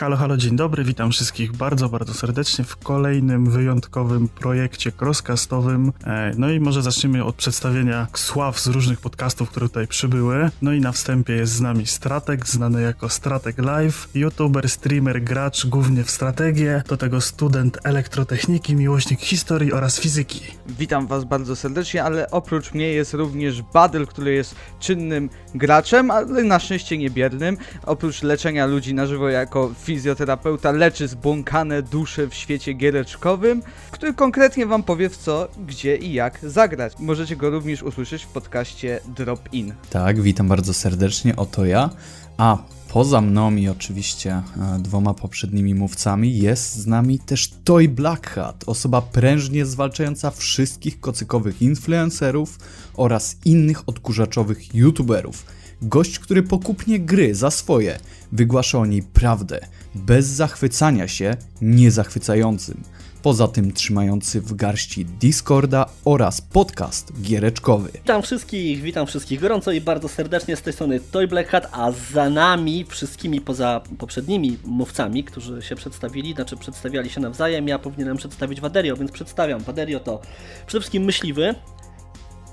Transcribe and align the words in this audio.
Halo, 0.00 0.16
halo, 0.16 0.36
dzień 0.36 0.56
dobry, 0.56 0.84
witam 0.84 1.10
wszystkich 1.10 1.52
bardzo, 1.52 1.88
bardzo 1.88 2.14
serdecznie 2.14 2.64
w 2.64 2.76
kolejnym 2.76 3.50
wyjątkowym 3.50 4.28
projekcie 4.28 4.92
crosscastowym. 5.00 5.92
E, 6.04 6.32
no 6.36 6.50
i 6.50 6.60
może 6.60 6.82
zaczniemy 6.82 7.24
od 7.24 7.34
przedstawienia 7.36 8.06
sław 8.14 8.60
z 8.60 8.66
różnych 8.66 9.00
podcastów, 9.00 9.50
które 9.50 9.68
tutaj 9.68 9.86
przybyły. 9.86 10.50
No 10.62 10.72
i 10.72 10.80
na 10.80 10.92
wstępie 10.92 11.32
jest 11.32 11.52
z 11.52 11.60
nami 11.60 11.86
Stratek, 11.86 12.46
znany 12.46 12.82
jako 12.82 13.08
Stratek 13.08 13.58
Live, 13.58 14.08
youtuber, 14.14 14.68
streamer, 14.68 15.22
gracz 15.22 15.66
głównie 15.66 16.04
w 16.04 16.10
strategię, 16.10 16.82
do 16.88 16.96
tego 16.96 17.20
student 17.20 17.78
elektrotechniki, 17.84 18.76
miłośnik 18.76 19.20
historii 19.20 19.72
oraz 19.72 20.00
fizyki. 20.00 20.40
Witam 20.68 21.06
was 21.06 21.24
bardzo 21.24 21.56
serdecznie, 21.56 22.04
ale 22.04 22.30
oprócz 22.30 22.74
mnie 22.74 22.88
jest 22.88 23.14
również 23.14 23.62
Badel, 23.62 24.06
który 24.06 24.32
jest 24.32 24.54
czynnym 24.78 25.30
graczem, 25.54 26.10
ale 26.10 26.44
na 26.44 26.58
szczęście 26.58 26.98
niebiernym. 26.98 27.56
Oprócz 27.86 28.22
leczenia 28.22 28.66
ludzi 28.66 28.94
na 28.94 29.06
żywo 29.06 29.28
jako 29.28 29.70
fizjoterapeuta 29.90 30.72
leczy 30.72 31.08
zbłąkane 31.08 31.82
dusze 31.82 32.28
w 32.28 32.34
świecie 32.34 32.72
giereczkowym, 32.72 33.62
który 33.90 34.14
konkretnie 34.14 34.66
wam 34.66 34.82
powie 34.82 35.08
w 35.08 35.16
co, 35.16 35.48
gdzie 35.66 35.96
i 35.96 36.12
jak 36.12 36.38
zagrać. 36.42 36.92
Możecie 36.98 37.36
go 37.36 37.50
również 37.50 37.82
usłyszeć 37.82 38.24
w 38.24 38.28
podcaście 38.28 39.00
Drop 39.16 39.52
In. 39.52 39.74
Tak, 39.90 40.20
witam 40.20 40.48
bardzo 40.48 40.74
serdecznie, 40.74 41.36
oto 41.36 41.64
ja. 41.64 41.90
A 42.36 42.58
poza 42.88 43.20
mną 43.20 43.56
i 43.56 43.68
oczywiście 43.68 44.30
e, 44.32 44.78
dwoma 44.78 45.14
poprzednimi 45.14 45.74
mówcami 45.74 46.38
jest 46.38 46.74
z 46.74 46.86
nami 46.86 47.18
też 47.18 47.50
Toy 47.64 47.88
Blackhat, 47.88 48.64
osoba 48.66 49.02
prężnie 49.02 49.66
zwalczająca 49.66 50.30
wszystkich 50.30 51.00
kocykowych 51.00 51.62
influencerów 51.62 52.58
oraz 52.94 53.36
innych 53.44 53.88
odkurzaczowych 53.88 54.74
youtuberów. 54.74 55.44
Gość, 55.82 56.18
który 56.18 56.42
pokupnie 56.42 57.00
gry 57.00 57.34
za 57.34 57.50
swoje, 57.50 57.98
wygłasza 58.32 58.78
o 58.78 58.86
niej 58.86 59.02
prawdę, 59.02 59.60
bez 59.94 60.26
zachwycania 60.26 61.08
się 61.08 61.36
niezachwycającym. 61.62 62.82
Poza 63.22 63.48
tym 63.48 63.72
trzymający 63.72 64.40
w 64.40 64.54
garści 64.54 65.04
Discorda 65.04 65.86
oraz 66.04 66.40
podcast 66.40 67.22
giereczkowy. 67.22 67.90
Witam 67.94 68.22
wszystkich, 68.22 68.82
witam 68.82 69.06
wszystkich 69.06 69.40
gorąco 69.40 69.72
i 69.72 69.80
bardzo 69.80 70.08
serdecznie 70.08 70.56
z 70.56 70.62
tej 70.62 70.72
strony 70.72 71.00
Toy 71.00 71.28
Black 71.28 71.50
Hat, 71.50 71.68
a 71.72 71.92
za 72.12 72.30
nami 72.30 72.84
wszystkimi 72.88 73.40
poza 73.40 73.80
poprzednimi 73.98 74.58
mówcami, 74.64 75.24
którzy 75.24 75.62
się 75.62 75.76
przedstawili, 75.76 76.34
znaczy 76.34 76.56
przedstawiali 76.56 77.10
się 77.10 77.20
nawzajem, 77.20 77.68
ja 77.68 77.78
powinienem 77.78 78.16
przedstawić 78.16 78.60
Waderio, 78.60 78.96
więc 78.96 79.10
przedstawiam. 79.10 79.60
Waderio 79.60 80.00
to 80.00 80.20
przede 80.66 80.80
wszystkim 80.80 81.04
myśliwy, 81.04 81.54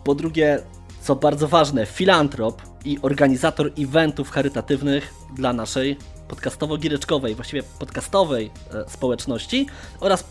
po 0.03 0.15
drugie, 0.15 0.59
co 1.02 1.15
bardzo 1.15 1.47
ważne, 1.47 1.85
filantrop 1.85 2.61
i 2.85 2.99
organizator 3.02 3.71
eventów 3.77 4.30
charytatywnych 4.30 5.13
dla 5.35 5.53
naszej 5.53 5.97
podcastowo-giereczkowej, 6.28 7.36
właściwie 7.36 7.64
podcastowej 7.80 8.52
e, 8.73 8.89
społeczności 8.89 9.67
oraz 10.00 10.23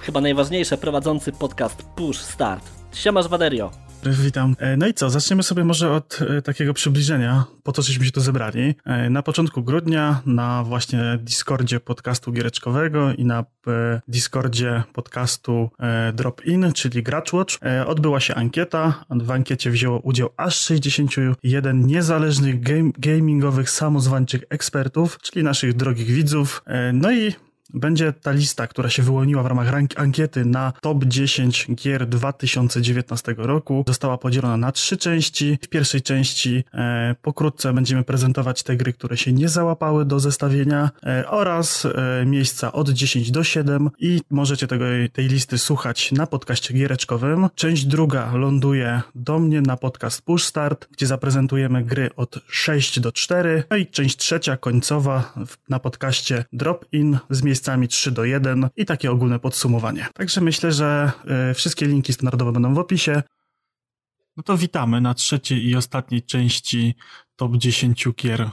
chyba 0.00 0.20
najważniejsze, 0.20 0.78
prowadzący 0.78 1.32
podcast 1.32 1.82
Push 1.82 2.18
Start. 2.18 2.64
Siemasz 2.92 3.28
Waderio. 3.28 3.83
Witam. 4.24 4.56
E, 4.58 4.76
No 4.76 4.86
i 4.86 4.94
co, 4.94 5.10
zaczniemy 5.10 5.42
sobie 5.42 5.64
może 5.64 5.92
od 5.92 6.18
e, 6.22 6.42
takiego 6.42 6.74
przybliżenia, 6.74 7.44
po 7.62 7.72
co 7.72 7.82
żeśmy 7.82 8.04
się 8.04 8.10
tu 8.10 8.20
zebrali. 8.20 8.74
E, 8.84 9.10
Na 9.10 9.22
początku 9.22 9.62
grudnia 9.62 10.20
na 10.26 10.64
właśnie 10.64 11.18
Discordzie 11.22 11.80
podcastu 11.80 12.32
giereczkowego 12.32 13.12
i 13.12 13.24
na 13.24 13.44
Discordzie 14.08 14.82
podcastu 14.92 15.70
Drop 16.12 16.44
In, 16.46 16.72
czyli 16.72 17.02
Gracz 17.02 17.32
Watch, 17.32 17.54
e, 17.62 17.86
odbyła 17.86 18.20
się 18.20 18.34
ankieta. 18.34 19.04
W 19.10 19.30
ankiecie 19.30 19.70
wzięło 19.70 19.98
udział 20.00 20.28
aż 20.36 20.56
61 20.60 21.86
niezależnych 21.86 22.60
game, 22.60 22.90
gamingowych 22.98 23.70
samozwańczych 23.70 24.42
ekspertów, 24.48 25.18
czyli 25.22 25.44
naszych 25.44 25.74
drogich 25.74 26.06
widzów. 26.06 26.62
No 26.92 27.12
i 27.12 27.32
będzie 27.74 28.12
ta 28.12 28.32
lista, 28.32 28.66
która 28.66 28.90
się 28.90 29.02
wyłoniła 29.02 29.42
w 29.42 29.46
ramach 29.46 29.68
ankiety 29.96 30.44
na 30.44 30.72
top 30.80 31.04
10 31.04 31.66
gier 31.74 32.06
2019 32.08 33.34
roku. 33.38 33.84
Została 33.88 34.18
podzielona 34.18 34.56
na 34.56 34.72
trzy 34.72 34.96
części. 34.96 35.58
W 35.62 35.68
pierwszej 35.68 36.02
części 36.02 36.64
e, 36.74 37.14
pokrótce 37.22 37.72
będziemy 37.72 38.04
prezentować 38.04 38.62
te 38.62 38.76
gry, 38.76 38.92
które 38.92 39.16
się 39.16 39.32
nie 39.32 39.48
załapały 39.48 40.04
do 40.04 40.20
zestawienia 40.20 40.90
e, 41.06 41.28
oraz 41.28 41.86
e, 41.86 42.26
miejsca 42.26 42.72
od 42.72 42.88
10 42.90 43.30
do 43.30 43.44
7 43.44 43.90
i 43.98 44.20
możecie 44.30 44.66
tego, 44.66 44.84
tej 45.12 45.28
listy 45.28 45.58
słuchać 45.58 46.12
na 46.12 46.26
podcaście 46.26 46.74
giereczkowym. 46.74 47.48
Część 47.54 47.84
druga 47.84 48.32
ląduje 48.36 49.00
do 49.14 49.38
mnie 49.38 49.60
na 49.60 49.76
podcast 49.76 50.22
Push 50.22 50.44
Start, 50.44 50.88
gdzie 50.92 51.06
zaprezentujemy 51.06 51.84
gry 51.84 52.10
od 52.16 52.40
6 52.48 53.00
do 53.00 53.12
4. 53.12 53.64
No 53.70 53.76
i 53.76 53.86
część 53.86 54.16
trzecia, 54.16 54.56
końcowa 54.56 55.32
w- 55.46 55.56
na 55.68 55.78
podcaście 55.78 56.44
Drop 56.52 56.86
In 56.92 57.18
z 57.30 57.42
miejscami 57.54 57.88
3 57.88 58.10
do 58.10 58.24
1 58.24 58.68
i 58.76 58.84
takie 58.84 59.10
ogólne 59.10 59.38
podsumowanie. 59.38 60.06
Także 60.14 60.40
myślę, 60.40 60.72
że 60.72 61.12
e, 61.50 61.54
wszystkie 61.54 61.86
linki 61.86 62.12
standardowe 62.12 62.52
będą 62.52 62.74
w 62.74 62.78
opisie. 62.78 63.22
No 64.36 64.42
to 64.42 64.56
witamy 64.56 65.00
na 65.00 65.14
trzeciej 65.14 65.66
i 65.66 65.76
ostatniej 65.76 66.22
części 66.22 66.94
top 67.36 67.56
10 67.56 68.08
gier 68.16 68.50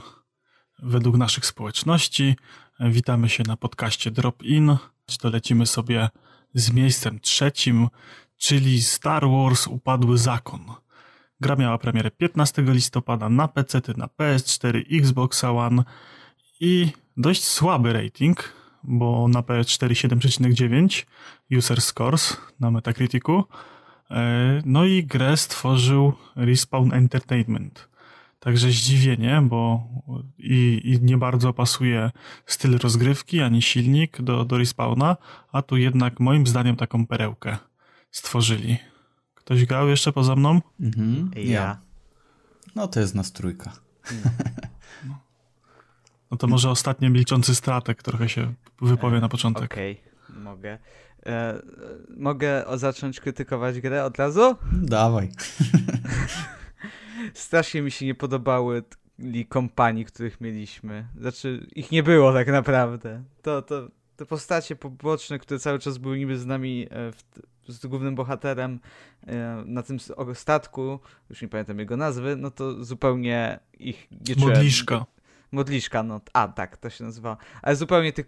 według 0.82 1.16
naszych 1.16 1.46
społeczności. 1.46 2.36
Witamy 2.80 3.28
się 3.28 3.42
na 3.46 3.56
podcaście 3.56 4.10
Drop 4.10 4.42
In. 4.42 4.76
To 5.20 5.30
lecimy 5.30 5.66
sobie 5.66 6.08
z 6.54 6.72
miejscem 6.72 7.20
trzecim, 7.20 7.88
czyli 8.36 8.82
Star 8.82 9.22
Wars 9.28 9.66
Upadły 9.66 10.18
Zakon. 10.18 10.60
Gra 11.40 11.56
miała 11.56 11.78
premierę 11.78 12.10
15 12.10 12.62
listopada 12.62 13.28
na 13.28 13.48
PC, 13.48 13.80
na 13.96 14.06
PS4, 14.06 14.82
Xbox 14.98 15.44
One 15.44 15.84
i 16.60 16.92
dość 17.16 17.44
słaby 17.44 17.92
rating, 17.92 18.61
bo 18.84 19.28
na 19.28 19.40
PS4 19.42 19.88
7,9 19.88 21.04
user 21.58 21.80
scores 21.80 22.36
na 22.60 22.70
Metacriticu. 22.70 23.44
E, 24.10 24.62
No 24.64 24.84
i 24.84 25.04
grę 25.04 25.36
stworzył 25.36 26.12
Respawn 26.36 26.92
Entertainment. 26.92 27.88
Także 28.40 28.70
zdziwienie, 28.70 29.42
bo 29.42 29.82
i, 30.38 30.80
i 30.84 31.02
nie 31.04 31.18
bardzo 31.18 31.52
pasuje 31.52 32.10
styl 32.46 32.78
rozgrywki 32.78 33.40
ani 33.42 33.62
silnik 33.62 34.22
do, 34.22 34.44
do 34.44 34.58
Respawna, 34.58 35.16
a 35.52 35.62
tu 35.62 35.76
jednak 35.76 36.20
moim 36.20 36.46
zdaniem 36.46 36.76
taką 36.76 37.06
perełkę 37.06 37.56
stworzyli. 38.10 38.78
Ktoś 39.34 39.64
grał 39.66 39.88
jeszcze 39.88 40.12
poza 40.12 40.36
mną? 40.36 40.60
Mhm, 40.80 41.30
Ja. 41.36 41.78
No 42.74 42.88
to 42.88 43.00
jest 43.00 43.14
nas 43.14 43.32
trójka. 43.32 43.72
No 45.06 45.14
to 46.36 46.46
może 46.46 46.70
ostatnio 46.70 47.10
milczący 47.10 47.54
stratek 47.54 48.02
trochę 48.02 48.28
się 48.28 48.54
wypowie 48.80 49.20
na 49.20 49.28
początek. 49.28 49.72
Okej, 49.72 50.00
mogę. 50.28 50.78
E, 51.26 51.62
mogę 52.16 52.64
zacząć 52.74 53.20
krytykować 53.20 53.80
grę 53.80 54.04
od 54.04 54.18
razu? 54.18 54.56
Dawaj. 54.72 55.28
Strasznie 57.34 57.82
mi 57.82 57.90
się 57.90 58.06
nie 58.06 58.14
podobały 58.14 58.82
kompanii, 59.48 60.04
których 60.04 60.40
mieliśmy. 60.40 61.08
Znaczy, 61.20 61.66
ich 61.76 61.90
nie 61.90 62.02
było 62.02 62.32
tak 62.32 62.48
naprawdę. 62.48 63.22
To, 63.42 63.62
to, 63.62 63.88
te 64.16 64.26
postacie 64.26 64.76
poboczne, 64.76 65.38
które 65.38 65.60
cały 65.60 65.78
czas 65.78 65.98
były 65.98 66.18
niby 66.18 66.38
z 66.38 66.46
nami, 66.46 66.86
e, 66.90 67.12
w, 67.12 67.22
z 67.68 67.86
głównym 67.86 68.14
bohaterem 68.14 68.80
e, 69.26 69.62
na 69.66 69.82
tym 69.82 69.98
statku, 70.34 71.00
już 71.30 71.42
nie 71.42 71.48
pamiętam 71.48 71.78
jego 71.78 71.96
nazwy, 71.96 72.36
no 72.36 72.50
to 72.50 72.84
zupełnie 72.84 73.60
ich 73.78 74.08
nie 74.28 74.34
czułem. 74.36 74.54
Modliszka. 74.54 75.06
Modliszka, 75.52 76.02
no. 76.02 76.20
A, 76.32 76.48
tak, 76.48 76.76
to 76.76 76.90
się 76.90 77.04
nazywa. 77.04 77.36
Ale 77.62 77.76
zupełnie 77.76 78.12
te, 78.12 78.22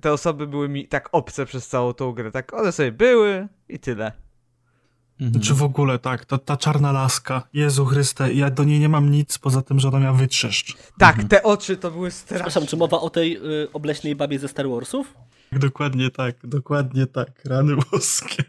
te 0.00 0.12
osoby 0.12 0.46
były 0.46 0.68
mi 0.68 0.88
tak 0.88 1.08
obce 1.12 1.46
przez 1.46 1.68
całą 1.68 1.92
tą 1.92 2.12
grę. 2.12 2.30
Tak, 2.30 2.54
one 2.54 2.72
sobie 2.72 2.92
były 2.92 3.48
i 3.68 3.78
tyle. 3.78 4.12
Mhm. 5.20 5.42
Czy 5.42 5.54
w 5.54 5.62
ogóle 5.62 5.98
tak, 5.98 6.24
ta, 6.24 6.38
ta 6.38 6.56
czarna 6.56 6.92
laska, 6.92 7.42
Jezu 7.52 7.86
Chryste, 7.86 8.32
ja 8.32 8.50
do 8.50 8.64
niej 8.64 8.80
nie 8.80 8.88
mam 8.88 9.10
nic 9.10 9.38
poza 9.38 9.62
tym, 9.62 9.80
że 9.80 9.88
ona 9.88 10.00
miała 10.00 10.16
wytrzeszcz. 10.16 10.76
Tak, 10.98 11.24
te 11.24 11.42
oczy 11.42 11.76
to 11.76 11.90
były 11.90 12.10
straszne. 12.10 12.36
Przepraszam, 12.36 12.66
czy 12.66 12.76
mowa 12.76 13.00
o 13.00 13.10
tej 13.10 13.36
y, 13.36 13.72
obleśnej 13.72 14.16
babie 14.16 14.38
ze 14.38 14.48
Star 14.48 14.68
Warsów? 14.68 15.14
Dokładnie 15.52 16.10
tak, 16.10 16.36
dokładnie 16.44 17.06
tak, 17.06 17.44
rany 17.44 17.76
boskie. 17.92 18.44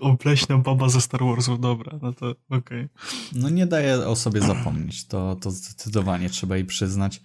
Obleśna 0.00 0.58
baba 0.58 0.88
ze 0.88 1.00
Star 1.00 1.20
Warsów, 1.24 1.60
dobra, 1.60 1.98
no 2.02 2.12
to 2.12 2.34
okej. 2.50 2.88
No 3.32 3.48
nie 3.48 3.66
daje 3.66 4.06
o 4.06 4.16
sobie 4.16 4.40
zapomnieć, 4.40 5.06
to, 5.06 5.36
to 5.36 5.50
zdecydowanie 5.50 6.30
trzeba 6.30 6.56
jej 6.56 6.64
przyznać. 6.64 7.22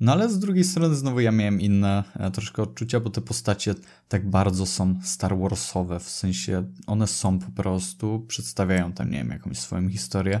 No 0.00 0.12
ale 0.12 0.28
z 0.30 0.38
drugiej 0.38 0.64
strony 0.64 0.94
znowu 0.94 1.20
ja 1.20 1.32
miałem 1.32 1.60
inne 1.60 2.04
e, 2.16 2.30
troszkę 2.30 2.62
odczucia, 2.62 3.00
bo 3.00 3.10
te 3.10 3.20
postacie 3.20 3.74
tak 4.08 4.30
bardzo 4.30 4.66
są 4.66 5.00
Star 5.02 5.38
Warsowe, 5.38 6.00
w 6.00 6.10
sensie 6.10 6.64
one 6.86 7.06
są 7.06 7.38
po 7.38 7.62
prostu, 7.62 8.24
przedstawiają 8.28 8.92
tam, 8.92 9.10
nie 9.10 9.18
wiem, 9.18 9.30
jakąś 9.30 9.58
swoją 9.58 9.88
historię. 9.88 10.40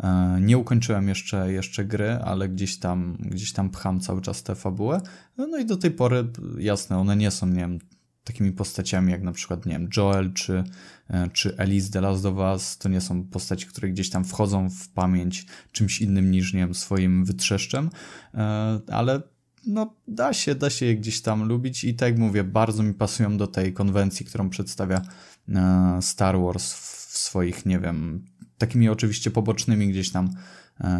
E, 0.00 0.38
Nie 0.40 0.58
ukończyłem 0.58 1.08
jeszcze, 1.08 1.52
jeszcze 1.52 1.84
gry, 1.84 2.10
ale 2.24 2.48
gdzieś 2.48 2.78
tam, 2.78 3.16
gdzieś 3.20 3.52
tam 3.52 3.70
pcham 3.70 4.00
cały 4.00 4.20
czas 4.20 4.42
tę 4.42 4.54
fabułę. 4.54 5.00
No 5.36 5.58
i 5.58 5.66
do 5.66 5.76
tej 5.76 5.90
pory, 5.90 6.24
jasne, 6.58 6.98
one 6.98 7.16
nie 7.16 7.30
są, 7.30 7.46
nie 7.46 7.60
wiem, 7.60 7.78
takimi 8.24 8.52
postaciami 8.52 9.12
jak 9.12 9.22
na 9.22 9.32
przykład, 9.32 9.66
nie 9.66 9.72
wiem, 9.72 9.88
Joel 9.96 10.32
czy, 10.32 10.64
e, 11.08 11.28
czy 11.28 11.56
Elise 11.56 11.90
The 11.90 12.00
Last 12.00 12.26
of 12.26 12.36
Us, 12.36 12.78
to 12.78 12.88
nie 12.88 13.00
są 13.00 13.24
postaci, 13.24 13.66
które 13.66 13.88
gdzieś 13.88 14.10
tam 14.10 14.24
wchodzą 14.24 14.70
w 14.70 14.88
pamięć 14.88 15.46
czymś 15.72 16.00
innym 16.00 16.30
niż, 16.30 16.52
nie 16.52 16.60
wiem, 16.60 16.74
swoim 16.74 17.24
wytrzeszczem, 17.24 17.90
e, 18.34 18.80
ale 18.88 19.22
no 19.66 19.96
da 20.08 20.32
się, 20.32 20.54
da 20.54 20.70
się 20.70 20.86
je 20.86 20.96
gdzieś 20.96 21.22
tam 21.22 21.48
lubić 21.48 21.84
i 21.84 21.94
tak 21.94 22.08
jak 22.08 22.18
mówię, 22.18 22.44
bardzo 22.44 22.82
mi 22.82 22.94
pasują 22.94 23.36
do 23.36 23.46
tej 23.46 23.72
konwencji, 23.72 24.26
którą 24.26 24.50
przedstawia 24.50 25.02
e, 25.48 25.98
Star 26.02 26.40
Wars 26.40 26.74
w 26.74 27.18
swoich, 27.18 27.66
nie 27.66 27.78
wiem, 27.78 28.24
takimi 28.58 28.88
oczywiście 28.88 29.30
pobocznymi 29.30 29.88
gdzieś 29.88 30.10
tam, 30.10 30.30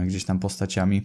gdzieś 0.06 0.24
tam 0.24 0.38
postaciami 0.38 1.02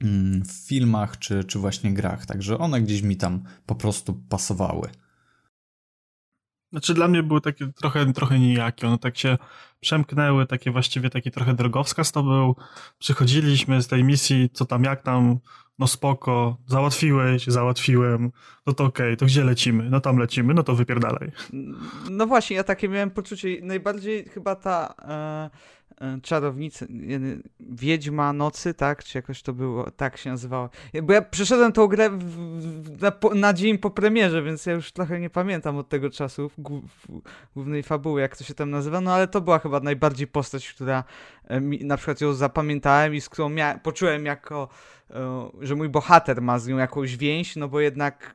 mm, 0.00 0.44
w 0.44 0.52
filmach 0.52 1.18
czy, 1.18 1.44
czy 1.44 1.58
właśnie 1.58 1.94
grach, 1.94 2.26
także 2.26 2.58
one 2.58 2.82
gdzieś 2.82 3.02
mi 3.02 3.16
tam 3.16 3.42
po 3.66 3.74
prostu 3.74 4.14
pasowały. 4.28 4.88
Znaczy 6.70 6.94
dla 6.94 7.08
mnie 7.08 7.22
były 7.22 7.40
takie 7.40 7.66
trochę, 7.66 8.12
trochę 8.12 8.38
nijakie, 8.38 8.86
one 8.86 8.98
tak 8.98 9.18
się 9.18 9.38
przemknęły, 9.80 10.46
takie 10.46 10.70
właściwie 10.70 11.10
taki 11.10 11.30
trochę 11.30 11.54
drogowskaz 11.54 12.12
to 12.12 12.22
był. 12.22 12.56
Przychodziliśmy 12.98 13.82
z 13.82 13.88
tej 13.88 14.04
misji, 14.04 14.50
co 14.52 14.64
tam, 14.64 14.84
jak 14.84 15.02
tam, 15.02 15.38
no 15.78 15.86
spoko, 15.86 16.56
załatwiłeś, 16.66 17.46
załatwiłem, 17.46 18.30
no 18.66 18.72
to 18.72 18.84
okej, 18.84 19.06
okay, 19.06 19.16
to 19.16 19.26
gdzie 19.26 19.44
lecimy? 19.44 19.90
No 19.90 20.00
tam 20.00 20.18
lecimy, 20.18 20.54
no 20.54 20.62
to 20.62 20.74
wypierdalaj. 20.74 21.32
No 22.10 22.26
właśnie, 22.26 22.56
ja 22.56 22.64
takie 22.64 22.88
miałem 22.88 23.10
poczucie, 23.10 23.48
najbardziej 23.62 24.24
chyba 24.24 24.56
ta... 24.56 24.94
E 25.90 25.96
E, 26.00 26.20
czarownicy, 26.22 26.86
Wiedźma 27.60 28.32
Nocy, 28.32 28.74
tak? 28.74 29.04
Czy 29.04 29.18
jakoś 29.18 29.42
to 29.42 29.52
było, 29.52 29.90
tak 29.90 30.16
się 30.16 30.30
nazywało. 30.30 30.70
Bo 31.02 31.12
ja 31.12 31.22
przeszedłem 31.22 31.72
tą 31.72 31.86
grę 31.86 32.10
w, 32.10 32.18
w, 32.18 33.02
na, 33.02 33.12
na, 33.34 33.52
dzień 33.52 33.78
po 33.78 33.90
premierze, 33.90 34.42
więc 34.42 34.66
ja 34.66 34.72
już 34.72 34.92
trochę 34.92 35.20
nie 35.20 35.30
pamiętam 35.30 35.76
od 35.76 35.88
tego 35.88 36.10
czasu 36.10 36.50
głównej 37.54 37.82
fabuły, 37.82 38.20
jak 38.20 38.36
to 38.36 38.44
się 38.44 38.54
tam 38.54 38.70
nazywa, 38.70 39.00
no 39.00 39.14
ale 39.14 39.28
to 39.28 39.40
była 39.40 39.58
chyba 39.58 39.80
najbardziej 39.80 40.26
postać, 40.26 40.72
która 40.72 41.04
e, 41.44 41.60
mi, 41.60 41.84
na 41.84 41.96
przykład 41.96 42.20
ją 42.20 42.32
zapamiętałem 42.32 43.14
i 43.14 43.20
z 43.20 43.28
którą 43.28 43.50
poczułem 43.82 44.26
jako, 44.26 44.68
e, 45.10 45.50
że 45.60 45.74
mój 45.74 45.88
bohater 45.88 46.42
ma 46.42 46.58
z 46.58 46.68
nią 46.68 46.76
jakąś 46.76 47.16
więź, 47.16 47.56
no 47.56 47.68
bo 47.68 47.80
jednak 47.80 48.34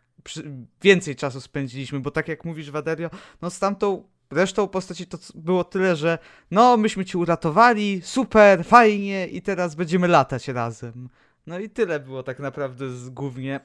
więcej 0.82 1.16
czasu 1.16 1.42
spędziliśmy, 1.42 2.00
bo 2.00 2.12
tak 2.12 2.28
jak 2.28 2.46
mówisz 2.46 2.72
Waderio, 2.72 3.10
no 3.42 3.50
z 3.50 3.60
tamtą 3.60 4.04
Resztą 4.32 4.68
postaci 4.68 5.08
to 5.08 5.18
było 5.36 5.64
tyle, 5.64 5.96
że 5.96 6.18
no, 6.52 6.78
myśmy 6.78 7.06
ci 7.06 7.18
uratowali, 7.18 8.02
super, 8.04 8.66
fajnie 8.66 9.28
i 9.28 9.42
teraz 9.42 9.76
będziemy 9.76 10.08
latać 10.08 10.48
razem. 10.48 11.10
No 11.48 11.60
i 11.60 11.70
tyle 11.70 12.00
było 12.00 12.24
tak 12.24 12.40
naprawdę 12.40 12.90
z, 12.90 13.10
głównie 13.10 13.60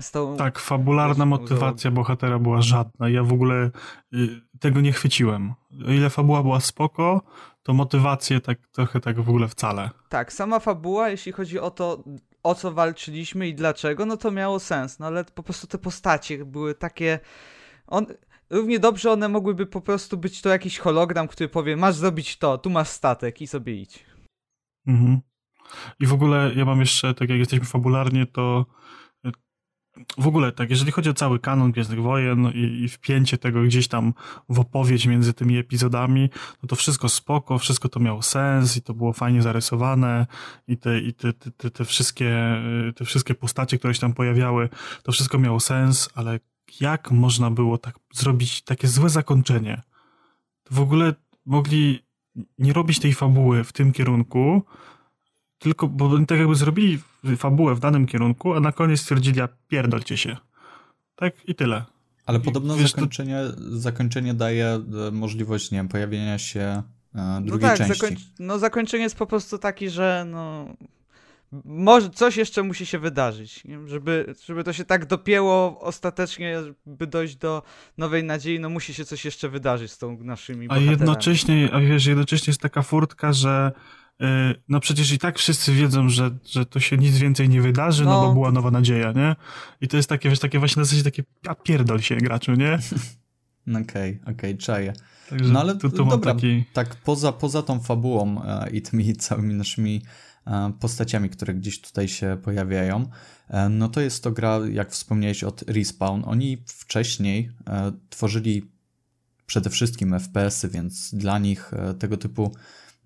z 0.00 0.10
tą... 0.10 0.36
Tak, 0.36 0.58
fabularna 0.58 1.26
motywacja 1.26 1.90
bohatera 1.90 2.38
była 2.38 2.62
żadna. 2.62 3.08
Ja 3.08 3.22
w 3.22 3.32
ogóle 3.32 3.70
y, 4.14 4.40
tego 4.60 4.80
nie 4.80 4.92
chwyciłem. 4.92 5.54
O 5.88 5.90
ile 5.90 6.10
fabuła 6.10 6.42
była 6.42 6.60
spoko, 6.60 7.22
to 7.62 7.72
motywację 7.72 8.40
tak 8.40 8.58
trochę 8.72 9.00
tak 9.00 9.20
w 9.20 9.28
ogóle 9.28 9.48
wcale. 9.48 9.90
Tak, 10.08 10.32
sama 10.32 10.58
fabuła, 10.58 11.08
jeśli 11.08 11.32
chodzi 11.32 11.58
o 11.58 11.70
to, 11.70 12.04
o 12.42 12.54
co 12.54 12.72
walczyliśmy 12.72 13.48
i 13.48 13.54
dlaczego, 13.54 14.06
no 14.06 14.16
to 14.16 14.30
miało 14.30 14.60
sens, 14.60 14.98
no 14.98 15.06
ale 15.06 15.24
po 15.24 15.42
prostu 15.42 15.66
te 15.66 15.78
postacie 15.78 16.44
były 16.44 16.74
takie... 16.74 17.18
On, 17.86 18.06
równie 18.50 18.78
dobrze 18.78 19.12
one 19.12 19.28
mogłyby 19.28 19.66
po 19.66 19.80
prostu 19.80 20.16
być 20.16 20.42
to 20.42 20.48
jakiś 20.48 20.78
hologram, 20.78 21.28
który 21.28 21.48
powie, 21.48 21.76
masz 21.76 21.94
zrobić 21.94 22.38
to, 22.38 22.58
tu 22.58 22.70
masz 22.70 22.88
statek 22.88 23.40
i 23.42 23.46
sobie 23.46 23.80
idź. 23.80 24.04
Mhm. 24.86 25.20
I 26.00 26.06
w 26.06 26.12
ogóle 26.12 26.52
ja 26.56 26.64
mam 26.64 26.80
jeszcze, 26.80 27.14
tak 27.14 27.28
jak 27.28 27.38
jesteśmy 27.38 27.66
fabularnie, 27.66 28.26
to 28.26 28.66
w 30.18 30.26
ogóle 30.26 30.52
tak, 30.52 30.70
jeżeli 30.70 30.92
chodzi 30.92 31.10
o 31.10 31.14
cały 31.14 31.38
kanon 31.38 31.72
Gwiezdnych 31.72 32.02
Wojen 32.02 32.52
i, 32.54 32.84
i 32.84 32.88
wpięcie 32.88 33.38
tego 33.38 33.62
gdzieś 33.62 33.88
tam 33.88 34.14
w 34.48 34.60
opowieść 34.60 35.06
między 35.06 35.34
tymi 35.34 35.58
epizodami, 35.58 36.30
no 36.62 36.66
to 36.66 36.76
wszystko 36.76 37.08
spoko, 37.08 37.58
wszystko 37.58 37.88
to 37.88 38.00
miało 38.00 38.22
sens 38.22 38.76
i 38.76 38.82
to 38.82 38.94
było 38.94 39.12
fajnie 39.12 39.42
zarysowane 39.42 40.26
i 40.68 40.76
te, 40.76 41.00
i 41.00 41.14
te, 41.14 41.32
te, 41.32 41.50
te, 41.50 41.70
te 41.70 41.84
wszystkie, 41.84 42.62
te 42.96 43.04
wszystkie 43.04 43.34
postacie, 43.34 43.78
które 43.78 43.94
się 43.94 44.00
tam 44.00 44.12
pojawiały, 44.12 44.68
to 45.02 45.12
wszystko 45.12 45.38
miało 45.38 45.60
sens, 45.60 46.08
ale 46.14 46.40
jak 46.80 47.10
można 47.10 47.50
było 47.50 47.78
tak 47.78 47.98
zrobić 48.14 48.62
takie 48.62 48.88
złe 48.88 49.08
zakończenie? 49.08 49.82
W 50.70 50.80
ogóle 50.80 51.14
mogli 51.46 52.02
nie 52.58 52.72
robić 52.72 52.98
tej 52.98 53.12
fabuły 53.12 53.64
w 53.64 53.72
tym 53.72 53.92
kierunku, 53.92 54.62
tylko, 55.58 55.88
bo 55.88 56.18
tak 56.26 56.38
jakby 56.38 56.54
zrobili 56.54 56.98
fabułę 57.36 57.74
w 57.74 57.80
danym 57.80 58.06
kierunku, 58.06 58.54
a 58.54 58.60
na 58.60 58.72
koniec 58.72 59.00
stwierdzili, 59.00 59.40
a 59.40 59.48
pierdolcie 59.68 60.16
się. 60.16 60.36
Tak 61.16 61.48
i 61.48 61.54
tyle. 61.54 61.84
Ale 62.26 62.40
podobno 62.40 62.76
Wiesz, 62.76 62.92
zakończenie, 62.92 63.40
to... 63.56 63.78
zakończenie 63.78 64.34
daje 64.34 64.66
e, 64.66 65.10
możliwość, 65.12 65.70
nie 65.70 65.78
wiem, 65.78 65.88
pojawienia 65.88 66.38
się 66.38 66.60
e, 66.60 66.82
no 67.14 67.40
drugiej 67.40 67.70
no 67.70 67.76
tak, 67.76 67.78
części. 67.78 68.00
Zakoń... 68.00 68.16
No 68.38 68.58
zakończenie 68.58 69.02
jest 69.02 69.16
po 69.16 69.26
prostu 69.26 69.58
taki, 69.58 69.90
że 69.90 70.26
no 70.26 70.68
może 71.64 72.10
coś 72.10 72.36
jeszcze 72.36 72.62
musi 72.62 72.86
się 72.86 72.98
wydarzyć, 72.98 73.62
żeby, 73.86 74.34
żeby 74.44 74.64
to 74.64 74.72
się 74.72 74.84
tak 74.84 75.06
dopięło 75.06 75.80
ostatecznie, 75.80 76.58
by 76.86 77.06
dojść 77.06 77.36
do 77.36 77.62
nowej 77.98 78.24
nadziei, 78.24 78.60
no 78.60 78.68
musi 78.68 78.94
się 78.94 79.04
coś 79.04 79.24
jeszcze 79.24 79.48
wydarzyć 79.48 79.92
z 79.92 79.98
tą 79.98 80.18
naszymi 80.24 80.66
A 80.70 80.78
jednocześnie, 80.78 81.68
a 81.72 81.80
wiesz, 81.80 82.06
jednocześnie 82.06 82.50
jest 82.50 82.60
taka 82.60 82.82
furtka, 82.82 83.32
że 83.32 83.72
yy, 84.20 84.26
no 84.68 84.80
przecież 84.80 85.12
i 85.12 85.18
tak 85.18 85.38
wszyscy 85.38 85.72
wiedzą, 85.72 86.08
że, 86.08 86.30
że 86.46 86.66
to 86.66 86.80
się 86.80 86.96
nic 86.96 87.18
więcej 87.18 87.48
nie 87.48 87.60
wydarzy, 87.60 88.04
no, 88.04 88.10
no 88.10 88.26
bo 88.26 88.34
była 88.34 88.52
nowa 88.52 88.70
nadzieja, 88.70 89.12
nie? 89.12 89.36
I 89.80 89.88
to 89.88 89.96
jest 89.96 90.08
takie, 90.08 90.30
wiesz, 90.30 90.38
takie 90.38 90.58
właśnie 90.58 90.80
na 90.80 90.84
zasadzie 90.84 91.04
takie, 91.04 91.22
a 91.46 91.54
pierdol 91.54 92.00
się 92.00 92.16
graczu, 92.16 92.52
nie? 92.52 92.78
Okej, 93.68 93.82
okej, 93.82 94.20
okay, 94.22 94.34
okay, 94.34 94.56
czaję. 94.56 94.92
Także 95.30 95.52
no 95.52 95.60
ale 95.60 95.76
tu, 95.76 95.90
tu 95.90 96.04
dobra, 96.04 96.34
taki... 96.34 96.64
tak 96.72 96.96
poza, 96.96 97.32
poza 97.32 97.62
tą 97.62 97.80
fabułą 97.80 98.42
e, 98.44 98.70
i 98.70 98.82
tymi 98.82 99.16
całymi 99.16 99.54
naszymi 99.54 100.02
postaciami, 100.80 101.30
które 101.30 101.54
gdzieś 101.54 101.80
tutaj 101.80 102.08
się 102.08 102.38
pojawiają, 102.42 103.08
e, 103.48 103.68
no 103.68 103.88
to 103.88 104.00
jest 104.00 104.24
to 104.24 104.30
gra, 104.32 104.60
jak 104.72 104.90
wspomniałeś, 104.90 105.44
od 105.44 105.62
Respawn. 105.62 106.22
Oni 106.24 106.64
wcześniej 106.66 107.50
e, 107.66 107.92
tworzyli 108.10 108.70
przede 109.46 109.70
wszystkim 109.70 110.20
FPS-y, 110.20 110.68
więc 110.68 111.14
dla 111.14 111.38
nich 111.38 111.70
tego 111.98 112.16
typu 112.16 112.54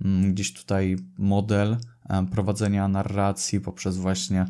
mm, 0.00 0.34
gdzieś 0.34 0.52
tutaj 0.52 0.96
model 1.18 1.76
prowadzenia 2.30 2.88
narracji 2.88 3.60
poprzez 3.60 3.96
właśnie 3.96 4.46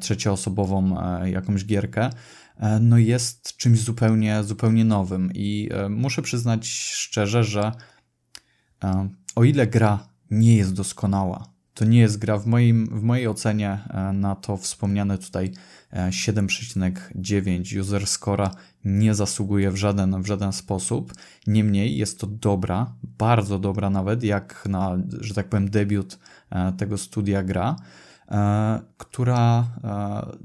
trzecioosobową 0.00 0.96
jakąś 1.24 1.64
gierkę, 1.64 2.10
no 2.80 2.98
jest 2.98 3.56
czymś 3.56 3.80
zupełnie, 3.80 4.44
zupełnie 4.44 4.84
nowym 4.84 5.30
i 5.34 5.68
muszę 5.90 6.22
przyznać 6.22 6.66
szczerze, 6.68 7.44
że 7.44 7.72
o 9.34 9.44
ile 9.44 9.66
gra 9.66 10.08
nie 10.30 10.56
jest 10.56 10.74
doskonała, 10.74 11.51
to 11.74 11.84
nie 11.84 12.00
jest 12.00 12.18
gra 12.18 12.38
w, 12.38 12.46
moim, 12.46 12.86
w 12.86 13.02
mojej 13.02 13.28
ocenie 13.28 13.78
e, 13.88 14.12
na 14.12 14.36
to 14.36 14.56
wspomniane 14.56 15.18
tutaj 15.18 15.52
7,9 15.92 17.76
e, 17.76 17.80
user 17.80 18.02
score'a 18.02 18.50
nie 18.84 19.14
zasługuje 19.14 19.70
w 19.70 19.76
żaden, 19.76 20.22
w 20.22 20.26
żaden 20.26 20.52
sposób. 20.52 21.12
Niemniej 21.46 21.96
jest 21.96 22.20
to 22.20 22.26
dobra, 22.26 22.94
bardzo 23.18 23.58
dobra 23.58 23.90
nawet, 23.90 24.22
jak 24.22 24.64
na, 24.68 24.98
że 25.20 25.34
tak 25.34 25.48
powiem, 25.48 25.70
debiut 25.70 26.18
e, 26.50 26.72
tego 26.72 26.98
studia 26.98 27.42
gra, 27.42 27.76
która 28.98 29.66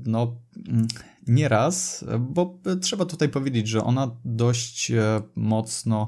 no 0.05 0.36
mm, 0.69 0.88
nieraz, 1.27 2.05
bo 2.19 2.60
trzeba 2.81 3.05
tutaj 3.05 3.29
powiedzieć, 3.29 3.67
że 3.67 3.84
ona 3.84 4.12
dość 4.25 4.91
mocno 5.36 6.07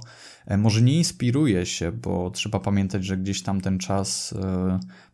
może 0.58 0.82
nie 0.82 0.98
inspiruje 0.98 1.66
się, 1.66 1.92
bo 1.92 2.32
trzeba 2.32 2.60
pamiętać, 2.60 3.06
że 3.06 3.18
gdzieś 3.18 3.42
tam 3.42 3.62
ten 3.62 3.78
czas 3.78 4.34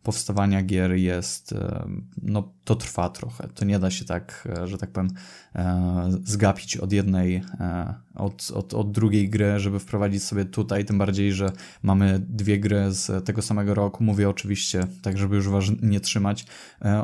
powstawania 0.06 0.62
gier 0.62 0.92
jest, 0.92 1.52
e, 1.52 1.88
no 2.22 2.52
to 2.64 2.76
trwa 2.76 3.08
trochę. 3.08 3.48
To 3.54 3.64
nie 3.64 3.78
da 3.78 3.90
się 3.90 4.04
tak, 4.04 4.48
e, 4.58 4.66
że 4.66 4.78
tak 4.78 4.90
powiem, 4.90 5.10
e, 5.54 6.10
zgapić 6.24 6.76
od 6.76 6.92
jednej, 6.92 7.42
od, 8.14 8.50
od, 8.54 8.74
od 8.74 8.92
drugiej 8.92 9.30
gry, 9.30 9.58
żeby 9.58 9.78
wprowadzić 9.78 10.22
sobie 10.22 10.44
tutaj, 10.44 10.84
tym 10.84 10.98
bardziej, 10.98 11.32
że 11.32 11.52
mamy 11.82 12.18
dwie 12.28 12.60
gry 12.60 12.92
z 12.92 13.24
tego 13.24 13.42
samego 13.42 13.74
roku. 13.74 14.04
Mówię 14.04 14.28
oczywiście, 14.28 14.86
tak 15.02 15.18
żeby 15.18 15.36
już 15.36 15.48
was 15.48 15.64
nie 15.82 16.00
trzymać, 16.00 16.46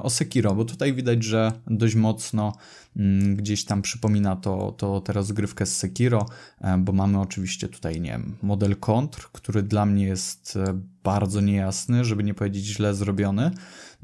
o 0.02 0.10
Sekiro, 0.10 0.54
bo 0.54 0.64
tutaj 0.64 0.94
widać, 0.94 1.24
że 1.24 1.52
dość 1.66 1.94
mocno 1.94 2.52
mm, 2.96 3.36
gdzieś 3.36 3.64
tam 3.64 3.82
przypomina 3.82 4.36
to, 4.36 4.74
to 4.78 5.00
teraz 5.00 5.22
rozgrywkę 5.22 5.66
z 5.66 5.76
Sekiro, 5.76 6.26
bo 6.78 6.92
mamy 6.92 7.20
oczywiście 7.20 7.68
tutaj, 7.68 8.00
nie 8.00 8.20
model 8.42 8.76
kontr, 8.76 9.28
który 9.32 9.62
dla 9.62 9.86
mnie 9.86 10.04
jest 10.04 10.58
bardzo 11.04 11.40
niejasny, 11.40 12.04
żeby 12.04 12.24
nie 12.24 12.34
powiedzieć 12.34 12.64
źle 12.64 12.94
zrobiony. 12.94 13.50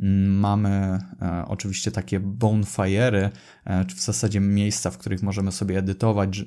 Mm, 0.00 0.38
mamy 0.38 0.98
e, 1.22 1.44
oczywiście 1.48 1.90
takie 1.90 2.20
bonfire'y, 2.20 3.30
e, 3.64 3.84
czy 3.84 3.96
w 3.96 4.00
zasadzie 4.00 4.40
miejsca, 4.40 4.90
w 4.90 4.98
których 4.98 5.22
możemy 5.22 5.52
sobie 5.52 5.78
edytować, 5.78 6.40
e, 6.40 6.44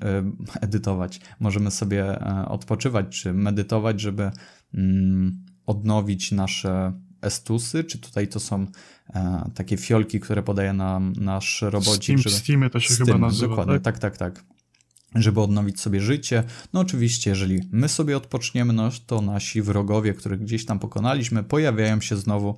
edytować, 0.61 1.21
możemy 1.39 1.71
sobie 1.71 2.21
e, 2.21 2.45
odpoczywać, 2.47 3.21
czy 3.21 3.33
medytować, 3.33 4.01
żeby 4.01 4.31
mm, 4.73 5.45
odnowić 5.65 6.31
nasze 6.31 6.93
estusy, 7.21 7.83
czy 7.83 7.99
tutaj 7.99 8.27
to 8.27 8.39
są 8.39 8.67
e, 9.13 9.49
takie 9.55 9.77
fiolki, 9.77 10.19
które 10.19 10.43
podaje 10.43 10.73
nam 10.73 11.13
nasz 11.13 11.61
robocik. 11.61 12.03
Steam, 12.03 12.17
żeby... 12.17 12.35
Steamy 12.35 12.69
to 12.69 12.79
się 12.79 12.93
Steam, 12.93 13.07
chyba 13.07 13.17
nazywa. 13.19 13.55
Dokładnie, 13.55 13.79
tak, 13.79 13.99
tak, 13.99 14.17
tak. 14.17 14.35
tak 14.35 14.60
żeby 15.15 15.41
odnowić 15.41 15.81
sobie 15.81 16.01
życie. 16.01 16.43
No 16.73 16.79
oczywiście, 16.79 17.29
jeżeli 17.29 17.61
my 17.71 17.89
sobie 17.89 18.17
odpoczniemy, 18.17 18.73
no 18.73 18.89
to 19.05 19.21
nasi 19.21 19.61
wrogowie, 19.61 20.13
których 20.13 20.39
gdzieś 20.39 20.65
tam 20.65 20.79
pokonaliśmy, 20.79 21.43
pojawiają 21.43 22.01
się 22.01 22.17
znowu 22.17 22.55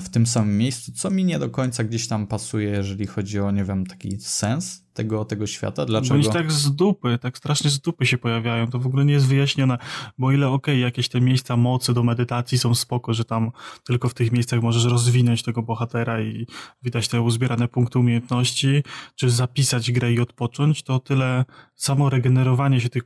w 0.00 0.08
tym 0.08 0.26
samym 0.26 0.58
miejscu, 0.58 0.92
co 0.92 1.10
mi 1.10 1.24
nie 1.24 1.38
do 1.38 1.50
końca 1.50 1.84
gdzieś 1.84 2.08
tam 2.08 2.26
pasuje, 2.26 2.68
jeżeli 2.68 3.06
chodzi 3.06 3.40
o, 3.40 3.50
nie 3.50 3.64
wiem, 3.64 3.86
taki 3.86 4.20
sens 4.20 4.82
tego, 5.00 5.24
tego 5.24 5.46
świata. 5.46 5.86
Dlaczego? 5.86 6.14
Bo 6.14 6.24
oni 6.24 6.32
tak 6.32 6.52
z 6.52 6.74
dupy, 6.74 7.18
tak 7.18 7.38
strasznie 7.38 7.70
z 7.70 7.80
dupy 7.80 8.06
się 8.06 8.18
pojawiają. 8.18 8.66
To 8.66 8.78
w 8.78 8.86
ogóle 8.86 9.04
nie 9.04 9.12
jest 9.12 9.26
wyjaśnione, 9.26 9.78
bo 10.18 10.26
o 10.26 10.32
ile 10.32 10.48
okej, 10.48 10.74
okay, 10.74 10.78
jakieś 10.78 11.08
te 11.08 11.20
miejsca 11.20 11.56
mocy 11.56 11.94
do 11.94 12.02
medytacji 12.02 12.58
są 12.58 12.74
spoko, 12.74 13.14
że 13.14 13.24
tam 13.24 13.50
tylko 13.84 14.08
w 14.08 14.14
tych 14.14 14.32
miejscach 14.32 14.62
możesz 14.62 14.84
rozwinąć 14.84 15.42
tego 15.42 15.62
bohatera 15.62 16.20
i 16.20 16.46
widać 16.82 17.08
te 17.08 17.20
uzbierane 17.20 17.68
punkty 17.68 17.98
umiejętności, 17.98 18.82
czy 19.14 19.30
zapisać 19.30 19.92
grę 19.92 20.12
i 20.12 20.20
odpocząć, 20.20 20.82
to 20.82 20.98
tyle 20.98 21.44
samo 21.74 22.10
regenerowanie 22.10 22.80
się 22.80 22.88
tych 22.88 23.02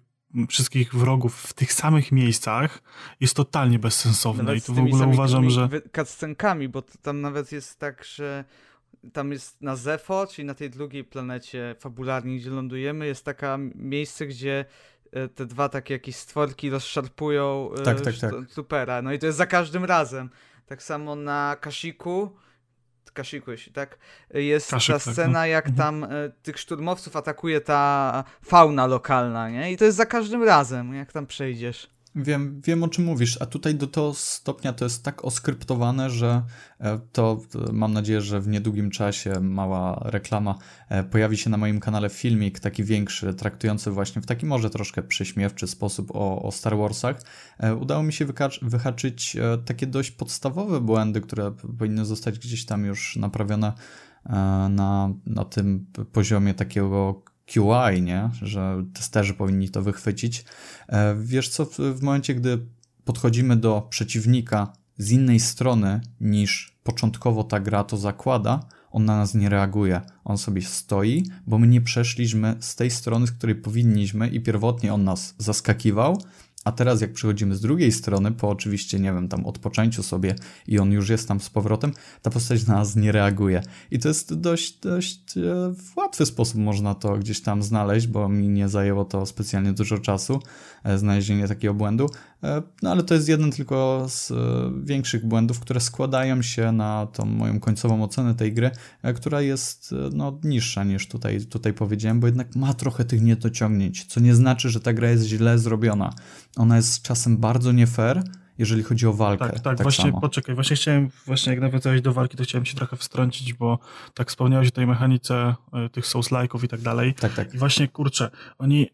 wszystkich 0.49 0.95
wrogów 0.95 1.43
w 1.43 1.53
tych 1.53 1.73
samych 1.73 2.13
miejscach 2.13 2.83
jest 3.21 3.37
totalnie 3.37 3.79
bezsensowne 3.79 4.43
nawet 4.43 4.63
i 4.63 4.67
tu 4.67 4.75
w 4.75 4.79
ogóle 4.79 5.07
uważam, 5.07 5.51
że... 5.51 5.69
cutscenkami, 5.97 6.69
bo 6.69 6.83
tam 7.03 7.21
nawet 7.21 7.53
jest 7.53 7.79
tak, 7.79 8.05
że 8.05 8.45
tam 9.13 9.33
jest 9.33 9.63
na 9.63 9.77
Zefo, 9.77 10.27
czyli 10.27 10.47
na 10.47 10.55
tej 10.55 10.71
drugiej 10.71 11.05
planecie 11.05 11.75
fabularnej, 11.79 12.39
gdzie 12.39 12.51
lądujemy, 12.51 13.07
jest 13.07 13.25
taka 13.25 13.59
miejsce, 13.75 14.27
gdzie 14.27 14.65
e, 15.13 15.29
te 15.29 15.47
dwa 15.47 15.69
takie 15.69 15.95
jakieś 15.95 16.17
stworki 16.17 16.71
rozszarpują 16.71 17.71
e, 17.79 17.83
tak, 17.83 18.01
tak, 18.01 18.15
tak. 18.17 18.33
supera. 18.49 19.03
No 19.03 19.13
i 19.13 19.19
to 19.19 19.27
jest 19.27 19.39
za 19.39 19.47
każdym 19.47 19.85
razem. 19.85 20.31
Tak 20.67 20.83
samo 20.83 21.17
na 21.17 21.57
Kashiku, 21.61 22.37
Kashiku, 23.15 23.51
jeśli 23.51 23.73
tak, 23.73 23.99
jest 24.35 24.71
Kaszyk, 24.71 24.95
ta 24.95 24.99
scena, 24.99 25.17
tak, 25.17 25.33
no. 25.33 25.47
jak 25.47 25.67
mhm. 25.69 25.77
tam 25.77 26.05
e, 26.05 26.31
tych 26.43 26.59
szturmowców 26.59 27.17
atakuje 27.17 27.61
ta 27.61 28.25
fauna 28.43 28.87
lokalna, 28.87 29.51
nie? 29.51 29.73
I 29.73 29.77
to 29.77 29.85
jest 29.85 29.97
za 29.97 30.07
każdym 30.07 30.43
razem, 30.45 30.95
jak 30.95 31.13
tam 31.13 31.27
przejdziesz. 31.27 31.94
Wiem, 32.17 32.61
wiem 32.65 32.83
o 32.83 32.89
czym 32.89 33.05
mówisz, 33.05 33.43
a 33.43 33.47
tutaj 33.47 33.75
do 33.75 33.87
tego 33.87 34.15
stopnia 34.15 34.73
to 34.73 34.85
jest 34.85 35.03
tak 35.03 35.25
oskryptowane, 35.25 36.11
że 36.11 36.43
e, 36.81 37.01
to 37.13 37.41
mam 37.73 37.93
nadzieję, 37.93 38.21
że 38.21 38.41
w 38.41 38.49
niedługim 38.49 38.91
czasie 38.91 39.41
mała 39.41 40.01
reklama 40.05 40.59
e, 40.89 41.05
pojawi 41.05 41.37
się 41.37 41.51
na 41.51 41.57
moim 41.57 41.81
kanale 41.81 42.11
filmik 42.11 42.61
taki 42.61 42.85
większy, 42.85 43.35
traktujący 43.35 43.91
właśnie 43.91 44.23
w 44.23 44.27
taki 44.27 44.47
może 44.47 44.71
troszkę 44.71 45.03
prześmiewczy 45.03 45.67
sposób 45.67 46.11
o, 46.11 46.43
o 46.43 46.53
Star 46.53 46.77
Warsach. 46.77 47.23
E, 47.59 47.75
udało 47.75 48.03
mi 48.03 48.13
się 48.13 48.27
wyhaczyć 48.63 49.37
takie 49.65 49.87
dość 49.87 50.11
podstawowe 50.11 50.81
błędy, 50.81 51.21
które 51.21 51.53
powinny 51.79 52.05
zostać 52.05 52.39
gdzieś 52.39 52.67
tam 52.67 52.85
już 52.85 53.17
naprawione 53.17 53.73
na, 54.71 55.15
na 55.27 55.45
tym 55.45 55.87
poziomie 56.13 56.55
takiego 56.55 57.23
QI, 57.47 58.03
nie? 58.03 58.31
że 58.43 58.85
testerzy 58.95 59.35
powinni 59.35 59.69
to 59.69 59.83
wychwycić. 59.83 60.45
E, 60.89 61.17
wiesz 61.21 61.49
co, 61.49 61.67
w 61.95 62.03
momencie, 62.03 62.35
gdy 62.35 62.67
podchodzimy 63.05 63.57
do 63.57 63.87
przeciwnika 63.91 64.73
z 64.99 65.11
innej 65.11 65.41
strony 65.41 66.01
niż 66.21 66.77
początkowo 66.83 67.45
ta 67.45 67.61
gra 67.61 67.85
to 67.85 67.97
zakłada, 67.97 68.61
on 68.91 69.05
na 69.05 69.17
nas 69.17 69.35
nie 69.35 69.49
reaguje. 69.49 70.01
On 70.25 70.39
sobie 70.39 70.63
stoi, 70.63 71.25
bo 71.47 71.59
my 71.59 71.67
nie 71.67 71.81
przeszliśmy 71.81 72.57
z 72.61 72.77
tej 72.77 72.91
strony, 72.91 73.27
z 73.27 73.33
której 73.33 73.55
powinniśmy 73.55 74.29
i 74.29 74.41
pierwotnie 74.41 74.95
on 74.95 75.05
nas 75.05 75.35
zaskakiwał, 75.39 76.23
a 76.65 76.73
teraz 76.73 77.01
jak 77.01 77.13
przychodzimy 77.13 77.57
z 77.57 77.61
drugiej 77.61 77.93
strony, 77.93 78.33
po 78.33 78.49
oczywiście, 78.49 79.01
nie 79.01 79.13
wiem, 79.13 79.29
tam 79.29 79.47
odpoczęciu 79.47 80.03
sobie 80.03 80.35
i 80.67 80.79
on 80.79 80.93
już 80.93 81.09
jest 81.09 81.29
tam 81.29 81.41
z 81.41 81.51
powrotem, 81.51 81.93
ta 82.23 82.31
postać 82.31 82.67
na 82.67 82.75
nas 82.75 82.97
nie 82.97 83.13
reaguje. 83.13 83.63
I 83.91 83.99
to 83.99 84.09
jest 84.09 84.35
dość, 84.35 84.79
dość 84.79 85.37
e, 85.37 85.41
w 85.75 85.97
łatwy 85.97 86.27
sposób 86.27 86.61
można 86.61 86.95
to 86.95 87.17
gdzieś 87.17 87.43
tam 87.43 87.63
znaleźć, 87.63 88.07
bo 88.07 88.29
mi 88.29 88.49
nie 88.49 88.69
zajęło 88.69 89.05
to 89.05 89.27
specjalnie 89.27 89.73
dużo 89.73 89.99
czasu, 89.99 90.41
e, 90.85 90.99
znalezienie 90.99 91.49
takiego 91.49 91.75
błędu. 91.75 92.11
E, 92.43 92.63
no 92.83 92.91
ale 92.91 93.03
to 93.03 93.15
jest 93.15 93.29
jeden 93.29 93.53
tylko 93.53 94.07
z 94.09 94.33
większych 94.85 95.27
błędów, 95.27 95.61
które 95.61 95.81
składają 95.81 96.43
się 96.43 96.73
na 96.73 97.07
tą 97.07 97.25
moją 97.25 97.61
końcową 97.61 98.05
ocenę 98.05 98.35
tej 98.35 98.53
gry, 98.53 98.71
która 99.17 99.41
jest 99.41 99.95
no, 100.13 100.39
niższa 100.45 100.85
niż 100.85 101.09
tutaj, 101.09 101.41
tutaj 101.47 101.73
powiedziałem, 101.73 102.21
bo 102.21 102.27
jednak 102.27 102.57
ma 102.57 102.75
trochę 102.75 103.05
tych 103.05 103.23
niedociągnięć, 103.23 104.05
co 104.05 104.21
nie 104.21 104.35
znaczy, 104.35 104.71
że 104.71 104.81
ta 104.81 104.93
gra 104.93 105.11
jest 105.11 105.25
źle 105.25 105.59
zrobiona 105.59 106.15
ona 106.57 106.77
jest 106.77 107.03
czasem 107.03 107.37
bardzo 107.37 107.73
nie 107.73 107.87
fair, 107.87 108.23
jeżeli 108.59 108.83
chodzi 108.83 109.07
o 109.07 109.13
walkę. 109.13 109.45
Tak, 109.45 109.55
tak, 109.55 109.63
tak 109.63 109.83
właśnie, 109.83 110.05
samo. 110.05 110.21
poczekaj, 110.21 110.55
właśnie 110.55 110.77
chciałem, 110.77 111.11
właśnie 111.27 111.53
jak 111.53 111.61
nawiązałeś 111.61 112.01
do 112.01 112.13
walki, 112.13 112.37
to 112.37 112.45
chciałem 112.45 112.65
się 112.65 112.77
trochę 112.77 112.97
wstrącić, 112.97 113.53
bo 113.53 113.79
tak 114.15 114.29
wspomniałeś 114.29 114.69
o 114.69 114.71
tej 114.71 114.87
mechanice 114.87 115.55
y, 115.87 115.91
tych 115.91 116.05
Souls-like'ów 116.05 116.65
i 116.65 116.69
tak 116.69 116.81
dalej. 116.81 117.15
Tak, 117.15 117.35
tak. 117.35 117.55
I 117.55 117.59
właśnie, 117.59 117.89
kurczę, 117.89 118.31
oni 118.59 118.91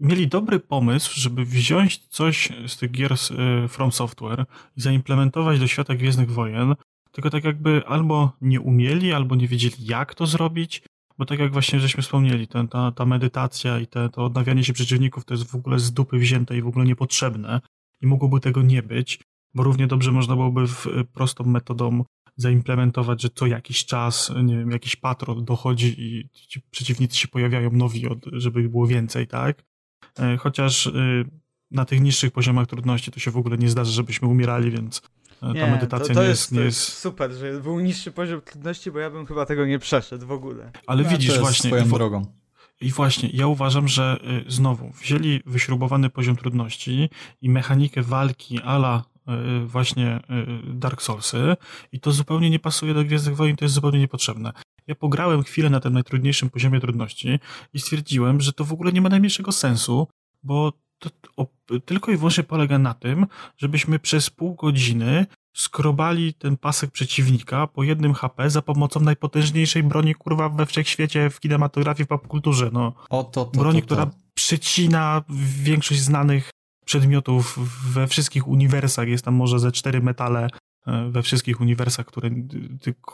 mieli 0.00 0.28
dobry 0.28 0.60
pomysł, 0.60 1.12
żeby 1.14 1.44
wziąć 1.44 1.98
coś 1.98 2.48
z 2.66 2.76
tych 2.76 2.90
gier 2.90 3.18
z, 3.18 3.30
y, 3.30 3.68
From 3.68 3.92
Software 3.92 4.44
i 4.76 4.80
zaimplementować 4.80 5.60
do 5.60 5.66
świata 5.66 5.94
Gwiezdnych 5.94 6.30
Wojen, 6.30 6.74
tylko 7.12 7.30
tak 7.30 7.44
jakby 7.44 7.82
albo 7.86 8.32
nie 8.40 8.60
umieli, 8.60 9.12
albo 9.12 9.36
nie 9.36 9.48
wiedzieli 9.48 9.74
jak 9.78 10.14
to 10.14 10.26
zrobić, 10.26 10.82
bo 11.18 11.24
tak 11.24 11.38
jak 11.38 11.52
właśnie 11.52 11.80
żeśmy 11.80 12.02
wspomnieli, 12.02 12.48
ten, 12.48 12.68
ta, 12.68 12.92
ta 12.92 13.06
medytacja 13.06 13.78
i 13.78 13.86
te, 13.86 14.08
to 14.08 14.24
odnawianie 14.24 14.64
się 14.64 14.72
przeciwników 14.72 15.24
to 15.24 15.34
jest 15.34 15.50
w 15.50 15.54
ogóle 15.54 15.78
z 15.78 15.92
dupy 15.92 16.18
wzięte 16.18 16.56
i 16.56 16.62
w 16.62 16.66
ogóle 16.66 16.84
niepotrzebne 16.84 17.60
i 18.00 18.06
mogłoby 18.06 18.40
tego 18.40 18.62
nie 18.62 18.82
być, 18.82 19.20
bo 19.54 19.62
równie 19.62 19.86
dobrze 19.86 20.12
można 20.12 20.36
byłoby 20.36 20.66
w, 20.66 20.86
prostą 21.12 21.44
metodą 21.44 22.04
zaimplementować, 22.36 23.22
że 23.22 23.28
co 23.34 23.46
jakiś 23.46 23.84
czas, 23.84 24.32
nie 24.44 24.56
wiem, 24.56 24.70
jakiś 24.70 24.96
patrol 24.96 25.44
dochodzi 25.44 25.94
i 25.98 26.28
ci 26.32 26.60
przeciwnicy 26.70 27.16
się 27.16 27.28
pojawiają 27.28 27.70
nowi, 27.70 28.06
żeby 28.32 28.68
było 28.68 28.86
więcej, 28.86 29.26
tak? 29.26 29.64
E, 30.18 30.36
chociaż 30.36 30.86
y, 30.86 31.24
na 31.70 31.84
tych 31.84 32.00
niższych 32.00 32.32
poziomach 32.32 32.66
trudności 32.66 33.10
to 33.10 33.20
się 33.20 33.30
w 33.30 33.36
ogóle 33.36 33.58
nie 33.58 33.68
zdarza, 33.68 33.90
żebyśmy 33.90 34.28
umierali, 34.28 34.70
więc 34.70 35.02
ta 35.42 35.52
nie, 35.52 35.66
medytacja 35.66 36.08
to, 36.08 36.14
to 36.14 36.22
nie, 36.22 36.28
jest, 36.28 36.52
nie 36.52 36.60
jest... 36.60 36.98
super, 36.98 37.32
że 37.32 37.60
był 37.60 37.80
niższy 37.80 38.12
poziom 38.12 38.40
trudności, 38.40 38.90
bo 38.90 38.98
ja 38.98 39.10
bym 39.10 39.26
chyba 39.26 39.46
tego 39.46 39.66
nie 39.66 39.78
przeszedł 39.78 40.26
w 40.26 40.32
ogóle. 40.32 40.70
Ale 40.86 41.02
no, 41.02 41.08
widzisz 41.08 41.38
właśnie... 41.38 41.70
swoją 41.70 41.86
i, 41.86 41.88
drogą. 41.88 42.26
I 42.80 42.90
właśnie, 42.90 43.28
ja 43.32 43.46
uważam, 43.46 43.88
że 43.88 44.18
y, 44.46 44.50
znowu 44.50 44.90
wzięli 44.90 45.40
wyśrubowany 45.46 46.10
poziom 46.10 46.36
trudności 46.36 47.10
i 47.40 47.50
mechanikę 47.50 48.02
walki 48.02 48.60
ala 48.60 49.04
y, 49.62 49.66
właśnie 49.66 50.16
y, 50.16 50.74
Dark 50.74 51.02
Soulsy 51.02 51.56
i 51.92 52.00
to 52.00 52.12
zupełnie 52.12 52.50
nie 52.50 52.58
pasuje 52.58 52.94
do 52.94 53.04
Gwiezdnych 53.04 53.36
Wojen, 53.36 53.56
to 53.56 53.64
jest 53.64 53.74
zupełnie 53.74 53.98
niepotrzebne. 53.98 54.52
Ja 54.86 54.94
pograłem 54.94 55.42
chwilę 55.42 55.70
na 55.70 55.80
tym 55.80 55.92
najtrudniejszym 55.92 56.50
poziomie 56.50 56.80
trudności 56.80 57.38
i 57.72 57.80
stwierdziłem, 57.80 58.40
że 58.40 58.52
to 58.52 58.64
w 58.64 58.72
ogóle 58.72 58.92
nie 58.92 59.00
ma 59.00 59.08
najmniejszego 59.08 59.52
sensu, 59.52 60.08
bo 60.42 60.72
to, 61.02 61.10
o, 61.36 61.46
tylko 61.84 62.12
i 62.12 62.16
wyłącznie 62.16 62.44
polega 62.44 62.78
na 62.78 62.94
tym, 62.94 63.26
żebyśmy 63.56 63.98
przez 63.98 64.30
pół 64.30 64.54
godziny 64.54 65.26
skrobali 65.54 66.34
ten 66.34 66.56
pasek 66.56 66.90
przeciwnika 66.90 67.66
po 67.66 67.82
jednym 67.82 68.14
HP 68.14 68.50
za 68.50 68.62
pomocą 68.62 69.00
najpotężniejszej 69.00 69.82
broni, 69.82 70.14
kurwa, 70.14 70.48
we 70.48 70.66
wszechświecie, 70.66 71.30
w 71.30 71.40
kinematografii, 71.40 72.04
w 72.04 72.08
popkulturze, 72.08 72.70
no. 72.72 72.92
O, 73.10 73.24
to, 73.24 73.44
to, 73.44 73.60
broni, 73.60 73.80
to, 73.80 73.86
która 73.86 74.10
przecina 74.34 75.22
większość 75.62 76.00
znanych 76.00 76.50
przedmiotów 76.84 77.58
we 77.92 78.06
wszystkich 78.06 78.48
uniwersach. 78.48 79.08
Jest 79.08 79.24
tam 79.24 79.34
może 79.34 79.58
ze 79.58 79.72
cztery 79.72 80.00
metale 80.00 80.48
e, 80.86 81.10
we 81.10 81.22
wszystkich 81.22 81.60
uniwersach, 81.60 82.06
które 82.06 82.30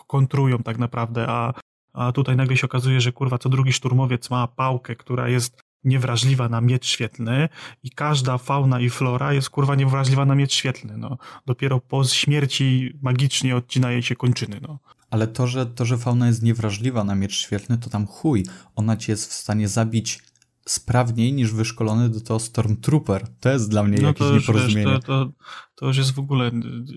kontrują 0.07 0.59
tak 0.59 0.79
naprawdę, 0.79 1.27
a, 1.29 1.55
a 1.93 2.13
tutaj 2.13 2.37
nagle 2.37 2.57
się 2.57 2.67
okazuje, 2.67 3.01
że 3.01 3.13
kurwa 3.13 3.39
co 3.39 3.49
drugi 3.49 3.73
szturmowiec 3.73 4.31
ma 4.31 4.47
pałkę, 4.47 4.97
która 4.97 5.29
jest 5.29 5.61
niewrażliwa 5.85 6.49
na 6.49 6.61
miecz 6.61 6.87
świetlny 6.87 7.49
i 7.83 7.91
każda 7.91 8.39
fauna 8.39 8.81
i 8.81 8.91
flora 8.91 9.33
jest 9.33 9.51
kurwa 9.51 9.75
niewrażliwa 9.75 10.25
na 10.25 10.35
miecz 10.35 10.53
świetlny. 10.53 10.99
No. 10.99 11.19
Dopiero 11.47 11.81
po 11.81 12.05
śmierci 12.05 12.99
magicznie 13.03 13.57
odcina 13.57 13.93
jej 13.93 14.03
się 14.03 14.17
kończyny. 14.17 14.61
No. 14.63 14.79
Ale 15.11 15.27
to 15.27 15.47
że, 15.47 15.67
to, 15.67 15.85
że 15.85 15.99
fauna 15.99 16.27
jest 16.27 16.43
niewrażliwa 16.43 17.05
na 17.05 17.15
miecz 17.15 17.35
świetlny, 17.35 17.79
to 17.79 17.91
tam 17.91 18.07
chuj. 18.07 18.45
Ona 18.77 18.97
ci 18.97 19.11
jest 19.11 19.31
w 19.31 19.33
stanie 19.33 19.69
zabić 19.69 20.23
sprawniej 20.67 21.33
niż 21.33 21.53
wyszkolony 21.53 22.09
do 22.09 22.21
tego 22.21 22.39
Stormtrooper. 22.39 23.27
To 23.41 23.49
jest 23.51 23.71
dla 23.71 23.83
mnie 23.83 23.99
no 24.01 24.09
jakieś 24.09 24.19
to 24.19 24.35
już, 24.35 24.49
nieporozumienie. 24.49 24.93
Wiesz, 24.93 25.01
to, 25.01 25.25
to, 25.25 25.33
to 25.75 25.87
już 25.87 25.97
jest 25.97 26.13
w 26.13 26.19
ogóle 26.19 26.51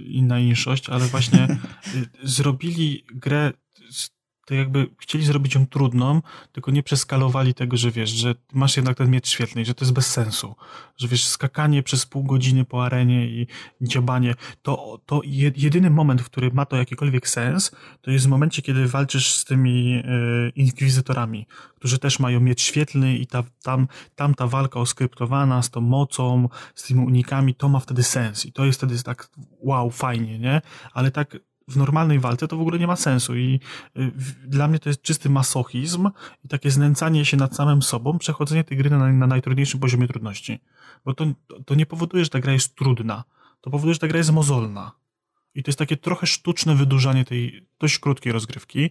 inna 0.08 0.40
inszość, 0.40 0.90
ale 0.90 1.06
właśnie 1.06 1.60
zrobili 2.24 3.06
grę 3.14 3.52
to 4.52 4.56
jakby 4.56 4.88
chcieli 4.98 5.26
zrobić 5.26 5.56
ją 5.56 5.68
trudną, 5.68 6.22
tylko 6.52 6.72
nie 6.72 6.84
przeskalowali 6.84 7.54
tego, 7.54 7.78
że 7.78 7.92
wiesz, 7.92 8.10
że 8.10 8.36
masz 8.54 8.78
jednak 8.78 8.98
ten 8.98 9.10
miecz 9.10 9.30
świetny, 9.30 9.66
że 9.66 9.74
to 9.74 9.86
jest 9.86 9.94
bez 9.94 10.08
sensu, 10.08 10.56
że 10.98 11.08
wiesz, 11.08 11.26
skakanie 11.26 11.84
przez 11.84 12.06
pół 12.06 12.24
godziny 12.24 12.66
po 12.66 12.86
arenie 12.86 13.28
i 13.28 13.48
dziobanie, 13.82 14.36
to, 14.62 15.00
to 15.06 15.22
jedyny 15.56 15.90
moment, 15.90 16.22
w 16.22 16.26
którym 16.26 16.54
ma 16.54 16.66
to 16.66 16.76
jakikolwiek 16.76 17.30
sens, 17.30 17.72
to 18.02 18.12
jest 18.12 18.26
w 18.26 18.30
momencie, 18.30 18.62
kiedy 18.62 18.88
walczysz 18.88 19.34
z 19.36 19.46
tymi 19.46 19.98
y, 19.98 20.52
inkwizytorami, 20.56 21.48
którzy 21.76 22.00
też 22.00 22.20
mają 22.20 22.40
miecz 22.40 22.62
świetlny 22.62 23.18
i 23.18 23.28
ta, 23.28 23.44
tam, 23.64 23.88
tam 24.16 24.36
ta 24.36 24.48
walka 24.48 24.80
oskryptowana 24.80 25.62
z 25.62 25.70
tą 25.70 25.82
mocą, 25.82 26.50
z 26.76 26.84
tymi 26.84 27.06
unikami, 27.06 27.56
to 27.56 27.70
ma 27.70 27.80
wtedy 27.80 28.04
sens 28.04 28.46
i 28.46 28.52
to 28.52 28.66
jest 28.66 28.80
wtedy 28.80 29.04
tak 29.04 29.30
wow, 29.60 29.92
fajnie, 29.92 30.40
nie? 30.40 30.62
Ale 30.94 31.12
tak 31.12 31.38
w 31.72 31.78
normalnej 31.78 32.20
walce 32.20 32.48
to 32.48 32.58
w 32.58 32.62
ogóle 32.62 32.80
nie 32.80 32.88
ma 32.88 32.96
sensu 32.96 33.36
i 33.36 33.60
y, 33.98 34.12
dla 34.48 34.68
mnie 34.68 34.80
to 34.80 34.90
jest 34.90 35.02
czysty 35.02 35.30
masochizm 35.30 36.10
i 36.46 36.48
takie 36.48 36.72
znęcanie 36.72 37.26
się 37.26 37.38
nad 37.38 37.56
samym 37.56 37.82
sobą, 37.82 38.18
przechodzenie 38.18 38.64
tej 38.64 38.78
gry 38.78 38.90
na, 38.90 39.14
na 39.14 39.28
najtrudniejszym 39.28 39.80
poziomie 39.80 40.08
trudności. 40.08 40.60
Bo 41.06 41.14
to, 41.14 41.26
to 41.66 41.76
nie 41.76 41.86
powoduje, 41.86 42.24
że 42.24 42.30
ta 42.30 42.40
gra 42.40 42.54
jest 42.54 42.76
trudna. 42.76 43.24
To 43.62 43.70
powoduje, 43.70 43.94
że 43.94 44.00
ta 44.00 44.08
gra 44.08 44.18
jest 44.18 44.32
mozolna. 44.32 44.92
I 45.56 45.64
to 45.64 45.70
jest 45.70 45.80
takie 45.80 45.98
trochę 45.98 46.28
sztuczne 46.28 46.76
wydłużanie 46.76 47.26
tej 47.26 47.68
dość 47.80 48.00
krótkiej 48.00 48.34
rozgrywki. 48.34 48.90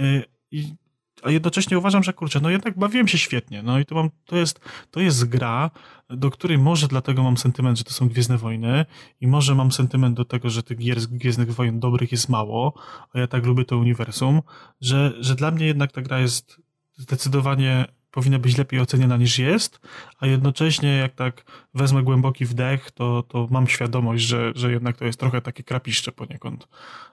Y, 0.00 0.24
I 0.50 0.74
a 1.22 1.30
jednocześnie 1.30 1.78
uważam, 1.78 2.02
że 2.02 2.12
kurczę, 2.12 2.40
no 2.40 2.50
jednak 2.50 2.78
bawiłem 2.78 3.08
się 3.08 3.18
świetnie. 3.18 3.62
No 3.62 3.78
i 3.78 3.86
to, 3.86 3.94
mam, 3.94 4.10
to, 4.26 4.36
jest, 4.36 4.60
to 4.90 5.00
jest 5.00 5.28
gra, 5.28 5.70
do 6.10 6.30
której 6.30 6.58
może 6.58 6.88
dlatego 6.88 7.22
mam 7.22 7.36
sentyment, 7.36 7.78
że 7.78 7.84
to 7.84 7.92
są 7.92 8.08
Gwiezdne 8.08 8.38
Wojny 8.38 8.86
i 9.20 9.26
może 9.26 9.54
mam 9.54 9.72
sentyment 9.72 10.16
do 10.16 10.24
tego, 10.24 10.50
że 10.50 10.62
tych 10.62 10.78
gier 10.78 11.00
z 11.00 11.06
Gwiezdnych 11.06 11.54
Wojen 11.54 11.80
dobrych 11.80 12.12
jest 12.12 12.28
mało, 12.28 12.74
a 13.14 13.18
ja 13.18 13.26
tak 13.26 13.46
lubię 13.46 13.64
to 13.64 13.78
uniwersum, 13.78 14.42
że, 14.80 15.12
że 15.20 15.34
dla 15.34 15.50
mnie 15.50 15.66
jednak 15.66 15.92
ta 15.92 16.02
gra 16.02 16.20
jest 16.20 16.60
zdecydowanie 16.96 17.86
powinna 18.10 18.38
być 18.38 18.58
lepiej 18.58 18.80
oceniana 18.80 19.16
niż 19.16 19.38
jest, 19.38 19.80
a 20.18 20.26
jednocześnie 20.26 20.96
jak 20.96 21.14
tak 21.14 21.44
wezmę 21.74 22.02
głęboki 22.02 22.44
wdech, 22.44 22.90
to, 22.90 23.22
to 23.22 23.48
mam 23.50 23.68
świadomość, 23.68 24.24
że, 24.24 24.52
że 24.54 24.72
jednak 24.72 24.96
to 24.96 25.04
jest 25.04 25.20
trochę 25.20 25.40
takie 25.40 25.62
krapiszcze 25.62 26.12
poniekąd 26.12 26.68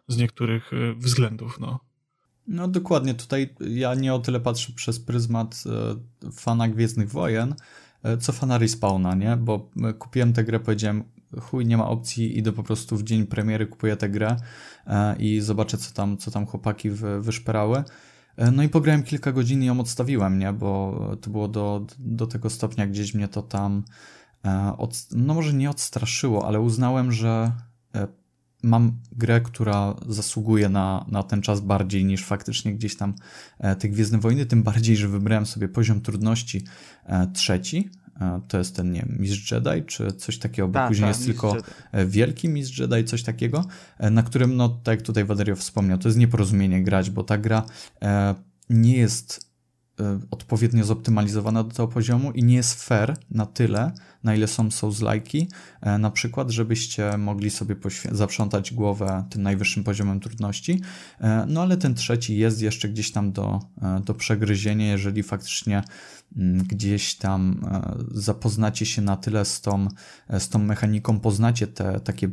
z 0.08 0.18
niektórych 0.18 0.74
y, 0.74 0.94
względów, 0.96 1.60
no. 1.60 1.80
No 2.48 2.68
dokładnie, 2.68 3.14
tutaj 3.14 3.50
ja 3.60 3.96
nie 3.96 4.14
o 4.14 4.20
tyle 4.20 4.40
patrzę 4.40 4.74
przez 4.76 5.00
pryzmat 5.00 5.64
e, 6.26 6.32
fana 6.32 6.68
Gwiezdnych 6.68 7.12
Wojen, 7.12 7.56
e, 8.04 8.18
co 8.18 8.32
fana 8.32 8.58
Respawna, 8.58 9.16
nie? 9.16 9.38
Bo 9.38 9.70
e, 9.84 9.94
kupiłem 9.94 10.34
tę 10.34 10.44
grę, 10.44 10.60
powiedziałem, 10.60 11.04
chuj, 11.42 11.66
nie 11.66 11.78
ma 11.78 11.90
opcji, 11.90 12.38
idę 12.38 12.52
po 12.52 12.64
prostu 12.64 12.98
w 12.98 13.04
dzień 13.04 13.26
premiery, 13.26 13.68
kupuję 13.68 13.98
tę 13.98 14.10
grę 14.10 14.38
i 15.20 15.42
zobaczę, 15.42 15.78
co 15.78 15.94
tam, 15.94 16.18
co 16.18 16.32
tam 16.32 16.46
chłopaki 16.46 16.90
wyszperały. 17.20 17.84
No 18.52 18.64
i 18.64 18.70
pograłem 18.70 19.04
kilka 19.04 19.32
godzin 19.32 19.64
i 19.64 19.66
ją 19.66 19.80
odstawiłem, 19.80 20.40
nie? 20.40 20.54
Bo 20.54 21.00
to 21.22 21.30
było 21.30 21.48
do, 21.48 21.86
do 22.00 22.28
tego 22.28 22.50
stopnia, 22.50 22.88
gdzieś 22.88 23.14
mnie 23.14 23.28
to 23.28 23.42
tam, 23.42 23.84
od, 24.78 25.08
no 25.12 25.34
może 25.34 25.54
nie 25.54 25.70
odstraszyło, 25.70 26.48
ale 26.48 26.60
uznałem, 26.62 27.12
że 27.12 27.52
mam 28.64 29.00
grę, 29.12 29.42
która 29.42 29.96
zasługuje 30.08 30.70
na, 30.70 31.06
na 31.08 31.24
ten 31.24 31.42
czas 31.42 31.60
bardziej 31.60 32.06
niż 32.06 32.26
faktycznie 32.26 32.76
gdzieś 32.76 32.98
tam 32.98 33.14
e, 33.60 33.76
te 33.76 33.90
Gwiezdne 33.90 34.20
Wojny, 34.20 34.46
tym 34.46 34.64
bardziej, 34.64 34.98
że 34.98 35.08
wybrałem 35.08 35.46
sobie 35.46 35.68
poziom 35.68 36.02
trudności 36.02 36.64
e, 37.06 37.28
trzeci, 37.34 37.90
e, 38.22 38.42
to 38.48 38.58
jest 38.58 38.76
ten, 38.76 38.92
nie 38.92 39.00
wiem, 39.00 39.18
Mistrz 39.20 39.52
Jedi, 39.52 39.86
czy 39.86 40.12
coś 40.12 40.38
takiego, 40.38 40.68
bo 40.68 40.74
ta, 40.74 40.88
później 40.88 41.04
ta, 41.04 41.08
jest 41.08 41.26
tylko 41.26 41.56
Jedi. 41.56 42.12
Wielki 42.12 42.50
Mistrz 42.50 42.80
Jedi, 42.80 43.04
coś 43.04 43.24
takiego, 43.24 43.66
na 44.12 44.24
którym, 44.24 44.56
no 44.56 44.70
tak 44.70 44.98
jak 44.98 45.06
tutaj 45.06 45.26
Waderio 45.26 45.56
wspomniał, 45.56 45.98
to 45.98 46.08
jest 46.08 46.18
nieporozumienie 46.18 46.84
grać, 46.84 47.10
bo 47.10 47.24
ta 47.24 47.38
gra 47.38 47.66
nie 48.70 48.98
jest 48.98 49.47
odpowiednio 50.32 50.84
zoptymalizowana 50.84 51.64
do 51.64 51.70
tego 51.70 51.88
poziomu 51.88 52.32
i 52.32 52.44
nie 52.44 52.56
jest 52.56 52.84
fair 52.84 53.18
na 53.32 53.46
tyle, 53.46 53.92
na 54.24 54.36
ile 54.36 54.48
są 54.48 54.68
Souls-like'i, 54.68 55.48
e, 55.82 55.98
na 55.98 56.12
przykład, 56.12 56.50
żebyście 56.50 57.18
mogli 57.18 57.50
sobie 57.50 57.76
zaprzątać 58.12 58.74
głowę 58.74 59.24
tym 59.30 59.44
najwyższym 59.44 59.84
poziomem 59.84 60.20
trudności. 60.20 60.82
E, 61.22 61.46
no 61.48 61.62
ale 61.62 61.78
ten 61.78 61.96
trzeci 61.96 62.38
jest 62.38 62.62
jeszcze 62.62 62.90
gdzieś 62.90 63.12
tam 63.12 63.32
do, 63.32 63.60
e, 63.82 64.00
do 64.06 64.14
przegryzienia, 64.14 64.92
jeżeli 64.92 65.24
faktycznie 65.24 65.84
mm, 66.38 66.64
gdzieś 66.64 67.16
tam 67.16 67.66
zapoznacie 68.12 68.86
się 68.86 69.02
na 69.02 69.18
tyle 69.18 69.46
z 69.46 69.62
tą, 69.62 69.88
z 70.40 70.50
tą 70.50 70.60
mechaniką, 70.60 71.20
poznacie 71.20 71.68
te 71.68 72.00
takie 72.00 72.30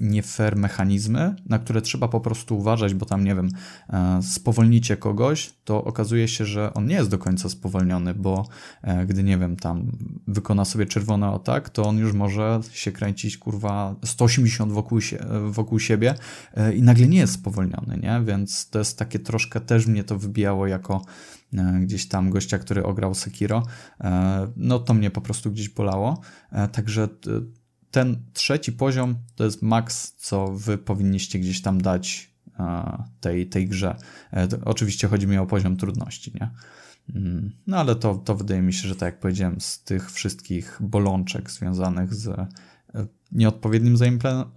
nie 0.00 0.22
fair 0.22 0.56
mechanizmy, 0.56 1.36
na 1.46 1.58
które 1.58 1.82
trzeba 1.82 2.08
po 2.08 2.20
prostu 2.20 2.58
uważać, 2.58 2.94
bo 2.94 3.06
tam, 3.06 3.24
nie 3.24 3.34
wiem, 3.34 3.48
e, 3.90 4.20
spowolnicie 4.22 4.96
kogoś, 4.96 5.52
to 5.64 5.84
okazuje 5.84 6.28
się, 6.28 6.44
że 6.44 6.74
on 6.74 6.86
nie 6.86 6.94
jest 6.94 7.10
do 7.10 7.18
końca 7.18 7.48
spowolniony, 7.48 8.14
bo 8.14 8.48
e, 8.82 9.06
gdy, 9.06 9.22
nie 9.22 9.38
wiem, 9.38 9.56
tam 9.56 9.92
wykona 10.26 10.64
sobie 10.64 10.86
czerwony 10.86 11.26
atak, 11.26 11.70
to 11.70 11.82
on 11.82 11.98
już 11.98 12.12
może 12.12 12.60
się 12.72 12.92
kręcić, 12.92 13.38
kurwa, 13.38 13.96
180 14.04 14.72
wokół, 14.72 14.98
wokół 15.50 15.80
siebie 15.80 16.14
e, 16.54 16.74
i 16.74 16.82
nagle 16.82 17.08
nie 17.08 17.18
jest 17.18 17.32
spowolniony, 17.32 17.98
nie? 18.02 18.20
Więc 18.24 18.70
to 18.70 18.78
jest 18.78 18.98
takie 18.98 19.18
troszkę, 19.18 19.60
też 19.60 19.86
mnie 19.86 20.04
to 20.04 20.18
wybijało 20.18 20.66
jako 20.66 21.04
gdzieś 21.80 22.08
tam 22.08 22.30
gościa, 22.30 22.58
który 22.58 22.84
ograł 22.84 23.14
Sekiro, 23.14 23.62
no 24.56 24.78
to 24.78 24.94
mnie 24.94 25.10
po 25.10 25.20
prostu 25.20 25.50
gdzieś 25.50 25.68
bolało. 25.68 26.20
Także 26.72 27.08
ten 27.98 28.16
trzeci 28.32 28.72
poziom 28.72 29.14
to 29.36 29.44
jest 29.44 29.62
maks, 29.62 30.12
co 30.16 30.48
wy 30.48 30.78
powinniście 30.78 31.38
gdzieś 31.38 31.62
tam 31.62 31.80
dać 31.80 32.30
tej, 33.20 33.46
tej 33.46 33.68
grze. 33.68 33.96
E, 34.32 34.48
oczywiście 34.64 35.08
chodzi 35.08 35.26
mi 35.26 35.38
o 35.38 35.46
poziom 35.46 35.76
trudności, 35.76 36.32
nie? 36.34 36.50
Mm, 37.14 37.52
no 37.66 37.76
ale 37.76 37.94
to, 37.94 38.14
to 38.14 38.34
wydaje 38.34 38.62
mi 38.62 38.72
się, 38.72 38.88
że 38.88 38.96
tak 38.96 39.06
jak 39.06 39.20
powiedziałem, 39.20 39.60
z 39.60 39.82
tych 39.82 40.12
wszystkich 40.12 40.78
bolączek 40.80 41.50
związanych 41.50 42.14
z 42.14 42.28
e, 42.28 42.46
nieodpowiednim 43.32 43.96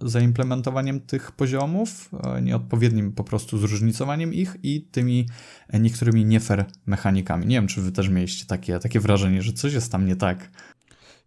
zaimplementowaniem 0.00 1.00
tych 1.00 1.32
poziomów, 1.32 2.10
e, 2.24 2.42
nieodpowiednim 2.42 3.12
po 3.12 3.24
prostu 3.24 3.58
zróżnicowaniem 3.58 4.34
ich 4.34 4.56
i 4.62 4.82
tymi 4.82 5.28
niektórymi 5.72 6.24
nie 6.24 6.40
fair 6.40 6.64
mechanikami. 6.86 7.46
Nie 7.46 7.56
wiem, 7.56 7.66
czy 7.66 7.82
wy 7.82 7.92
też 7.92 8.08
mieliście 8.08 8.46
takie, 8.46 8.78
takie 8.78 9.00
wrażenie, 9.00 9.42
że 9.42 9.52
coś 9.52 9.72
jest 9.72 9.92
tam 9.92 10.06
nie 10.06 10.16
tak. 10.16 10.50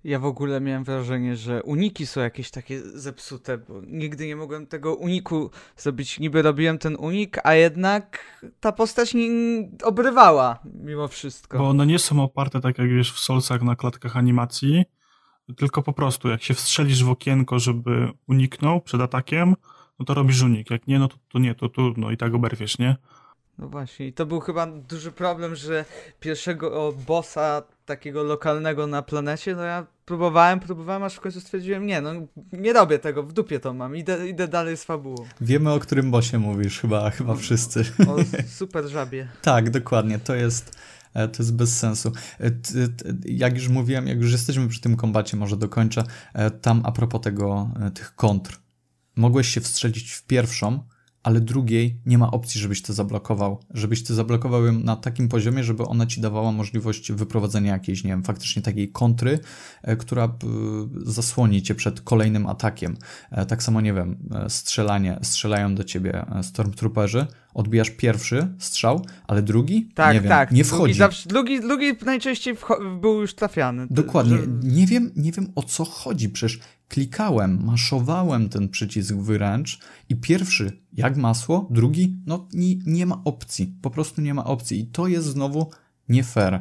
Ja 0.06 0.20
w 0.20 0.26
ogóle 0.26 0.62
miałem 0.62 0.84
wrażenie, 0.84 1.36
że 1.36 1.64
uniki 1.64 2.06
są 2.06 2.22
jakieś 2.22 2.52
takie 2.52 2.82
zepsute, 2.82 3.58
bo 3.58 3.82
nigdy 3.88 4.28
nie 4.28 4.36
mogłem 4.36 4.68
tego 4.68 4.96
uniku 4.96 5.50
zrobić. 5.78 6.20
Niby 6.20 6.42
robiłem 6.42 6.78
ten 6.78 6.96
unik, 6.96 7.38
a 7.44 7.54
jednak 7.54 8.20
ta 8.60 8.72
postać 8.72 9.14
nie 9.14 9.30
obrywała 9.84 10.60
mimo 10.74 11.08
wszystko. 11.08 11.58
Bo 11.58 11.70
one 11.70 11.86
nie 11.86 12.00
są 12.00 12.24
oparte 12.24 12.62
tak 12.62 12.78
jak 12.78 12.90
wiesz 12.90 13.14
w 13.14 13.20
Solsach 13.20 13.62
na 13.62 13.76
klatkach 13.76 14.18
animacji, 14.18 14.84
tylko 15.58 15.84
po 15.84 15.94
prostu 15.94 16.30
jak 16.30 16.44
się 16.44 16.54
wstrzelisz 16.54 17.04
w 17.04 17.10
okienko, 17.10 17.60
żeby 17.60 18.12
uniknął 18.28 18.82
przed 18.82 19.02
atakiem, 19.02 19.56
no 20.00 20.06
to 20.06 20.14
robisz 20.14 20.42
unik. 20.42 20.72
Jak 20.72 20.88
nie, 20.88 21.00
no 21.00 21.08
to, 21.08 21.16
to 21.30 21.40
nie, 21.40 21.56
to 21.56 21.70
trudno 21.70 22.12
i 22.12 22.18
tak 22.18 22.34
oberwiesz, 22.34 22.78
nie? 22.80 22.96
No 23.60 23.68
właśnie, 23.70 24.08
i 24.08 24.14
to 24.14 24.26
był 24.26 24.40
chyba 24.40 24.68
duży 24.68 25.12
problem, 25.12 25.56
że 25.56 25.86
pierwszego 26.20 26.94
bossa 27.08 27.64
takiego 27.86 28.24
lokalnego 28.24 28.88
na 28.88 29.02
planecie, 29.02 29.56
no 29.56 29.64
ja 29.64 29.86
próbowałem, 30.06 30.60
próbowałem, 30.60 31.04
aż 31.04 31.16
w 31.16 31.20
końcu 31.20 31.42
stwierdziłem, 31.42 31.86
nie, 31.86 32.02
no 32.02 32.12
nie 32.52 32.74
robię 32.74 33.00
tego, 33.00 33.24
w 33.24 33.34
dupie 33.34 33.60
to 33.60 33.74
mam, 33.74 33.96
idę, 33.96 34.30
idę 34.30 34.48
dalej 34.48 34.78
z 34.78 34.84
fabułą. 34.84 35.16
Wiemy, 35.42 35.72
o 35.72 35.80
którym 35.80 36.12
bossie 36.12 36.38
mówisz, 36.38 36.80
chyba, 36.80 37.10
chyba 37.10 37.34
no, 37.34 37.40
wszyscy. 37.40 37.84
O 38.08 38.16
super 38.48 38.88
żabie. 38.88 39.28
tak, 39.42 39.70
dokładnie, 39.70 40.20
to 40.20 40.36
jest... 40.36 40.76
E, 41.14 41.28
to 41.28 41.44
jest 41.44 41.56
bez 41.56 41.78
sensu. 41.78 42.12
E, 42.40 42.52
jak 43.26 43.56
już 43.56 43.68
mówiłem, 43.68 44.08
jak 44.08 44.22
już 44.22 44.32
jesteśmy 44.32 44.68
przy 44.68 44.82
tym 44.82 44.98
kombacie, 44.98 45.38
może 45.38 45.58
dokończę. 45.58 46.04
E, 46.34 46.52
tam 46.52 46.82
a 46.86 46.92
propos 46.92 47.22
tego, 47.22 47.70
tych 47.94 48.16
kontr. 48.16 48.60
Mogłeś 49.16 49.48
się 49.48 49.62
wstrzelić 49.62 50.12
w 50.12 50.24
pierwszą, 50.24 50.84
ale 51.26 51.42
drugiej 51.42 52.00
nie 52.06 52.18
ma 52.18 52.32
opcji, 52.32 52.62
żebyś 52.62 52.82
to 52.82 52.94
zablokował. 52.94 53.60
Żebyś 53.74 54.04
to 54.04 54.14
zablokował 54.14 54.66
ją 54.66 54.74
na 54.74 54.96
takim 54.96 55.30
poziomie, 55.30 55.64
żeby 55.64 55.84
ona 55.84 56.06
ci 56.06 56.22
dawała 56.22 56.52
możliwość 56.52 57.12
wyprowadzenia 57.12 57.74
jakiejś, 57.74 58.04
nie 58.04 58.10
wiem, 58.10 58.24
faktycznie 58.24 58.62
takiej 58.62 58.92
kontry, 58.92 59.40
e, 59.84 59.96
która 59.96 60.24
e, 60.24 60.30
zasłoni 60.96 61.62
cię 61.62 61.76
przed 61.76 62.02
kolejnym 62.02 62.48
atakiem. 62.48 62.98
E, 63.32 63.46
tak 63.46 63.64
samo, 63.64 63.82
nie 63.82 63.94
wiem, 63.94 64.18
strzelanie, 64.50 65.20
strzelają 65.22 65.76
do 65.76 65.84
ciebie 65.84 66.26
stormtrooperzy, 66.44 67.28
odbijasz 67.54 67.90
pierwszy 67.90 68.48
strzał, 68.60 69.06
ale 69.28 69.42
drugi 69.42 69.90
tak, 69.96 70.14
nie 70.14 70.22
wiem, 70.22 70.30
tak, 70.30 70.52
nie 70.52 70.64
wchodzi. 70.64 70.82
Drugi, 70.82 70.94
zawsze, 70.94 71.30
drugi, 71.30 71.62
drugi 71.62 71.94
najczęściej 72.06 72.56
był 73.02 73.22
już 73.22 73.36
trafiany. 73.36 73.88
Dokładnie. 73.90 74.38
Nie, 74.64 74.88
wiem, 74.88 75.12
nie 75.16 75.32
wiem 75.32 75.52
o 75.56 75.64
co 75.64 75.86
chodzi. 75.86 76.30
Przecież 76.30 76.60
klikałem, 76.96 77.66
maszowałem 77.66 78.50
ten 78.50 78.70
przycisk 78.70 79.16
wręcz 79.16 79.80
i 80.10 80.16
pierwszy 80.16 80.72
jak 80.94 81.18
masło, 81.18 81.68
drugi 81.72 82.18
no 82.26 82.48
nie, 82.54 82.76
nie 82.86 83.06
ma 83.06 83.22
opcji. 83.26 83.74
Po 83.82 83.90
prostu 83.90 84.22
nie 84.22 84.34
ma 84.34 84.44
opcji. 84.46 84.80
I 84.80 84.86
to 84.88 85.08
jest 85.08 85.28
znowu 85.28 85.72
nie 86.10 86.24
fair. 86.24 86.60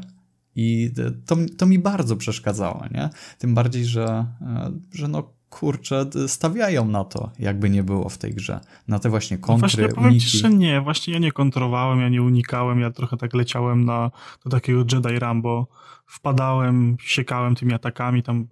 I 0.56 0.90
to, 1.26 1.36
to 1.58 1.66
mi 1.66 1.78
bardzo 1.78 2.16
przeszkadzało, 2.16 2.84
nie? 2.90 3.10
Tym 3.38 3.54
bardziej, 3.54 3.84
że, 3.84 4.26
e, 4.42 4.72
że 4.92 5.08
no 5.08 5.30
kurczę, 5.50 6.06
stawiają 6.26 6.84
na 6.84 7.04
to, 7.04 7.30
jakby 7.38 7.70
nie 7.70 7.82
było 7.82 8.08
w 8.08 8.18
tej 8.18 8.34
grze. 8.34 8.60
Na 8.88 8.98
te 8.98 9.10
właśnie 9.10 9.38
kontry, 9.38 9.68
no 9.68 9.68
właśnie, 9.68 9.88
powiem 9.88 10.10
uniki. 10.10 10.26
Ci, 10.26 10.38
że 10.38 10.50
nie, 10.50 10.80
właśnie 10.80 11.12
ja 11.14 11.20
nie 11.20 11.32
kontrowałem, 11.32 12.00
ja 12.00 12.08
nie 12.08 12.22
unikałem, 12.22 12.80
ja 12.80 12.90
trochę 12.90 13.16
tak 13.16 13.34
leciałem 13.34 13.84
na, 13.84 14.10
do 14.44 14.50
takiego 14.50 14.84
Jedi 14.92 15.18
Rambo, 15.18 15.66
wpadałem, 16.06 16.96
siekałem 17.00 17.54
tymi 17.54 17.74
atakami, 17.74 18.22
tam 18.22 18.46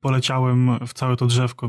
poleciałem 0.00 0.86
w 0.86 0.92
całe 0.92 1.16
to 1.16 1.26
drzewko 1.26 1.68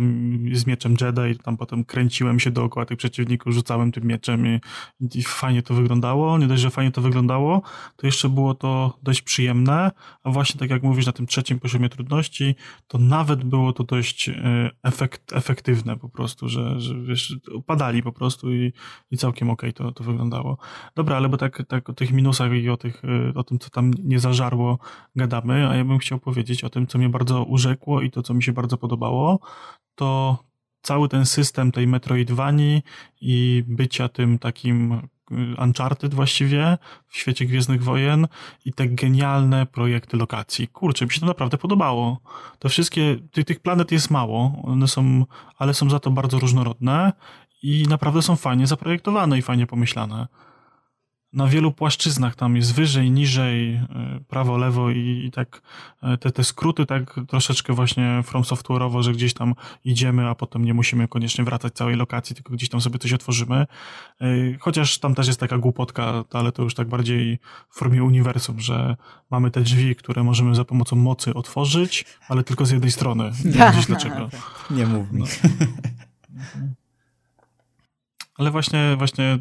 z 0.54 0.66
mieczem 0.66 0.96
Jedi, 1.02 1.40
tam 1.44 1.58
potem 1.58 1.86
kręciłem 1.86 2.40
się 2.40 2.52
dookoła 2.52 2.86
tych 2.86 2.98
przeciwników, 2.98 3.54
rzucałem 3.54 3.92
tym 3.92 4.04
mieczem 4.04 4.48
i, 4.48 4.60
i 5.16 5.24
fajnie 5.24 5.64
to 5.64 5.74
wyglądało. 5.74 6.38
Nie 6.38 6.48
dość, 6.48 6.62
że 6.62 6.70
fajnie 6.70 6.92
to 6.92 7.02
wyglądało, 7.02 7.62
to 7.96 8.08
jeszcze 8.08 8.30
było 8.30 8.54
to 8.54 9.00
dość 9.04 9.22
przyjemne, 9.22 9.92
a 10.24 10.32
właśnie 10.32 10.60
tak 10.60 10.70
jak 10.70 10.84
mówisz, 10.84 11.06
na 11.06 11.12
tym 11.12 11.28
trzecim 11.28 11.60
poziomie 11.60 11.90
trudności, 11.90 12.56
to 12.88 12.98
nawet 12.98 13.44
było 13.44 13.74
to 13.74 13.84
dość 13.84 14.30
e, 14.30 14.70
efekt, 14.84 15.34
efektywne 15.34 15.98
po 15.98 16.10
prostu, 16.10 16.50
że, 16.50 16.80
że 16.80 17.02
wiesz, 17.02 17.36
padali 17.66 18.04
po 18.04 18.12
prostu 18.12 18.54
i, 18.54 18.74
i 19.12 19.18
całkiem 19.18 19.50
okej 19.50 19.70
okay 19.70 19.86
to, 19.86 19.92
to 19.92 20.04
wyglądało. 20.04 20.58
Dobra, 20.96 21.18
ale 21.18 21.30
bo 21.30 21.38
tak, 21.38 21.64
tak 21.68 21.90
o 21.90 21.94
tych 21.94 22.12
minusach 22.12 22.52
i 22.54 22.70
o, 22.70 22.78
tych, 22.78 23.02
e, 23.06 23.34
o 23.36 23.44
tym, 23.44 23.60
co 23.60 23.70
tam 23.70 23.92
nie 24.04 24.20
zażarło 24.20 24.80
gadamy, 25.28 25.68
a 25.70 25.76
ja 25.76 25.86
bym 25.86 25.98
chciał 25.98 26.20
powiedzieć 26.20 26.64
o 26.64 26.70
tym, 26.70 26.88
co 26.88 26.98
mnie 26.98 27.10
bardzo 27.10 27.44
urzekło 27.44 28.02
i 28.02 28.12
to, 28.12 28.24
co 28.24 28.34
mi 28.34 28.44
się 28.44 28.54
bardzo 28.54 28.78
podobało, 28.78 29.40
to 29.96 30.38
cały 30.82 31.10
ten 31.10 31.26
system 31.26 31.72
tej 31.72 31.88
Metroidvanii 31.88 32.82
i 33.22 33.64
bycia 33.68 34.10
tym 34.10 34.40
takim 34.40 34.92
y, 34.94 35.02
Uncharted 35.64 36.14
właściwie 36.14 36.78
w 37.08 37.18
świecie 37.18 37.46
Gwiezdnych 37.46 37.84
Wojen 37.84 38.28
i 38.66 38.74
te 38.74 38.88
genialne 38.88 39.66
projekty 39.66 40.18
lokacji. 40.18 40.68
Kurczę, 40.68 41.06
mi 41.06 41.12
się 41.12 41.20
to 41.20 41.26
naprawdę 41.26 41.58
podobało. 41.58 42.20
To 42.60 42.70
wszystkie, 42.70 43.18
tych, 43.32 43.46
tych 43.46 43.60
planet 43.60 43.92
jest 43.92 44.12
mało, 44.12 44.62
one 44.64 44.88
są, 44.88 45.26
ale 45.58 45.74
są 45.74 45.90
za 45.90 46.00
to 46.00 46.12
bardzo 46.12 46.40
różnorodne 46.40 47.14
i 47.64 47.86
naprawdę 47.90 48.22
są 48.22 48.36
fajnie 48.36 48.68
zaprojektowane 48.68 49.38
i 49.38 49.42
fajnie 49.42 49.68
pomyślane 49.68 50.28
na 51.34 51.48
wielu 51.48 51.72
płaszczyznach 51.72 52.36
tam 52.36 52.56
jest 52.56 52.74
wyżej, 52.74 53.12
niżej, 53.12 53.74
e, 53.74 54.20
prawo, 54.28 54.58
lewo 54.58 54.90
i, 54.90 55.24
i 55.26 55.32
tak 55.32 55.62
e, 56.04 56.18
te, 56.18 56.32
te 56.32 56.44
skróty 56.44 56.86
tak 56.86 57.20
troszeczkę 57.28 57.74
właśnie 57.74 58.22
from 58.24 58.44
software'owo, 58.44 59.02
że 59.02 59.12
gdzieś 59.12 59.34
tam 59.34 59.56
idziemy, 59.84 60.28
a 60.28 60.36
potem 60.36 60.66
nie 60.66 60.74
musimy 60.74 61.08
koniecznie 61.08 61.44
wracać 61.44 61.74
całej 61.74 61.96
lokacji, 61.96 62.36
tylko 62.36 62.54
gdzieś 62.54 62.70
tam 62.70 62.82
sobie 62.82 63.00
coś 63.00 63.14
otworzymy. 63.14 63.56
E, 63.56 63.68
chociaż 64.60 65.00
tam 65.00 65.16
też 65.16 65.28
jest 65.28 65.40
taka 65.40 65.58
głupotka, 65.58 66.24
ale 66.34 66.52
to 66.52 66.64
już 66.64 66.74
tak 66.74 66.88
bardziej 66.88 67.40
w 67.70 67.78
formie 67.78 68.04
uniwersum, 68.04 68.60
że 68.60 68.96
mamy 69.30 69.52
te 69.52 69.62
drzwi, 69.62 69.96
które 69.96 70.24
możemy 70.24 70.56
za 70.56 70.66
pomocą 70.66 70.96
mocy 70.96 71.34
otworzyć, 71.34 72.06
ale 72.30 72.44
tylko 72.44 72.66
z 72.66 72.72
jednej 72.72 72.92
strony. 72.92 73.32
Nie 73.46 73.52
wiem 73.52 73.84
dlaczego. 73.88 74.30
Nie 74.72 74.86
mów 74.86 75.12
mi. 75.12 75.20
No. 75.20 75.26
Ale 78.38 78.52
właśnie, 78.52 78.96
właśnie 78.98 79.40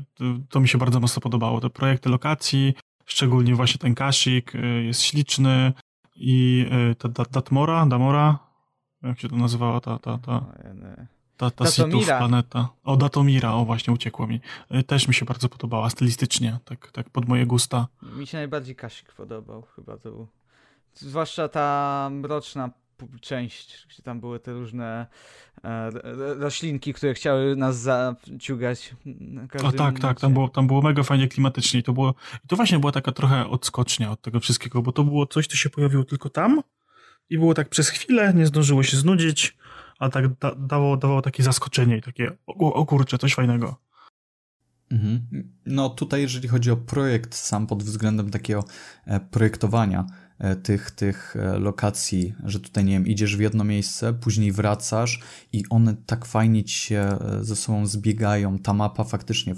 to 0.49 0.61
mi 0.61 0.69
się 0.69 0.79
bardzo 0.79 1.01
mocno 1.01 1.21
podobało. 1.23 1.61
Te 1.61 1.71
projekty 1.71 2.09
lokacji, 2.09 2.75
szczególnie 3.07 3.55
właśnie 3.55 3.79
ten 3.79 3.95
Kasik 3.95 4.55
y, 4.55 4.83
jest 4.83 5.03
śliczny 5.03 5.73
i 6.17 6.67
y, 6.91 6.95
ta 6.95 7.09
Datmora, 7.31 7.87
Damora, 7.87 8.39
jak 9.03 9.21
się 9.21 9.29
to 9.29 9.37
nazywała 9.37 9.81
ta, 9.81 9.99
ta, 9.99 10.19
ta, 10.19 10.45
ta, 11.37 11.51
ta 11.51 11.67
Sithów 11.67 12.07
planeta. 12.07 12.69
O, 12.85 12.97
Datomira, 12.97 13.55
o 13.55 13.65
właśnie, 13.65 13.95
uciekło 13.95 14.27
mi. 14.27 14.41
Y, 14.75 14.83
też 14.83 15.09
mi 15.09 15.15
się 15.15 15.25
bardzo 15.25 15.49
podobała 15.49 15.91
stylistycznie, 15.91 16.59
tak, 16.65 16.91
tak 16.91 17.11
pod 17.11 17.29
moje 17.29 17.47
gusta. 17.47 17.87
Mi 18.03 18.27
się 18.27 18.39
najbardziej 18.39 18.77
Kasik 18.77 19.13
podobał, 19.13 19.63
chyba 19.63 19.97
to 19.97 20.11
był. 20.11 20.27
Zwłaszcza 20.95 21.49
ta 21.49 22.09
mroczna 22.13 22.71
część, 23.21 23.87
gdzie 23.91 24.03
tam 24.03 24.21
były 24.21 24.41
te 24.41 24.53
różne 24.53 25.07
e, 25.65 25.91
roślinki, 26.35 26.95
które 26.95 27.15
chciały 27.15 27.57
nas 27.57 27.77
zaciugać. 27.79 28.95
O 29.63 29.73
tak, 29.73 30.01
tak, 30.01 30.21
tam 30.21 30.33
było, 30.33 30.49
tam 30.49 30.67
było 30.67 30.83
mega 30.83 31.03
fajnie 31.03 31.29
klimatycznie 31.29 31.81
i 31.81 31.83
to 31.83 31.93
było, 31.93 32.15
i 32.45 32.49
to 32.49 32.57
właśnie 32.57 32.79
była 32.79 32.93
taka 32.93 33.13
trochę 33.13 33.47
odskocznia 33.47 34.11
od 34.11 34.23
tego 34.23 34.41
wszystkiego, 34.41 34.83
bo 34.83 34.93
to 34.93 35.05
było 35.05 35.27
coś, 35.27 35.47
co 35.47 35.57
się 35.57 35.71
pojawiło 35.71 36.05
tylko 36.05 36.31
tam 36.31 36.61
i 37.31 37.39
było 37.39 37.55
tak 37.55 37.69
przez 37.69 37.89
chwilę, 37.89 38.35
nie 38.35 38.47
zdążyło 38.47 38.83
się 38.83 38.97
znudzić, 38.97 39.57
a 39.99 40.09
tak 40.09 40.39
da, 40.39 40.55
dało, 40.55 40.97
dawało 40.97 41.23
takie 41.23 41.43
zaskoczenie 41.43 41.97
i 41.97 42.03
takie, 42.03 42.33
o, 42.47 42.75
o 42.75 42.87
kurczę, 42.87 43.19
coś 43.19 43.35
fajnego. 43.35 43.77
Mhm. 44.91 45.21
No 45.67 45.91
tutaj, 45.91 46.21
jeżeli 46.21 46.49
chodzi 46.49 46.71
o 46.71 46.77
projekt 46.77 47.35
sam 47.35 47.67
pod 47.67 47.83
względem 47.83 48.31
takiego 48.31 48.65
e, 49.05 49.21
projektowania, 49.21 50.07
tych, 50.63 50.91
tych 50.91 51.37
e, 51.37 51.59
lokacji, 51.59 52.35
że 52.45 52.61
tutaj, 52.61 52.85
nie 52.85 52.93
wiem, 52.93 53.07
idziesz 53.07 53.37
w 53.37 53.41
jedno 53.41 53.65
miejsce, 53.65 54.13
później 54.13 54.53
wracasz 54.53 55.21
i 55.53 55.65
one 55.71 55.95
tak 56.07 56.25
fajnie 56.25 56.65
ci 56.65 56.75
się 56.75 56.99
e, 56.99 57.19
ze 57.45 57.57
sobą 57.57 57.87
zbiegają. 57.87 58.59
Ta 58.59 58.73
mapa 58.73 59.05
faktycznie 59.05 59.55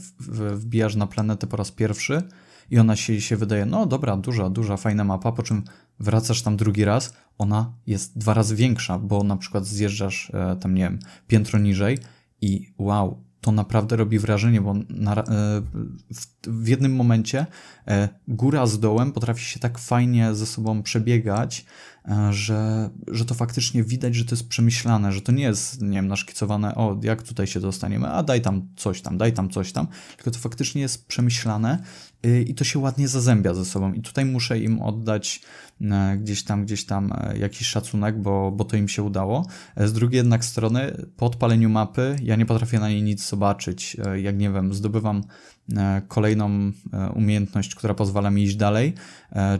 wbijasz 0.54 0.96
na 0.96 1.06
planetę 1.06 1.46
po 1.46 1.56
raz 1.56 1.70
pierwszy 1.70 2.22
i 2.70 2.78
ona 2.78 2.96
się, 2.96 3.20
się 3.20 3.36
wydaje, 3.36 3.66
no 3.66 3.86
dobra, 3.86 4.16
duża, 4.16 4.50
duża, 4.50 4.76
fajna 4.76 5.04
mapa, 5.04 5.32
po 5.32 5.42
czym 5.42 5.62
wracasz 6.00 6.42
tam 6.42 6.56
drugi 6.56 6.84
raz, 6.84 7.14
ona 7.38 7.72
jest 7.86 8.18
dwa 8.18 8.34
razy 8.34 8.56
większa, 8.56 8.98
bo 8.98 9.24
na 9.24 9.36
przykład 9.36 9.66
zjeżdżasz 9.66 10.32
tam, 10.60 10.74
nie 10.74 10.82
wiem, 10.82 10.98
piętro 11.26 11.58
niżej 11.58 11.98
i 12.40 12.72
wow, 12.78 13.22
to 13.40 13.52
naprawdę 13.52 13.96
robi 13.96 14.18
wrażenie, 14.18 14.60
bo 14.60 14.74
na, 14.88 15.14
e, 15.14 15.24
w, 16.10 16.26
w, 16.46 16.68
jednym 16.68 16.96
momencie 16.96 17.46
e, 17.86 18.08
góra 18.28 18.66
z 18.66 18.80
dołem 18.80 19.12
potrafi 19.12 19.44
się 19.44 19.60
tak 19.60 19.78
fajnie 19.78 20.34
ze 20.34 20.46
sobą 20.46 20.82
przebiegać, 20.82 21.64
e, 22.08 22.32
że, 22.32 22.90
że 23.08 23.24
to 23.24 23.34
faktycznie 23.34 23.84
widać, 23.84 24.14
że 24.14 24.24
to 24.24 24.34
jest 24.34 24.48
przemyślane, 24.48 25.12
że 25.12 25.20
to 25.20 25.32
nie 25.32 25.42
jest, 25.42 25.82
nie 25.82 25.98
wiem, 25.98 26.08
naszkicowane, 26.08 26.74
o, 26.74 27.00
jak 27.02 27.22
tutaj 27.22 27.46
się 27.46 27.60
dostaniemy, 27.60 28.08
a 28.08 28.22
daj 28.22 28.40
tam 28.40 28.68
coś 28.76 29.02
tam, 29.02 29.18
daj 29.18 29.32
tam 29.32 29.50
coś 29.50 29.72
tam, 29.72 29.86
tylko 30.16 30.30
to 30.30 30.38
faktycznie 30.38 30.82
jest 30.82 31.06
przemyślane 31.06 31.78
i 32.46 32.54
to 32.54 32.64
się 32.64 32.78
ładnie 32.78 33.08
zazębia 33.08 33.54
ze 33.54 33.64
sobą. 33.64 33.92
I 33.92 34.02
tutaj 34.02 34.24
muszę 34.24 34.58
im 34.58 34.82
oddać 34.82 35.40
gdzieś 36.18 36.44
tam, 36.44 36.64
gdzieś 36.64 36.84
tam 36.84 37.12
e, 37.12 37.38
jakiś 37.38 37.68
szacunek, 37.68 38.22
bo, 38.22 38.50
bo 38.50 38.64
to 38.64 38.76
im 38.76 38.88
się 38.88 39.02
udało. 39.02 39.46
E, 39.76 39.88
z 39.88 39.92
drugiej 39.92 40.16
jednak 40.16 40.44
strony, 40.44 41.06
po 41.16 41.26
odpaleniu 41.26 41.68
mapy, 41.68 42.16
ja 42.22 42.36
nie 42.36 42.46
potrafię 42.46 42.80
na 42.80 42.88
niej 42.88 43.02
nic 43.02 43.28
zobaczyć. 43.28 43.96
Jak 44.22 44.38
nie 44.38 44.50
wiem, 44.50 44.74
zdobywam 44.74 45.22
kolejną 46.08 46.72
umiejętność, 47.14 47.74
która 47.74 47.94
pozwala 47.94 48.30
mi 48.30 48.42
iść 48.42 48.56
dalej, 48.56 48.94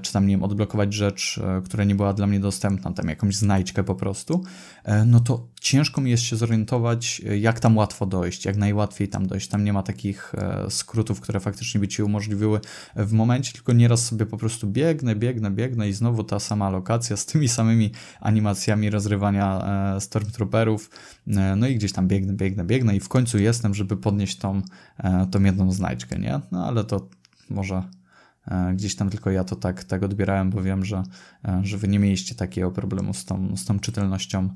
czy 0.02 0.12
tam, 0.12 0.26
nie 0.26 0.34
wiem, 0.34 0.42
odblokować 0.42 0.94
rzecz, 0.94 1.40
która 1.64 1.84
nie 1.84 1.94
była 1.94 2.12
dla 2.12 2.26
mnie 2.26 2.40
dostępna, 2.40 2.92
tam 2.92 3.08
jakąś 3.08 3.36
znajdźkę 3.36 3.84
po 3.84 3.94
prostu, 3.94 4.44
no 5.06 5.20
to 5.20 5.48
ciężko 5.60 6.00
mi 6.00 6.10
jest 6.10 6.22
się 6.22 6.36
zorientować, 6.36 7.22
jak 7.40 7.60
tam 7.60 7.76
łatwo 7.76 8.06
dojść, 8.06 8.44
jak 8.44 8.56
najłatwiej 8.56 9.08
tam 9.08 9.26
dojść. 9.26 9.48
Tam 9.48 9.64
nie 9.64 9.72
ma 9.72 9.82
takich 9.82 10.32
skrótów, 10.68 11.20
które 11.20 11.40
faktycznie 11.40 11.80
by 11.80 11.88
ci 11.88 12.02
umożliwiły 12.02 12.60
w 12.96 13.12
momencie, 13.12 13.52
tylko 13.52 13.72
nieraz 13.72 14.04
sobie 14.04 14.26
po 14.26 14.36
prostu 14.36 14.66
biegnę, 14.66 15.16
biegnę, 15.16 15.50
biegnę 15.50 15.88
i 15.88 15.92
znowu 15.92 16.07
ta 16.24 16.40
sama 16.40 16.70
lokacja 16.70 17.16
z 17.16 17.26
tymi 17.26 17.48
samymi 17.48 17.90
animacjami 18.20 18.90
rozrywania 18.90 19.60
e, 19.96 20.00
Stormtrooperów. 20.00 20.90
E, 21.26 21.56
no 21.56 21.66
i 21.66 21.74
gdzieś 21.74 21.92
tam 21.92 22.08
biegnę, 22.08 22.32
biegnę, 22.32 22.64
biegnę 22.64 22.96
i 22.96 23.00
w 23.00 23.08
końcu 23.08 23.38
jestem, 23.38 23.74
żeby 23.74 23.96
podnieść 23.96 24.38
tą, 24.38 24.62
e, 24.98 25.26
tą 25.30 25.42
jedną 25.42 25.72
znajdźkę, 25.72 26.18
nie? 26.18 26.40
No 26.52 26.66
ale 26.66 26.84
to 26.84 27.08
może 27.50 27.82
gdzieś 28.74 28.96
tam 28.96 29.10
tylko 29.10 29.30
ja 29.30 29.44
to 29.44 29.56
tak, 29.56 29.84
tak 29.84 30.02
odbierałem, 30.02 30.50
bo 30.50 30.62
wiem, 30.62 30.84
że, 30.84 31.02
że 31.62 31.78
wy 31.78 31.88
nie 31.88 31.98
mieliście 31.98 32.34
takiego 32.34 32.70
problemu 32.70 33.14
z 33.14 33.24
tą, 33.24 33.56
z 33.56 33.64
tą 33.64 33.80
czytelnością 33.80 34.48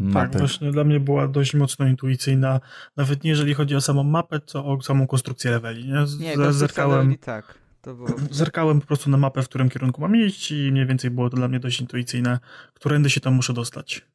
mapy. 0.00 0.30
Tak, 0.30 0.38
właśnie 0.38 0.72
dla 0.72 0.84
mnie 0.84 1.00
była 1.00 1.28
dość 1.28 1.54
mocno 1.54 1.86
intuicyjna, 1.86 2.60
nawet 2.96 3.24
nie 3.24 3.30
jeżeli 3.30 3.54
chodzi 3.54 3.76
o 3.76 3.80
samą 3.80 4.02
mapę, 4.02 4.40
co 4.46 4.66
o 4.66 4.82
samą 4.82 5.06
konstrukcję 5.06 5.50
leveli. 5.50 5.92
Nie, 6.20 6.36
nie 6.36 6.52
zerkałem, 6.52 7.18
tak. 7.18 7.54
Było... 7.84 8.08
Zerkałem 8.30 8.80
po 8.80 8.86
prostu 8.86 9.10
na 9.10 9.16
mapę, 9.16 9.42
w 9.42 9.48
którym 9.48 9.68
kierunku 9.70 10.00
mam 10.00 10.16
iść 10.16 10.52
i 10.52 10.72
mniej 10.72 10.86
więcej 10.86 11.10
było 11.10 11.30
to 11.30 11.36
dla 11.36 11.48
mnie 11.48 11.60
dość 11.60 11.80
intuicyjne, 11.80 12.38
którędy 12.74 13.10
się 13.10 13.20
tam 13.20 13.34
muszę 13.34 13.52
dostać. 13.52 14.06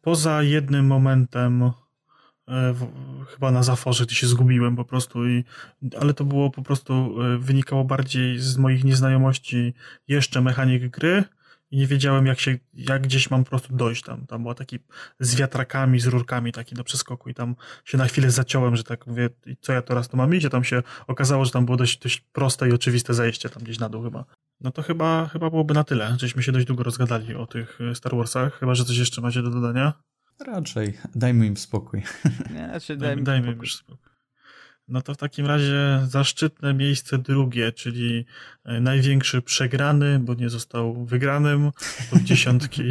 Poza 0.00 0.42
jednym 0.42 0.86
momentem, 0.86 1.62
e, 1.62 1.72
w, 2.72 2.86
chyba 3.26 3.50
na 3.50 3.62
zaforze, 3.62 4.04
gdzie 4.04 4.14
się 4.14 4.26
zgubiłem 4.26 4.76
po 4.76 4.84
prostu, 4.84 5.28
i, 5.28 5.44
ale 6.00 6.14
to 6.14 6.24
było 6.24 6.50
po 6.50 6.62
prostu, 6.62 7.22
e, 7.22 7.38
wynikało 7.38 7.84
bardziej 7.84 8.38
z 8.38 8.56
moich 8.56 8.84
nieznajomości 8.84 9.74
jeszcze 10.08 10.40
mechanik 10.40 10.88
gry, 10.88 11.24
i 11.70 11.76
nie 11.76 11.86
wiedziałem, 11.86 12.26
jak 12.26 12.40
się, 12.40 12.58
jak 12.74 13.02
gdzieś 13.02 13.30
mam 13.30 13.44
po 13.44 13.50
prostu 13.50 13.76
dojść 13.76 14.02
tam. 14.02 14.26
Tam 14.26 14.42
była 14.42 14.54
taki 14.54 14.78
z 15.20 15.34
wiatrakami, 15.34 16.00
z 16.00 16.06
rurkami 16.06 16.52
taki 16.52 16.74
do 16.74 16.84
przeskoku 16.84 17.28
i 17.28 17.34
tam 17.34 17.56
się 17.84 17.98
na 17.98 18.04
chwilę 18.04 18.30
zaciąłem, 18.30 18.76
że 18.76 18.84
tak 18.84 19.06
mówię, 19.06 19.30
co 19.60 19.72
ja 19.72 19.82
teraz 19.82 20.08
tu 20.08 20.16
mam 20.16 20.34
iść? 20.34 20.46
A 20.46 20.50
tam 20.50 20.64
się 20.64 20.82
okazało, 21.06 21.44
że 21.44 21.50
tam 21.50 21.64
było 21.64 21.76
dość, 21.76 21.98
dość 21.98 22.20
proste 22.20 22.68
i 22.68 22.72
oczywiste 22.72 23.14
zejście 23.14 23.48
tam 23.48 23.62
gdzieś 23.62 23.78
na 23.78 23.88
dół 23.88 24.02
chyba. 24.02 24.24
No 24.60 24.70
to 24.70 24.82
chyba, 24.82 25.28
chyba 25.28 25.50
byłoby 25.50 25.74
na 25.74 25.84
tyle. 25.84 26.16
Żeśmy 26.20 26.42
się 26.42 26.52
dość 26.52 26.66
długo 26.66 26.82
rozgadali 26.82 27.34
o 27.34 27.46
tych 27.46 27.80
e, 27.80 27.94
Star 27.94 28.16
Warsach. 28.16 28.58
Chyba, 28.58 28.74
że 28.74 28.84
coś 28.84 28.96
jeszcze 28.96 29.20
macie 29.20 29.42
do 29.42 29.50
dodania? 29.50 29.92
Raczej. 30.46 30.98
Dajmy 31.14 31.46
im 31.46 31.56
spokój. 31.56 32.02
Nie, 32.54 32.66
raczej 32.66 32.98
dajmy, 32.98 33.22
dajmy 33.22 33.52
im 33.52 33.66
spokój. 33.66 34.13
No 34.88 35.02
to 35.02 35.14
w 35.14 35.16
takim 35.16 35.46
razie 35.46 36.00
zaszczytne 36.08 36.74
miejsce 36.74 37.18
drugie, 37.18 37.72
czyli 37.72 38.24
e, 38.64 38.80
największy 38.80 39.42
przegrany, 39.42 40.18
bo 40.18 40.34
nie 40.34 40.48
został 40.50 41.04
wygranym, 41.04 41.70
top 42.10 42.22
dziesiątki, 42.30 42.82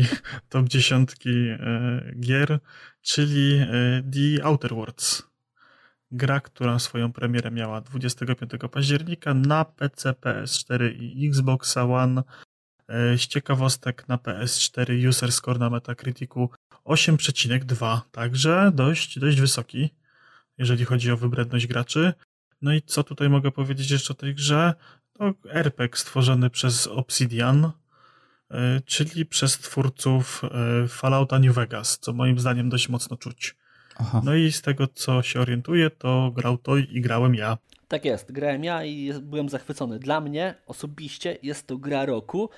top 0.49 0.67
dziesiątki 0.67 1.29
e, 1.29 1.60
gier, 2.19 2.60
czyli 3.01 3.53
e, 3.53 3.67
The 4.12 4.45
Outer 4.45 4.75
Worlds. 4.75 5.23
Gra, 6.12 6.39
która 6.39 6.79
swoją 6.79 7.13
premierę 7.13 7.51
miała 7.51 7.82
25 7.82 8.51
października 8.71 9.34
na 9.34 9.65
PC, 9.65 10.12
PS4 10.12 10.95
i 10.99 11.27
Xbox 11.27 11.77
One. 11.77 12.23
Z 12.89 13.27
ciekawostek 13.27 14.08
na 14.08 14.17
PS4 14.17 15.08
user 15.08 15.32
score 15.32 15.60
na 15.60 15.69
Metacriticu 15.69 16.49
8,2, 16.86 17.99
także 18.12 18.71
dość, 18.75 19.19
dość 19.19 19.41
wysoki 19.41 19.89
jeżeli 20.63 20.86
chodzi 20.86 21.12
o 21.12 21.17
wybredność 21.17 21.67
graczy. 21.67 22.13
No 22.62 22.73
i 22.73 22.82
co 22.82 23.04
tutaj 23.04 23.30
mogę 23.30 23.52
powiedzieć 23.52 23.91
jeszcze 23.91 24.13
o 24.13 24.15
tej 24.15 24.36
grze? 24.36 24.73
To 25.13 25.34
RPG 25.49 25.97
stworzony 25.97 26.49
przez 26.49 26.88
Obsidian, 26.88 27.71
e, 28.52 28.82
czyli 28.86 29.26
przez 29.26 29.58
twórców 29.58 30.41
e, 30.43 30.88
Fallouta 30.88 31.39
New 31.39 31.56
Vegas, 31.56 31.99
co 31.99 32.13
moim 32.13 32.39
zdaniem 32.39 32.69
dość 32.69 32.89
mocno 32.89 33.17
czuć. 33.17 33.56
Aha. 33.95 34.21
No 34.26 34.36
i 34.36 34.52
z 34.52 34.62
tego, 34.62 34.88
co 34.88 35.21
się 35.21 35.39
orientuję, 35.39 35.89
to 35.89 36.32
grał 36.36 36.58
to 36.58 36.78
i 36.78 37.02
grałem 37.02 37.36
ja. 37.36 37.58
Tak 37.88 38.06
jest, 38.06 38.32
grałem 38.32 38.63
ja 38.63 38.86
i 38.86 39.13
byłem 39.21 39.49
zachwycony. 39.49 39.99
Dla 39.99 40.21
mnie 40.21 40.56
osobiście 40.67 41.38
jest 41.43 41.67
to 41.67 41.78
gra 41.78 42.06
roku, 42.06 42.49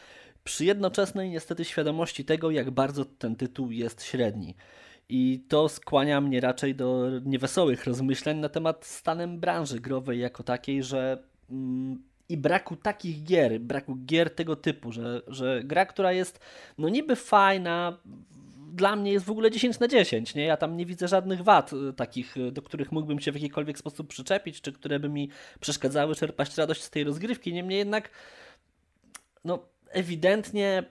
przy 0.43 0.65
jednoczesnej 0.65 1.29
niestety 1.29 1.65
świadomości 1.65 2.25
tego, 2.25 2.51
jak 2.51 2.71
bardzo 2.71 3.05
ten 3.05 3.35
tytuł 3.35 3.71
jest 3.71 4.03
średni. 4.03 4.55
I 5.09 5.45
to 5.47 5.69
skłania 5.69 6.21
mnie 6.21 6.41
raczej 6.41 6.75
do 6.75 7.09
niewesołych 7.25 7.85
rozmyśleń 7.85 8.37
na 8.37 8.49
temat 8.49 8.85
stanem 8.85 9.39
branży 9.39 9.79
growej 9.79 10.19
jako 10.19 10.43
takiej, 10.43 10.83
że 10.83 11.23
mm, 11.49 12.03
i 12.29 12.37
braku 12.37 12.75
takich 12.75 13.23
gier, 13.23 13.59
braku 13.59 13.95
gier 13.95 14.35
tego 14.35 14.55
typu, 14.55 14.91
że, 14.91 15.21
że 15.27 15.61
gra, 15.63 15.85
która 15.85 16.11
jest 16.11 16.39
no 16.77 16.89
niby 16.89 17.15
fajna, 17.15 17.97
dla 18.75 18.95
mnie 18.95 19.11
jest 19.11 19.25
w 19.25 19.31
ogóle 19.31 19.51
10 19.51 19.79
na 19.79 19.87
10, 19.87 20.35
nie? 20.35 20.43
Ja 20.43 20.57
tam 20.57 20.77
nie 20.77 20.85
widzę 20.85 21.07
żadnych 21.07 21.43
wad 21.43 21.73
y, 21.73 21.93
takich, 21.93 22.37
y, 22.37 22.51
do 22.51 22.61
których 22.61 22.91
mógłbym 22.91 23.19
się 23.19 23.31
w 23.31 23.35
jakikolwiek 23.35 23.77
sposób 23.79 24.07
przyczepić, 24.07 24.61
czy 24.61 24.71
które 24.71 24.99
by 24.99 25.09
mi 25.09 25.29
przeszkadzały 25.59 26.15
czerpać 26.15 26.57
radość 26.57 26.83
z 26.83 26.89
tej 26.89 27.03
rozgrywki. 27.03 27.53
Niemniej 27.53 27.77
jednak, 27.77 28.09
no 29.43 29.59
ewidentnie, 29.89 30.83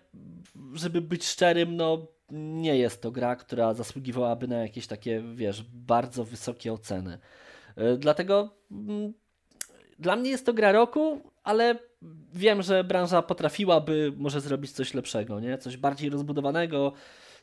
żeby 0.75 1.01
być 1.01 1.27
szczerym, 1.27 1.77
no 1.77 2.07
nie 2.35 2.77
jest 2.77 3.03
to 3.03 3.11
gra, 3.11 3.37
która 3.37 3.75
zasługiwałaby 3.75 4.49
na 4.49 4.57
jakieś 4.57 4.87
takie, 4.87 5.23
wiesz, 5.35 5.63
bardzo 5.63 6.25
wysokie 6.25 6.73
oceny. 6.73 7.19
Y, 7.79 7.99
dlatego 7.99 8.57
mm, 8.71 9.13
dla 9.99 10.17
mnie 10.17 10.31
jest 10.31 10.47
to 10.47 10.55
gra 10.55 10.73
roku, 10.73 11.21
ale 11.43 11.79
wiem, 12.35 12.63
że 12.63 12.85
branża 12.85 13.23
potrafiłaby 13.23 14.13
może 14.17 14.41
zrobić 14.41 14.73
coś 14.73 14.95
lepszego, 14.95 15.41
nie? 15.41 15.59
Coś 15.59 15.77
bardziej 15.77 16.11
rozbudowanego, 16.11 16.93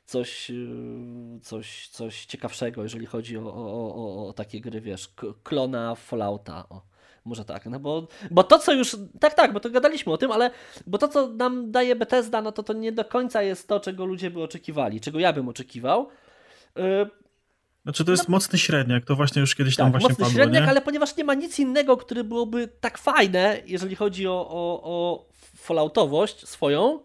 coś, 0.05 0.49
y, 0.49 1.39
coś, 1.41 1.87
coś 1.87 2.25
ciekawszego, 2.25 2.83
jeżeli 2.83 3.05
chodzi 3.05 3.37
o, 3.37 3.53
o, 3.53 3.95
o, 3.95 4.27
o 4.27 4.33
takie 4.33 4.61
gry, 4.61 4.81
wiesz, 4.81 5.13
klona 5.43 5.95
Fallouta. 5.95 6.69
O, 6.69 6.90
może 7.25 7.45
tak, 7.45 7.65
no 7.65 7.79
bo, 7.79 8.07
bo 8.31 8.43
to, 8.43 8.59
co 8.59 8.73
już, 8.73 8.97
tak, 9.19 9.33
tak, 9.33 9.53
bo 9.53 9.59
to 9.59 9.69
gadaliśmy 9.69 10.13
o 10.13 10.17
tym, 10.17 10.31
ale 10.31 10.51
bo 10.87 10.97
to, 10.97 11.07
co 11.07 11.27
nam 11.27 11.71
daje 11.71 11.95
Bethesda, 11.95 12.41
no 12.41 12.51
to 12.51 12.63
to 12.63 12.73
nie 12.73 12.91
do 12.91 13.05
końca 13.05 13.41
jest 13.41 13.67
to, 13.67 13.79
czego 13.79 14.05
ludzie 14.05 14.31
by 14.31 14.43
oczekiwali, 14.43 15.01
czego 15.01 15.19
ja 15.19 15.33
bym 15.33 15.49
oczekiwał. 15.49 16.09
Y, 16.77 16.81
znaczy 17.83 18.05
to 18.05 18.11
jest 18.11 18.29
no, 18.29 18.31
mocny 18.31 18.59
średniak, 18.59 19.05
to 19.05 19.15
właśnie 19.15 19.39
już 19.39 19.55
kiedyś 19.55 19.75
tam 19.75 19.85
tak, 19.85 19.91
właśnie 19.91 20.09
mocny 20.09 20.25
padło, 20.25 20.35
średniak, 20.35 20.63
nie? 20.63 20.69
ale 20.69 20.81
ponieważ 20.81 21.17
nie 21.17 21.23
ma 21.23 21.33
nic 21.33 21.59
innego, 21.59 21.97
które 21.97 22.23
byłoby 22.23 22.67
tak 22.67 22.97
fajne, 22.97 23.61
jeżeli 23.65 23.95
chodzi 23.95 24.27
o, 24.27 24.47
o, 24.49 24.81
o 24.83 25.25
Falloutowość 25.55 26.47
swoją, 26.47 26.99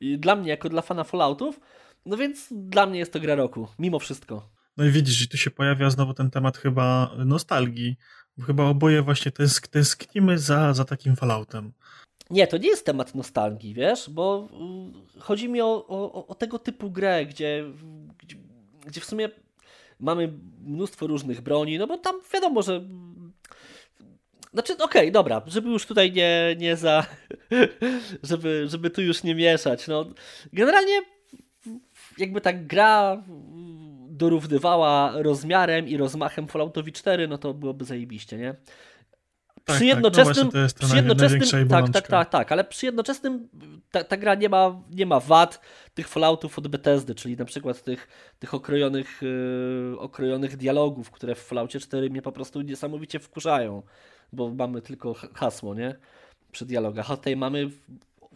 i 0.00 0.18
dla 0.18 0.36
mnie 0.36 0.50
jako 0.50 0.68
dla 0.68 0.82
fana 0.82 1.04
Falloutów, 1.04 1.60
no 2.06 2.16
więc 2.16 2.48
dla 2.50 2.86
mnie 2.86 2.98
jest 2.98 3.12
to 3.12 3.20
gra 3.20 3.34
roku, 3.34 3.68
mimo 3.78 3.98
wszystko. 3.98 4.50
No 4.76 4.84
i 4.84 4.90
widzisz, 4.90 5.28
tu 5.28 5.36
się 5.36 5.50
pojawia 5.50 5.90
znowu 5.90 6.14
ten 6.14 6.30
temat 6.30 6.58
chyba 6.58 7.10
nostalgii. 7.24 7.96
Chyba 8.46 8.64
oboje 8.64 9.02
właśnie 9.02 9.32
tęsk 9.32 9.68
tęsknimy 9.68 10.38
za, 10.38 10.74
za 10.74 10.84
takim 10.84 11.16
Falloutem. 11.16 11.72
Nie, 12.30 12.46
to 12.46 12.58
nie 12.58 12.68
jest 12.68 12.86
temat 12.86 13.14
nostalgii, 13.14 13.74
wiesz, 13.74 14.10
bo 14.10 14.48
y, 15.16 15.20
chodzi 15.20 15.48
mi 15.48 15.60
o, 15.60 15.86
o, 15.88 16.26
o 16.26 16.34
tego 16.34 16.58
typu 16.58 16.90
grę, 16.90 17.26
gdzie, 17.26 17.64
gdzie, 18.18 18.36
gdzie 18.86 19.00
w 19.00 19.04
sumie 19.04 19.28
mamy 20.00 20.32
mnóstwo 20.60 21.06
różnych 21.06 21.40
broni, 21.40 21.78
no 21.78 21.86
bo 21.86 21.98
tam 21.98 22.16
wiadomo, 22.32 22.62
że 22.62 22.84
znaczy, 24.52 24.72
okej, 24.72 24.84
okay, 24.84 25.10
dobra, 25.10 25.42
żeby 25.46 25.68
już 25.68 25.86
tutaj 25.86 26.12
nie, 26.12 26.56
nie 26.58 26.76
za. 26.76 27.06
żeby, 28.22 28.64
żeby 28.68 28.90
tu 28.90 29.02
już 29.02 29.22
nie 29.22 29.34
mieszać. 29.34 29.88
No, 29.88 30.06
generalnie 30.52 31.02
jakby 32.18 32.40
ta 32.40 32.52
gra 32.52 33.24
dorównywała 34.20 35.12
rozmiarem 35.22 35.88
i 35.88 35.96
rozmachem 35.96 36.48
Falloutowi 36.48 36.92
4, 36.92 37.28
no 37.28 37.38
to 37.38 37.54
byłoby 37.54 37.84
zajebiście, 37.84 38.36
nie? 38.36 38.54
Tak, 39.64 39.76
przy 39.76 39.86
jednoczesnym, 39.86 40.50
tak, 40.50 40.62
no 40.78 40.86
przy 40.86 40.96
jednoczesnym 40.96 41.68
tak, 41.68 41.90
tak, 41.90 42.08
tak, 42.08 42.30
tak, 42.30 42.52
ale 42.52 42.64
przy 42.64 42.86
jednoczesnym 42.86 43.48
ta, 43.90 44.04
ta, 44.04 44.16
gra 44.16 44.34
nie 44.34 44.48
ma, 44.48 44.82
nie 44.90 45.06
ma 45.06 45.20
wad 45.20 45.60
tych 45.94 46.08
Falloutów 46.08 46.58
od 46.58 46.68
Bethesdy, 46.68 47.14
czyli 47.14 47.36
na 47.36 47.44
przykład 47.44 47.82
tych, 47.82 48.08
tych 48.38 48.54
okrojonych, 48.54 49.22
yy, 49.22 49.98
okrojonych 49.98 50.56
dialogów, 50.56 51.10
które 51.10 51.34
w 51.34 51.38
Falloutie 51.38 51.80
4 51.80 52.10
mnie 52.10 52.22
po 52.22 52.32
prostu 52.32 52.60
niesamowicie 52.60 53.18
wkurzają, 53.18 53.82
bo 54.32 54.54
mamy 54.54 54.82
tylko 54.82 55.14
hasło, 55.34 55.74
nie? 55.74 55.96
Przy 56.52 56.66
dialogach, 56.66 57.10
a 57.10 57.16
tutaj 57.16 57.36
mamy 57.36 57.70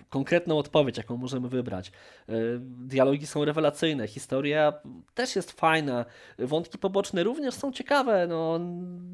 konkretną 0.08 0.58
odpowiedź, 0.58 0.96
jaką 0.96 1.16
możemy 1.16 1.48
wybrać. 1.48 1.92
E, 2.28 2.32
dialogi 2.60 3.26
są 3.26 3.44
rewelacyjne, 3.44 4.08
historia 4.08 4.72
też 5.14 5.36
jest 5.36 5.52
fajna, 5.52 6.04
wątki 6.38 6.78
poboczne 6.78 7.22
również 7.22 7.54
są 7.54 7.72
ciekawe. 7.72 8.26
No, 8.26 8.60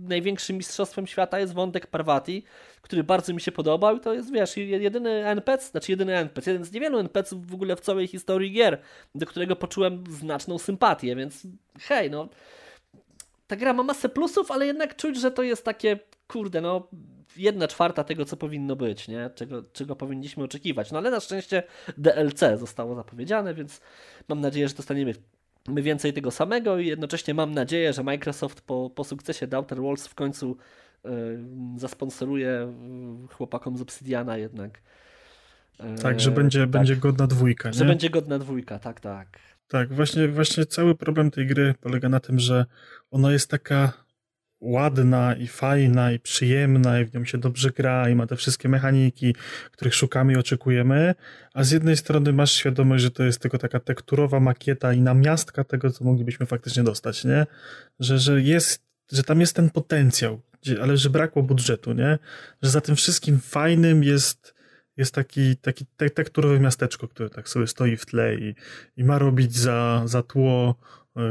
największym 0.09 0.57
mistrzostwem 0.57 1.07
świata 1.07 1.39
jest 1.39 1.55
wątek 1.55 1.87
Parvati, 1.87 2.45
który 2.83 3.05
bardzo 3.05 3.35
mi 3.35 3.41
się 3.41 3.53
podobał 3.53 3.97
i 3.97 4.01
to 4.01 4.15
jest, 4.15 4.33
wiesz, 4.33 4.57
jedyny 4.57 5.27
NPC, 5.27 5.71
znaczy 5.71 5.93
jedyny 5.93 6.17
NPC, 6.17 6.51
jeden 6.51 6.65
z 6.65 6.73
niewielu 6.73 6.99
NPC 6.99 7.37
w 7.37 7.55
ogóle 7.55 7.77
w 7.77 7.81
całej 7.81 8.07
historii 8.07 8.53
gier, 8.53 8.79
do 9.15 9.27
którego 9.27 9.57
poczułem 9.57 10.05
znaczną 10.09 10.59
sympatię, 10.59 11.17
więc 11.17 11.47
hej, 11.81 12.11
no 12.11 12.29
ta 13.47 13.57
gra 13.57 13.73
ma 13.73 13.83
masę 13.83 14.09
plusów, 14.09 14.51
ale 14.51 14.67
jednak 14.67 14.97
czuć, 14.97 15.21
że 15.21 15.31
to 15.31 15.43
jest 15.43 15.65
takie, 15.65 15.99
kurde, 16.29 16.61
no 16.61 16.89
jedna 17.37 17.69
czwarta 17.69 18.05
tego, 18.05 18.25
co 18.25 18.37
powinno 18.37 18.77
być, 18.77 19.09
nie? 19.09 19.31
Czego, 19.35 19.63
czego 19.73 19.97
powinniśmy 19.97 20.45
oczekiwać. 20.45 20.93
No 20.93 20.99
ale 20.99 21.11
na 21.11 21.21
szczęście 21.21 21.63
DLC 21.99 22.41
zostało 22.57 22.95
zapowiedziane, 22.95 23.55
więc 23.55 23.81
mam 24.29 24.41
nadzieję, 24.41 24.69
że 24.69 24.75
dostaniemy 24.75 25.15
my 25.69 25.83
więcej 25.83 26.13
tego 26.13 26.31
samego 26.31 26.79
i 26.79 26.87
jednocześnie 26.87 27.35
mam 27.35 27.53
nadzieję, 27.53 27.93
że 27.93 28.03
Microsoft 28.03 28.61
po, 28.61 28.91
po 28.91 29.05
sukcesie 29.05 29.47
The 29.47 29.57
Outer 29.57 29.79
Worlds 29.79 30.07
w 30.07 30.15
końcu 30.15 30.57
yy, 31.05 31.11
zasponsoruje 31.77 32.73
chłopakom 33.33 33.77
z 33.77 33.83
Obsidiana 33.83 34.37
jednak. 34.37 34.83
tak, 36.03 36.21
że 36.21 36.31
będzie, 36.31 36.61
tak, 36.61 36.69
będzie 36.69 36.97
godna 36.97 37.27
dwójka. 37.27 37.69
Nie? 37.69 37.75
Że 37.75 37.85
będzie 37.85 38.11
godna 38.11 38.39
dwójka, 38.39 38.79
tak, 38.79 39.01
tak. 39.01 39.39
Tak, 39.69 39.95
właśnie, 39.95 40.29
właśnie 40.29 40.67
cały 40.67 40.95
problem 40.95 41.31
tej 41.31 41.47
gry 41.47 41.75
polega 41.81 42.09
na 42.09 42.21
tym, 42.21 42.39
że 42.39 42.67
ona 43.11 43.33
jest 43.33 43.51
taka 43.51 43.93
ładna 44.61 45.35
i 45.35 45.47
fajna 45.47 46.13
i 46.13 46.19
przyjemna 46.19 47.01
i 47.01 47.05
w 47.05 47.15
nią 47.15 47.25
się 47.25 47.39
dobrze 47.39 47.71
gra 47.71 48.09
i 48.09 48.15
ma 48.15 48.27
te 48.27 48.37
wszystkie 48.37 48.69
mechaniki, 48.69 49.35
których 49.73 49.95
szukamy 49.95 50.33
i 50.33 50.37
oczekujemy, 50.37 51.15
a 51.55 51.65
z 51.65 51.71
jednej 51.71 51.97
strony 51.97 52.33
masz 52.33 52.53
świadomość, 52.53 53.03
że 53.03 53.11
to 53.11 53.25
jest 53.25 53.41
tylko 53.41 53.59
taka 53.59 53.81
tekturowa 53.81 54.41
makieta 54.41 54.93
i 54.93 55.01
namiastka 55.01 55.65
tego, 55.65 55.91
co 55.91 56.05
moglibyśmy 56.05 56.47
faktycznie 56.47 56.83
dostać, 56.83 57.25
nie? 57.25 57.47
Że, 58.01 58.19
że 58.19 58.43
jest, 58.43 58.83
że 59.13 59.23
tam 59.23 59.41
jest 59.41 59.57
ten 59.57 59.71
potencjał, 59.71 60.41
ale 60.83 60.97
że 60.97 61.11
brakło 61.11 61.43
budżetu, 61.43 61.93
nie? 61.93 62.19
Że 62.63 62.71
za 62.71 62.81
tym 62.81 62.97
wszystkim 62.97 63.41
fajnym 63.41 64.05
jest 64.05 64.55
jest 64.97 65.15
taki, 65.15 65.57
taki 65.57 65.87
tekturowe 66.15 66.61
miasteczko, 66.61 67.09
które 67.09 67.31
tak 67.31 67.49
sobie 67.49 67.67
stoi 67.67 67.97
w 67.97 68.07
tle 68.07 68.35
i, 68.35 68.55
i 68.97 69.05
ma 69.05 69.19
robić 69.19 69.57
za, 69.57 70.03
za 70.05 70.23
tło 70.23 70.77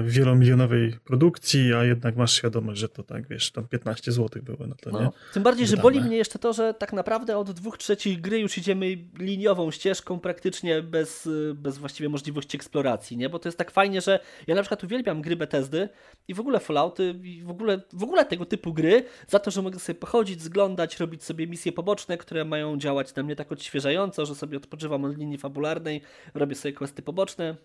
wielomilionowej 0.04 0.94
produkcji, 1.04 1.74
a 1.74 1.84
jednak 1.84 2.16
masz 2.16 2.34
świadomość, 2.34 2.80
że 2.80 2.90
to 2.90 3.04
tak, 3.04 3.28
wiesz, 3.28 3.52
tam 3.52 3.68
15 3.68 4.12
zł 4.12 4.44
było 4.44 4.68
na 4.68 4.76
to, 4.76 4.90
no. 4.90 5.02
nie? 5.02 5.10
Tym 5.34 5.44
bardziej, 5.44 5.68
że 5.68 5.78
boli 5.78 6.02
mnie 6.02 6.18
jeszcze 6.18 6.40
to, 6.40 6.54
że 6.54 6.74
tak 6.74 6.94
naprawdę 6.94 7.38
od 7.38 7.52
dwóch 7.52 7.78
trzecich 7.78 8.22
gry 8.22 8.40
już 8.40 8.58
idziemy 8.58 8.98
liniową 9.20 9.72
ścieżką 9.72 10.20
praktycznie 10.20 10.82
bez, 10.82 11.30
bez 11.56 11.78
właściwie 11.78 12.10
możliwości 12.10 12.58
eksploracji, 12.58 13.18
nie? 13.18 13.30
Bo 13.30 13.40
to 13.40 13.48
jest 13.48 13.58
tak 13.58 13.72
fajnie, 13.72 14.02
że 14.02 14.20
ja 14.48 14.56
na 14.56 14.62
przykład 14.62 14.84
uwielbiam 14.84 15.22
gry 15.22 15.36
Bethesdy 15.36 15.90
i 16.28 16.34
w 16.34 16.40
ogóle 16.40 16.60
Fallouty 16.60 17.16
i 17.24 17.44
w 17.44 17.50
ogóle, 17.50 17.82
w 17.94 18.04
ogóle 18.04 18.26
tego 18.26 18.46
typu 18.46 18.74
gry 18.74 19.04
za 19.28 19.40
to, 19.40 19.52
że 19.52 19.62
mogę 19.62 19.80
sobie 19.80 20.00
pochodzić, 20.00 20.42
zglądać, 20.42 21.00
robić 21.00 21.24
sobie 21.24 21.48
misje 21.48 21.72
poboczne, 21.72 22.18
które 22.18 22.46
mają 22.46 22.78
działać 22.78 23.16
na 23.16 23.24
mnie 23.24 23.36
tak 23.36 23.52
odświeżająco, 23.52 24.26
że 24.26 24.36
sobie 24.36 24.58
odpoczywam 24.58 25.06
od 25.06 25.18
linii 25.18 25.38
fabularnej, 25.38 26.02
robię 26.34 26.56
sobie 26.56 26.74
questy 26.74 27.02
poboczne, 27.02 27.56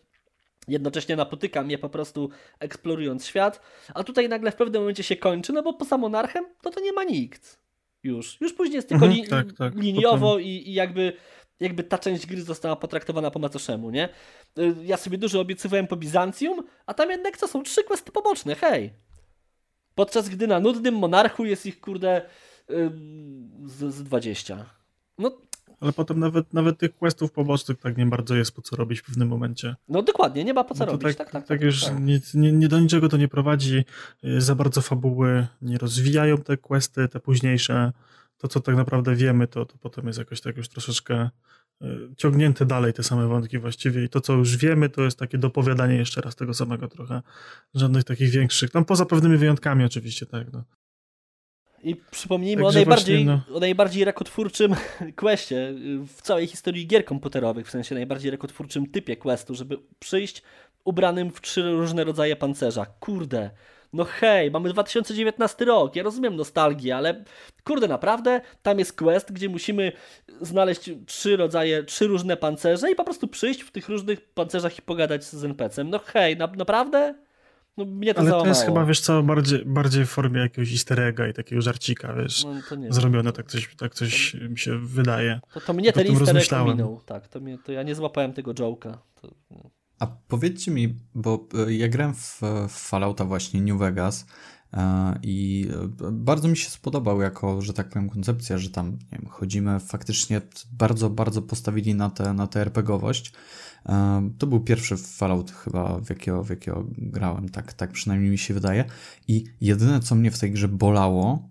jednocześnie 0.69 1.17
napotyka 1.17 1.63
mnie 1.63 1.79
po 1.79 1.89
prostu 1.89 2.31
eksplorując 2.59 3.27
świat, 3.27 3.61
a 3.95 4.05
tutaj 4.05 4.29
nagle 4.29 4.53
w 4.53 4.57
pewnym 4.57 4.83
momencie 4.83 5.03
się 5.03 5.17
kończy, 5.17 5.53
no 5.53 5.63
bo 5.63 5.75
poza 5.75 5.99
monarchem 5.99 6.45
no 6.65 6.71
to 6.71 6.81
nie 6.81 6.93
ma 6.93 7.05
nikt. 7.05 7.59
Już. 8.03 8.41
Już 8.41 8.53
później 8.53 8.77
jest 8.77 8.89
tylko 8.89 9.07
mhm, 9.07 9.23
li 9.23 9.29
tak, 9.29 9.53
tak. 9.53 9.75
liniowo 9.75 10.39
i, 10.39 10.49
i, 10.49 10.75
jakby, 10.75 11.13
jakby 11.61 11.85
ta 11.85 11.99
część 11.99 12.27
gry 12.27 12.43
została 12.43 12.77
potraktowana 12.77 13.31
po 13.31 13.39
macoszemu, 13.39 13.91
nie? 13.91 14.09
Y, 14.59 14.75
ja 14.85 14.97
sobie 14.97 15.19
dużo 15.19 15.41
obiecywałem 15.41 15.87
po 15.87 15.97
Bizancjum, 15.97 16.63
a 16.87 16.95
tam 16.95 17.11
jednak 17.11 17.37
co 17.37 17.49
są 17.49 17.63
trzy 17.63 17.85
questy 17.85 18.13
poboczne, 18.13 18.55
hej! 18.55 18.93
Podczas 19.95 20.29
gdy 20.29 20.47
na 20.47 20.61
nudnym 20.61 20.95
monarchu 20.95 21.45
jest 21.45 21.67
ich, 21.67 21.81
kurde, 21.81 22.23
z, 23.67 23.95
z 23.95 24.03
20. 24.03 24.67
No 25.19 25.39
ale 25.85 25.93
potem 25.93 26.21
nawet, 26.21 26.55
nawet 26.55 26.79
tych 26.79 26.95
questów 26.97 27.33
pobocznych 27.33 27.79
tak 27.79 27.97
nie 27.97 28.07
bardzo 28.07 28.35
jest 28.35 28.53
po 28.53 28.63
co 28.63 28.77
robić 28.77 29.01
w 29.01 29.05
pewnym 29.05 29.29
momencie. 29.29 29.77
No 29.89 30.03
dokładnie, 30.03 30.45
nie 30.45 30.55
ma 30.55 30.65
po 30.65 30.75
co 30.75 30.87
no 30.87 30.93
robić. 30.93 31.03
Tak, 31.03 31.17
tak, 31.17 31.31
tak, 31.31 31.47
tak, 31.47 31.61
już 31.61 31.85
tak. 31.85 32.01
Nic, 32.01 32.35
nie, 32.35 32.53
nie, 32.53 32.69
do 32.69 32.81
niczego 32.81 33.09
to 33.09 33.17
nie 33.17 33.29
prowadzi, 33.29 33.85
y, 34.25 34.41
za 34.41 34.55
bardzo 34.55 34.81
fabuły 34.81 35.47
nie 35.63 35.79
rozwijają 35.79 36.39
te 36.39 36.57
questy, 36.57 37.09
te 37.09 37.21
późniejsze. 37.21 37.93
To, 38.39 38.49
co 38.49 38.61
tak 38.61 38.77
naprawdę 38.77 39.15
wiemy, 39.15 39.47
to, 39.47 39.65
to 39.67 39.79
potem 39.79 40.07
jest 40.07 40.19
jakoś 40.19 40.41
tak 40.41 40.57
już 40.57 40.69
troszeczkę 40.69 41.31
y, 41.83 41.87
ciągnięte 42.17 42.67
dalej 42.67 42.93
te 42.93 43.03
same 43.03 43.27
wątki 43.27 43.59
właściwie 43.59 44.05
i 44.05 44.09
to, 44.09 44.21
co 44.21 44.33
już 44.33 44.57
wiemy, 44.57 44.89
to 44.89 45.03
jest 45.03 45.19
takie 45.19 45.39
dopowiadanie 45.39 45.97
jeszcze 45.97 46.21
raz 46.21 46.37
tego 46.37 46.55
samego 46.55 46.89
trochę. 46.89 47.23
Żadnych 47.75 48.05
takich 48.05 48.31
większych, 48.31 48.71
tam 48.71 48.85
poza 48.85 49.07
pewnymi 49.07 49.37
wyjątkami 49.37 49.85
oczywiście, 49.85 50.27
tak. 50.27 50.53
No. 50.53 50.65
I 51.85 51.97
przypomnijmy 52.11 52.67
o 52.67 52.73
najbardziej, 52.73 53.25
właśnie, 53.25 53.43
no. 53.51 53.57
o 53.57 53.61
najbardziej 53.61 54.05
rakotwórczym 54.05 54.75
questie 55.17 55.75
w 56.07 56.23
całej 56.23 56.47
historii 56.47 56.87
gier 56.87 57.05
komputerowych, 57.05 57.67
w 57.67 57.71
sensie 57.71 57.95
najbardziej 57.95 58.31
rakotwórczym 58.31 58.87
typie 58.87 59.17
questu, 59.17 59.55
żeby 59.55 59.79
przyjść, 59.99 60.43
ubranym 60.85 61.31
w 61.31 61.41
trzy 61.41 61.63
różne 61.63 62.05
rodzaje 62.05 62.37
pancerza. 62.37 62.87
Kurde, 62.87 63.51
no 63.93 64.05
hej, 64.05 64.51
mamy 64.51 64.69
2019 64.69 65.65
rok, 65.65 65.97
ja 65.97 66.03
rozumiem 66.03 66.37
nostalgię, 66.37 66.97
ale 66.97 67.25
kurde, 67.65 67.89
naprawdę, 67.89 68.41
tam 68.63 68.79
jest 68.79 68.93
quest, 68.93 69.33
gdzie 69.33 69.49
musimy 69.49 69.93
znaleźć 70.41 70.91
trzy 71.07 71.37
rodzaje, 71.37 71.85
trzy 71.85 72.07
różne 72.07 72.37
pancerze 72.37 72.91
i 72.91 72.95
po 72.95 73.05
prostu 73.05 73.29
przyjść 73.29 73.61
w 73.61 73.71
tych 73.71 73.89
różnych 73.89 74.21
pancerzach 74.21 74.79
i 74.79 74.83
pogadać 74.83 75.25
z 75.25 75.45
NPC-em. 75.45 75.91
No 75.91 75.99
hej, 75.99 76.37
na, 76.37 76.47
naprawdę? 76.47 77.15
No 77.77 77.85
mnie 77.85 78.15
to 78.15 78.21
Ale 78.21 78.29
załamało. 78.29 78.45
to 78.45 78.49
jest 78.49 78.67
chyba, 78.67 78.85
wiesz 78.85 79.01
co, 79.01 79.23
bardziej, 79.23 79.65
bardziej 79.67 80.05
w 80.05 80.09
formie 80.09 80.41
jakiegoś 80.41 80.73
easter 80.73 81.01
egga 81.01 81.29
i 81.29 81.33
takiego 81.33 81.63
żarcika, 81.63 82.15
wiesz, 82.15 82.45
No, 82.45 82.55
to 82.69 82.75
nie 82.75 82.93
zrobione, 82.93 83.33
tak 83.33 83.47
coś, 83.47 83.75
tak 83.77 83.95
coś 83.95 84.35
mi 84.35 84.59
się 84.59 84.79
wydaje. 84.79 85.41
To, 85.55 85.61
to 85.61 85.73
mnie 85.73 85.93
ten 85.93 86.07
easter 86.07 86.37
egg 86.37 86.53
ominął. 86.53 87.01
Tak, 87.07 87.29
to, 87.29 87.41
mnie, 87.41 87.59
to 87.59 87.73
ja 87.73 87.83
nie 87.83 87.95
złapałem 87.95 88.33
tego 88.33 88.55
joke'a. 88.55 88.99
To, 89.21 89.29
no. 89.51 89.71
A 89.99 90.07
powiedzcie 90.29 90.71
mi, 90.71 90.95
bo 91.15 91.47
e, 91.69 91.73
ja 91.75 91.89
grałem 91.89 92.15
w, 92.15 92.41
w 92.69 92.73
Fallouta 92.73 93.25
właśnie 93.25 93.61
New 93.63 93.79
Vegas 93.79 94.27
e, 94.73 95.15
i 95.23 95.69
e, 96.05 96.11
bardzo 96.13 96.49
mi 96.49 96.57
się 96.57 96.71
spodobał 96.71 97.21
jako, 97.21 97.63
że 97.63 97.73
tak 97.73 97.89
powiem, 97.89 98.11
koncepcja, 98.11 98.59
że 98.59 98.71
tam 98.71 98.91
nie 98.93 99.19
wiem, 99.19 99.27
chodzimy, 99.31 99.81
faktycznie 99.81 100.41
bardzo, 100.73 101.11
bardzo 101.11 101.43
postawili 101.43 101.95
na 101.95 102.11
tę 102.11 102.33
na 102.35 102.47
tę 102.47 102.61
RPGowość. 102.61 103.33
To 104.39 104.47
był 104.47 104.61
pierwszy 104.61 104.97
Fallout 104.97 105.51
chyba, 105.51 106.01
w 106.01 106.11
jakiego, 106.11 106.45
w 106.45 106.51
jakiego 106.51 106.85
grałem, 106.99 107.49
tak, 107.49 107.73
tak 107.73 107.93
przynajmniej 107.93 108.31
mi 108.31 108.39
się 108.39 108.55
wydaje. 108.55 108.85
I 109.29 109.45
jedyne, 109.61 110.01
co 110.01 110.15
mnie 110.15 110.31
w 110.31 110.39
tej 110.39 110.51
grze 110.51 110.69
bolało, 110.69 111.49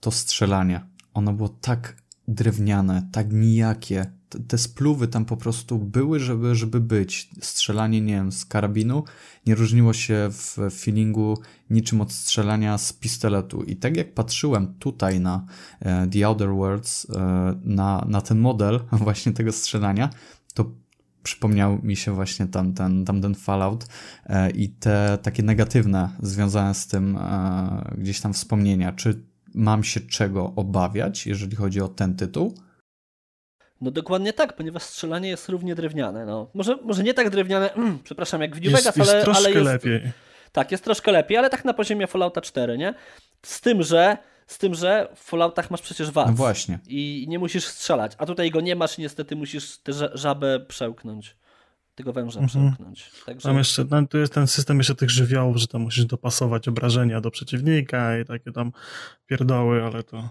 to 0.00 0.10
strzelanie. 0.10 0.80
Ono 1.14 1.32
było 1.32 1.48
tak 1.48 1.96
drewniane, 2.28 3.08
tak 3.12 3.32
nijakie. 3.32 4.06
Te- 4.28 4.40
Te 4.40 4.58
spluwy 4.58 5.08
tam 5.08 5.24
po 5.24 5.36
prostu 5.36 5.78
były, 5.78 6.20
żeby, 6.20 6.54
żeby 6.54 6.80
być. 6.80 7.30
Strzelanie, 7.40 8.00
nie 8.00 8.14
wiem, 8.14 8.32
z 8.32 8.44
karabinu 8.44 9.04
nie 9.46 9.54
różniło 9.54 9.92
się 9.92 10.28
w 10.30 10.58
feelingu 10.72 11.38
niczym 11.70 12.00
od 12.00 12.12
strzelania 12.12 12.78
z 12.78 12.92
pistoletu. 12.92 13.62
I 13.62 13.76
tak 13.76 13.96
jak 13.96 14.14
patrzyłem 14.14 14.74
tutaj 14.78 15.20
na 15.20 15.46
e, 15.80 16.06
The 16.06 16.26
Outer 16.26 16.50
Worlds, 16.50 17.06
e, 17.10 17.60
na, 17.64 18.04
na 18.08 18.20
ten 18.20 18.38
model 18.38 18.80
właśnie 19.04 19.32
tego 19.32 19.52
strzelania, 19.52 20.10
to 20.54 20.70
przypomniał 21.22 21.78
mi 21.82 21.96
się 21.96 22.14
właśnie 22.14 22.46
tamten, 22.46 23.04
tamten 23.04 23.34
Fallout 23.34 23.86
e, 24.26 24.50
i 24.50 24.68
te 24.68 25.18
takie 25.22 25.42
negatywne 25.42 26.08
związane 26.22 26.74
z 26.74 26.86
tym 26.86 27.16
e, 27.16 27.94
gdzieś 27.98 28.20
tam 28.20 28.32
wspomnienia. 28.32 28.92
Czy 28.92 29.22
mam 29.54 29.84
się 29.84 30.00
czego 30.00 30.52
obawiać, 30.56 31.26
jeżeli 31.26 31.56
chodzi 31.56 31.80
o 31.80 31.88
ten 31.88 32.16
tytuł? 32.16 32.54
no 33.80 33.90
dokładnie 33.90 34.32
tak, 34.32 34.56
ponieważ 34.56 34.82
strzelanie 34.82 35.28
jest 35.28 35.48
równie 35.48 35.74
drewniane. 35.74 36.26
No. 36.26 36.50
Może, 36.54 36.76
może 36.76 37.02
nie 37.02 37.14
tak 37.14 37.30
drewniane, 37.30 37.72
mm, 37.72 37.98
przepraszam, 38.04 38.40
jak 38.40 38.56
w 38.56 38.60
New 38.60 38.64
Jest, 38.64 38.76
Vegas, 38.76 38.96
jest 38.96 39.10
ale, 39.10 39.22
troszkę 39.22 39.46
ale 39.46 39.50
jest, 39.50 39.64
lepiej. 39.64 40.12
Tak, 40.52 40.72
jest 40.72 40.84
troszkę 40.84 41.12
lepiej, 41.12 41.36
ale 41.36 41.50
tak 41.50 41.64
na 41.64 41.74
poziomie 41.74 42.06
Fallouta 42.06 42.40
4, 42.40 42.78
nie? 42.78 42.94
Z 43.42 43.60
tym, 43.60 43.82
że 43.82 44.16
z 44.48 44.58
tym, 44.58 44.74
że 44.74 45.08
w 45.14 45.20
Falloutach 45.20 45.70
masz 45.70 45.82
przecież 45.82 46.10
was. 46.10 46.26
No 46.26 46.32
właśnie. 46.32 46.78
I 46.86 47.26
nie 47.28 47.38
musisz 47.38 47.64
strzelać, 47.64 48.12
a 48.18 48.26
tutaj 48.26 48.50
go 48.50 48.60
nie 48.60 48.76
masz 48.76 48.98
i 48.98 49.02
niestety 49.02 49.36
musisz 49.36 49.78
tę 49.78 49.92
ża- 49.92 50.10
żabę 50.14 50.60
przełknąć. 50.60 51.36
Tego 51.94 52.12
węża 52.12 52.40
Mhm. 52.40 52.48
przełknąć. 52.72 53.10
Także... 53.26 53.48
Tam 53.48 53.58
jeszcze, 53.58 53.84
no, 53.90 54.06
tu 54.06 54.18
jest 54.18 54.34
ten 54.34 54.46
system 54.46 54.78
jeszcze 54.78 54.94
tych 54.94 55.10
żywiołów, 55.10 55.56
że 55.56 55.66
tam 55.66 55.80
musisz 55.80 56.04
dopasować 56.04 56.68
obrażenia 56.68 57.20
do 57.20 57.30
przeciwnika 57.30 58.18
i 58.18 58.24
takie 58.24 58.52
tam 58.52 58.72
pierdoły, 59.26 59.84
ale 59.84 60.02
to... 60.02 60.30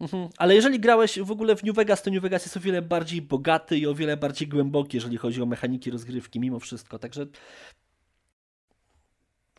Mhm. 0.00 0.28
Ale 0.36 0.54
jeżeli 0.54 0.80
grałeś 0.80 1.18
w 1.18 1.30
ogóle 1.30 1.56
w 1.56 1.62
New 1.64 1.76
Vegas, 1.76 2.02
to 2.02 2.10
New 2.10 2.22
Vegas 2.22 2.42
jest 2.42 2.56
o 2.56 2.60
wiele 2.60 2.82
bardziej 2.82 3.22
bogaty 3.22 3.78
i 3.78 3.86
o 3.86 3.94
wiele 3.94 4.16
bardziej 4.16 4.48
głęboki, 4.48 4.96
jeżeli 4.96 5.16
chodzi 5.16 5.42
o 5.42 5.46
mechaniki 5.46 5.90
rozgrywki, 5.90 6.40
mimo 6.40 6.60
wszystko. 6.60 6.98
Także 6.98 7.26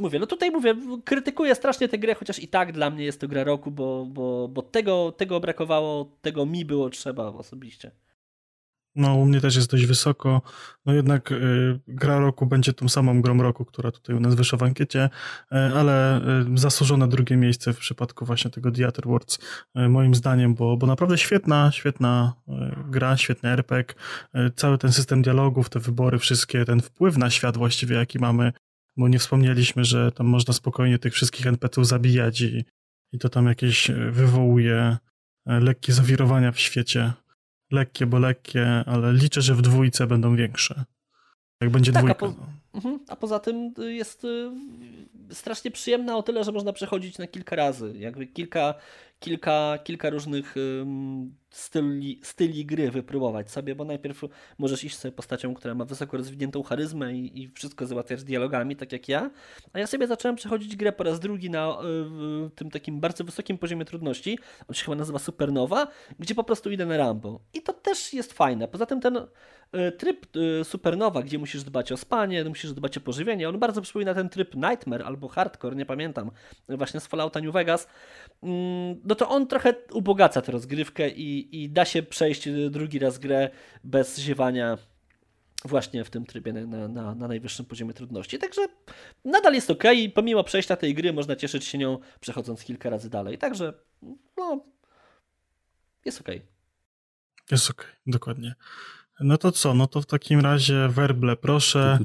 mówię, 0.01 0.19
no 0.19 0.27
tutaj 0.27 0.51
mówię, 0.51 0.75
krytykuję 1.05 1.55
strasznie 1.55 1.89
tę 1.89 1.97
grę, 1.97 2.15
chociaż 2.15 2.39
i 2.39 2.47
tak 2.47 2.71
dla 2.71 2.89
mnie 2.89 3.05
jest 3.05 3.21
to 3.21 3.27
gra 3.27 3.43
roku, 3.43 3.71
bo, 3.71 4.05
bo, 4.05 4.47
bo 4.47 4.61
tego, 4.61 5.11
tego 5.11 5.39
brakowało, 5.39 6.17
tego 6.21 6.45
mi 6.45 6.65
było 6.65 6.89
trzeba 6.89 7.27
osobiście. 7.27 7.91
No, 8.95 9.15
u 9.15 9.25
mnie 9.25 9.41
też 9.41 9.55
jest 9.55 9.71
dość 9.71 9.85
wysoko. 9.85 10.41
No 10.85 10.93
jednak 10.93 11.31
y, 11.31 11.79
gra 11.87 12.19
roku 12.19 12.45
będzie 12.45 12.73
tą 12.73 12.89
samą 12.89 13.21
grą 13.21 13.37
roku, 13.37 13.65
która 13.65 13.91
tutaj 13.91 14.15
u 14.15 14.19
nas 14.19 14.35
wyszła 14.35 14.59
w 14.59 14.63
ankiecie, 14.63 15.09
y, 15.51 15.55
ale 15.55 16.21
y, 16.21 16.57
zasłużone 16.57 17.07
drugie 17.07 17.37
miejsce 17.37 17.73
w 17.73 17.77
przypadku 17.77 18.25
właśnie 18.25 18.51
tego 18.51 18.71
Theater 18.71 19.05
Words, 19.07 19.39
y, 19.77 19.89
moim 19.89 20.15
zdaniem, 20.15 20.55
bo, 20.55 20.77
bo 20.77 20.87
naprawdę 20.87 21.17
świetna, 21.17 21.71
świetna 21.71 22.33
y, 22.47 22.51
gra, 22.89 23.17
świetny 23.17 23.49
RPG, 23.49 23.95
y, 24.35 24.51
cały 24.55 24.77
ten 24.77 24.91
system 24.91 25.21
dialogów, 25.21 25.69
te 25.69 25.79
wybory 25.79 26.19
wszystkie, 26.19 26.65
ten 26.65 26.81
wpływ 26.81 27.17
na 27.17 27.29
świat 27.29 27.57
właściwie, 27.57 27.95
jaki 27.95 28.19
mamy, 28.19 28.53
bo 28.97 29.07
nie 29.07 29.19
wspomnieliśmy, 29.19 29.85
że 29.85 30.11
tam 30.11 30.27
można 30.27 30.53
spokojnie 30.53 30.99
tych 30.99 31.13
wszystkich 31.13 31.47
NPC-ów 31.47 31.87
zabijać 31.87 32.41
i, 32.41 32.65
i 33.13 33.19
to 33.19 33.29
tam 33.29 33.47
jakieś 33.47 33.89
y, 33.89 34.11
wywołuje 34.11 34.97
y, 35.49 35.59
lekkie 35.59 35.93
zawirowania 35.93 36.51
w 36.51 36.59
świecie 36.59 37.13
lekkie, 37.71 38.05
bo 38.05 38.19
lekkie, 38.19 38.67
ale 38.85 39.13
liczę, 39.13 39.41
że 39.41 39.55
w 39.55 39.61
dwójce 39.61 40.07
będą 40.07 40.35
większe. 40.35 40.83
Jak 41.61 41.69
będzie 41.69 41.91
Tak, 41.91 41.99
a 42.03 42.05
dwójka. 42.05 42.19
po- 42.19 42.27
no. 42.41 42.47
Mhm. 42.73 42.99
A 43.07 43.15
poza 43.15 43.39
tym 43.39 43.73
y, 43.79 43.93
jest 43.93 44.23
y, 44.25 44.51
strasznie 45.31 45.71
przyjemna 45.71 46.17
o 46.17 46.23
tyle, 46.23 46.43
że 46.43 46.51
można 46.51 46.73
przechodzić 46.73 47.17
na 47.17 47.27
kilka 47.27 47.55
razy. 47.55 47.93
Jakby 47.97 48.27
kilka, 48.27 48.73
kilka, 49.21 49.77
kilka 49.83 50.09
różnych 50.09 50.55
styli, 51.49 52.19
styli 52.23 52.65
gry 52.65 52.91
wypróbować 52.91 53.51
sobie, 53.51 53.75
bo 53.75 53.85
najpierw 53.85 54.21
możesz 54.57 54.83
iść 54.83 54.97
sobie 54.97 55.11
postacią, 55.11 55.53
która 55.53 55.75
ma 55.75 55.85
wysoko 55.85 56.17
rozwiniętą 56.17 56.63
charyzmę 56.63 57.13
i, 57.13 57.41
i 57.41 57.47
wszystko 57.49 57.85
załatwiasz 57.87 58.23
dialogami, 58.23 58.75
tak 58.75 58.91
jak 58.91 59.09
ja. 59.09 59.31
A 59.73 59.79
ja 59.79 59.87
sobie 59.87 60.07
zacząłem 60.07 60.35
przechodzić 60.35 60.75
grę 60.75 60.91
po 60.91 61.03
raz 61.03 61.19
drugi 61.19 61.49
na 61.49 61.77
y, 62.47 62.49
tym 62.49 62.71
takim 62.71 62.99
bardzo 62.99 63.23
wysokim 63.23 63.57
poziomie 63.57 63.85
trudności. 63.85 64.39
On 64.67 64.75
się 64.75 64.85
chyba 64.85 64.95
nazywa 64.95 65.19
Supernowa, 65.19 65.87
gdzie 66.19 66.35
po 66.35 66.43
prostu 66.43 66.71
idę 66.71 66.85
na 66.85 66.97
Rambo. 66.97 67.39
I 67.53 67.61
to 67.61 67.73
też 67.73 68.13
jest 68.13 68.33
fajne. 68.33 68.67
Poza 68.67 68.85
tym 68.85 69.01
ten 69.01 69.17
tryb 69.97 70.35
y, 70.35 70.63
Supernowa, 70.63 71.23
gdzie 71.23 71.39
musisz 71.39 71.63
dbać 71.63 71.91
o 71.91 71.97
spanie, 71.97 72.43
musisz 72.43 72.73
dbać 72.73 72.97
o 72.97 73.01
pożywienie, 73.01 73.49
on 73.49 73.59
bardzo 73.59 73.81
przypomina 73.81 74.13
ten 74.13 74.29
tryb 74.29 74.55
Nightmare 74.55 75.03
albo 75.03 75.27
Hardcore, 75.27 75.75
nie 75.75 75.85
pamiętam, 75.85 76.31
właśnie 76.69 76.99
z 76.99 77.07
Fallouta 77.07 77.39
New 77.39 77.53
Vegas. 77.53 77.87
Mm, 78.43 79.01
No 79.03 79.15
to 79.15 79.29
on 79.29 79.47
trochę 79.47 79.73
ubogaca 79.93 80.41
tę 80.41 80.51
rozgrywkę 80.51 81.09
i, 81.09 81.63
i 81.63 81.69
da 81.69 81.85
się 81.85 82.03
przejść 82.03 82.47
y, 82.47 82.69
drugi 82.69 82.99
raz 82.99 83.17
grę 83.17 83.49
bez 83.83 84.19
ziewania 84.19 84.77
właśnie 85.65 86.03
w 86.03 86.09
tym 86.09 86.25
trybie 86.25 86.53
na, 86.53 86.87
na, 86.87 87.15
na 87.15 87.27
najwyższym 87.27 87.65
poziomie 87.65 87.93
trudności. 87.93 88.39
Także 88.39 88.61
nadal 89.25 89.53
jest 89.53 89.69
ok 89.71 89.83
i 89.95 90.09
pomimo 90.09 90.43
przejścia 90.43 90.75
tej 90.75 90.93
gry 90.93 91.13
można 91.13 91.35
cieszyć 91.35 91.65
się 91.65 91.77
nią 91.77 91.99
przechodząc 92.19 92.63
kilka 92.63 92.89
razy 92.89 93.09
dalej. 93.09 93.37
Także 93.37 93.73
no, 94.37 94.65
jest 96.05 96.21
ok. 96.21 96.27
Jest 97.51 97.69
okej, 97.69 97.89
dokładnie. 98.07 98.55
No 99.23 99.37
to 99.37 99.51
co? 99.51 99.73
No 99.73 99.87
to 99.87 100.01
w 100.01 100.05
takim 100.05 100.39
razie 100.39 100.87
werble, 100.89 101.35
proszę. 101.35 101.99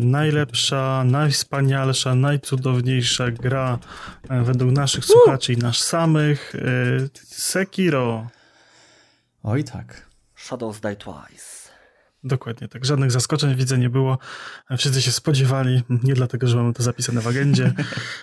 Najlepsza, 0.00 1.04
najwspanialsza, 1.06 2.14
najcudowniejsza 2.14 3.30
gra 3.30 3.78
e, 4.28 4.42
według 4.42 4.72
naszych 4.72 5.04
słuchaczy 5.04 5.52
i 5.52 5.56
nas 5.56 5.76
samych. 5.76 6.54
E, 6.54 6.60
Sekiro. 7.26 8.26
Oj 9.42 9.64
tak. 9.64 10.06
Shadows 10.36 10.80
Die 10.80 10.96
Twice. 10.96 11.54
Dokładnie 12.24 12.68
tak. 12.68 12.84
Żadnych 12.84 13.10
zaskoczeń 13.10 13.54
widzę 13.54 13.78
nie 13.78 13.90
było. 13.90 14.18
Wszyscy 14.78 15.02
się 15.02 15.12
spodziewali, 15.12 15.82
nie 16.02 16.14
dlatego, 16.14 16.46
że 16.46 16.56
mamy 16.56 16.72
to 16.72 16.82
zapisane 16.82 17.20
w 17.20 17.26
agendzie, 17.26 17.72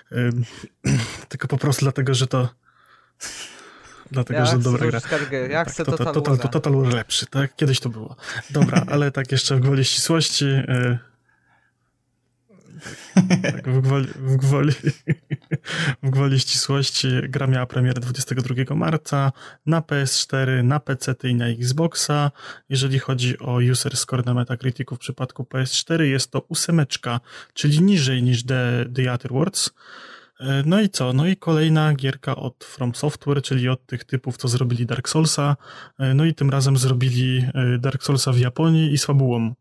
tylko 1.30 1.48
po 1.48 1.58
prostu 1.58 1.86
dlatego, 1.86 2.14
że 2.14 2.28
to 2.28 2.50
dlatego, 4.12 4.40
Ja 4.40 4.46
że 4.46 4.60
dobra 4.60 4.88
gra. 4.88 5.00
skargę, 5.00 5.48
ja 5.48 5.66
Tak, 5.66 5.74
chcę 5.74 5.86
total, 5.86 6.14
Total 6.14 6.38
total, 6.38 6.52
total 6.52 6.74
War 6.74 6.94
lepszy, 6.94 7.26
tak? 7.26 7.56
Kiedyś 7.56 7.80
to 7.80 7.90
było. 7.90 8.16
Dobra, 8.50 8.84
ale 8.94 9.12
tak 9.12 9.32
jeszcze 9.32 9.56
w 9.56 9.60
gwoli 9.60 9.86
ścisłości. 9.86 10.46
y, 10.46 10.98
tak, 13.44 13.70
w 13.70 13.82
gwoli, 13.82 14.08
w, 14.16 14.36
gwoli, 14.36 14.74
w 16.04 16.10
gwoli 16.10 16.40
ścisłości 16.40 17.08
gra 17.30 17.48
miała 17.48 17.66
premierę 17.66 18.02
22 18.02 18.76
marca 18.76 19.32
na 19.66 19.82
PS4, 19.82 20.64
na 20.64 20.80
PC 20.80 21.16
i 21.24 21.36
na 21.36 21.48
Xboxa. 21.48 22.32
Jeżeli 22.70 23.00
chodzi 23.00 23.40
o 23.40 23.60
user 23.72 23.98
score 23.98 24.26
na 24.26 24.34
Metacriticu 24.34 24.96
w 24.96 25.00
przypadku 25.00 25.44
PS4 25.44 26.02
jest 26.02 26.32
to 26.32 26.40
ósemeczka, 26.42 27.20
czyli 27.54 27.82
niżej 27.82 28.24
niż 28.24 28.46
The, 28.46 28.86
The 28.96 29.12
Outer 29.12 29.32
Worlds. 29.32 29.70
No 30.66 30.82
i 30.82 30.90
co? 30.90 31.14
No 31.14 31.28
i 31.28 31.38
kolejna 31.38 31.94
gierka 31.94 32.36
od 32.36 32.64
From 32.64 32.96
Software, 32.96 33.42
czyli 33.42 33.70
od 33.70 33.86
tych 33.86 34.04
typów, 34.04 34.38
co 34.38 34.48
zrobili 34.48 34.86
Dark 34.86 35.10
Soulsa. 35.10 35.58
E, 36.00 36.14
No 36.14 36.26
i 36.26 36.34
tym 36.34 36.50
razem 36.50 36.78
zrobili 36.78 37.46
e, 37.54 37.78
Dark 37.78 38.04
Soulsa 38.04 38.32
w 38.32 38.38
Japonii 38.38 38.94
i 38.94 38.98
z 38.98 39.06
fabułą. 39.06 39.54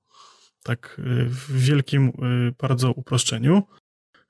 Tak 0.62 0.96
e, 0.98 1.24
w 1.24 1.52
wielkim 1.52 2.12
bardzo 2.58 2.92
uproszczeniu. 2.92 3.62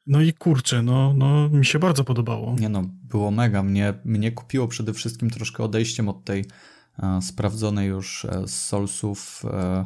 No 0.07 0.21
i 0.21 0.33
kurczę, 0.33 0.83
no, 0.83 1.15
no 1.17 1.49
mi 1.49 1.65
się 1.65 1.79
bardzo 1.79 2.05
podobało. 2.05 2.57
Nie 2.61 2.69
no, 2.69 2.83
było 3.03 3.31
mega. 3.31 3.63
Mnie, 3.63 3.95
mnie 4.05 4.33
kupiło 4.33 4.69
przede 4.69 4.95
wszystkim 4.95 5.31
troszkę 5.31 5.65
odejściem 5.65 6.09
od 6.09 6.25
tej 6.25 6.45
e, 6.99 7.23
sprawdzonej 7.23 7.89
już 7.89 8.25
e, 8.25 8.49
z 8.49 8.67
Soulsów 8.67 9.43
e, 9.45 9.85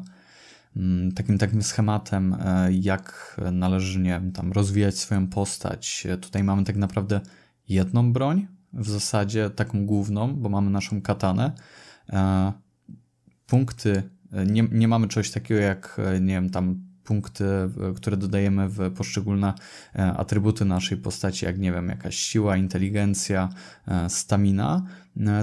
takim 1.14 1.38
takim 1.38 1.62
schematem, 1.62 2.36
e, 2.40 2.72
jak 2.72 3.36
należy, 3.52 3.98
nie 3.98 4.10
wiem, 4.10 4.32
tam 4.32 4.52
rozwijać 4.52 4.98
swoją 4.98 5.26
postać. 5.26 6.06
Tutaj 6.20 6.44
mamy 6.44 6.64
tak 6.64 6.76
naprawdę 6.76 7.20
jedną 7.68 8.12
broń, 8.12 8.46
w 8.72 8.88
zasadzie 8.88 9.50
taką 9.50 9.86
główną, 9.86 10.34
bo 10.34 10.48
mamy 10.48 10.70
naszą 10.70 11.02
katanę. 11.02 11.52
Punkty, 13.46 14.02
nie, 14.46 14.62
nie 14.72 14.88
mamy 14.88 15.08
czegoś 15.08 15.30
takiego 15.30 15.60
jak, 15.60 16.00
nie 16.20 16.34
wiem, 16.34 16.50
tam 16.50 16.84
punkty, 17.04 17.44
które 17.96 18.16
dodajemy 18.16 18.68
w 18.68 18.90
poszczególne 18.90 19.54
atrybuty 19.94 20.64
naszej 20.64 20.98
postaci, 20.98 21.44
jak 21.44 21.58
nie 21.58 21.72
wiem, 21.72 21.88
jakaś 21.88 22.16
siła, 22.16 22.56
inteligencja, 22.56 23.48
stamina, 24.08 24.86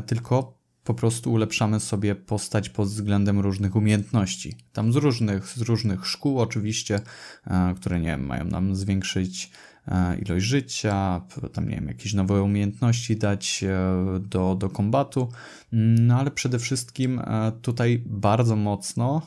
tylko 0.06 0.61
po 0.84 0.94
prostu 0.94 1.32
ulepszamy 1.32 1.80
sobie 1.80 2.16
postać 2.16 2.70
pod 2.70 2.88
względem 2.88 3.40
różnych 3.40 3.76
umiejętności. 3.76 4.56
Tam 4.74 4.94
z 4.94 4.96
różnych, 4.96 5.48
z 5.48 5.62
różnych 5.62 6.08
szkół 6.08 6.40
oczywiście, 6.40 7.02
e, 7.48 7.74
które 7.76 8.00
nie 8.00 8.08
wiem, 8.08 8.26
mają 8.26 8.46
nam 8.46 8.76
zwiększyć 8.76 9.52
e, 9.88 10.18
ilość 10.20 10.46
życia, 10.46 11.22
tam 11.54 11.70
nie 11.70 11.76
wiem, 11.76 11.88
jakieś 11.88 12.14
nowe 12.14 12.42
umiejętności 12.42 13.18
dać 13.18 13.64
e, 13.64 14.20
do, 14.20 14.56
do 14.56 14.70
kombatu, 14.70 15.32
no 15.72 16.20
ale 16.20 16.32
przede 16.32 16.60
wszystkim 16.60 17.22
tutaj 17.62 18.04
bardzo 18.06 18.56
mocno 18.56 19.22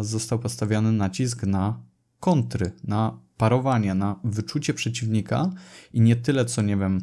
został 0.00 0.38
postawiony 0.38 0.92
nacisk 0.92 1.42
na 1.42 1.80
kontry, 2.20 2.72
na 2.84 3.18
parowanie, 3.36 3.94
na 3.94 4.16
wyczucie 4.24 4.74
przeciwnika 4.74 5.50
i 5.92 6.00
nie 6.00 6.16
tyle 6.16 6.44
co, 6.44 6.62
nie 6.62 6.76
wiem, 6.76 7.00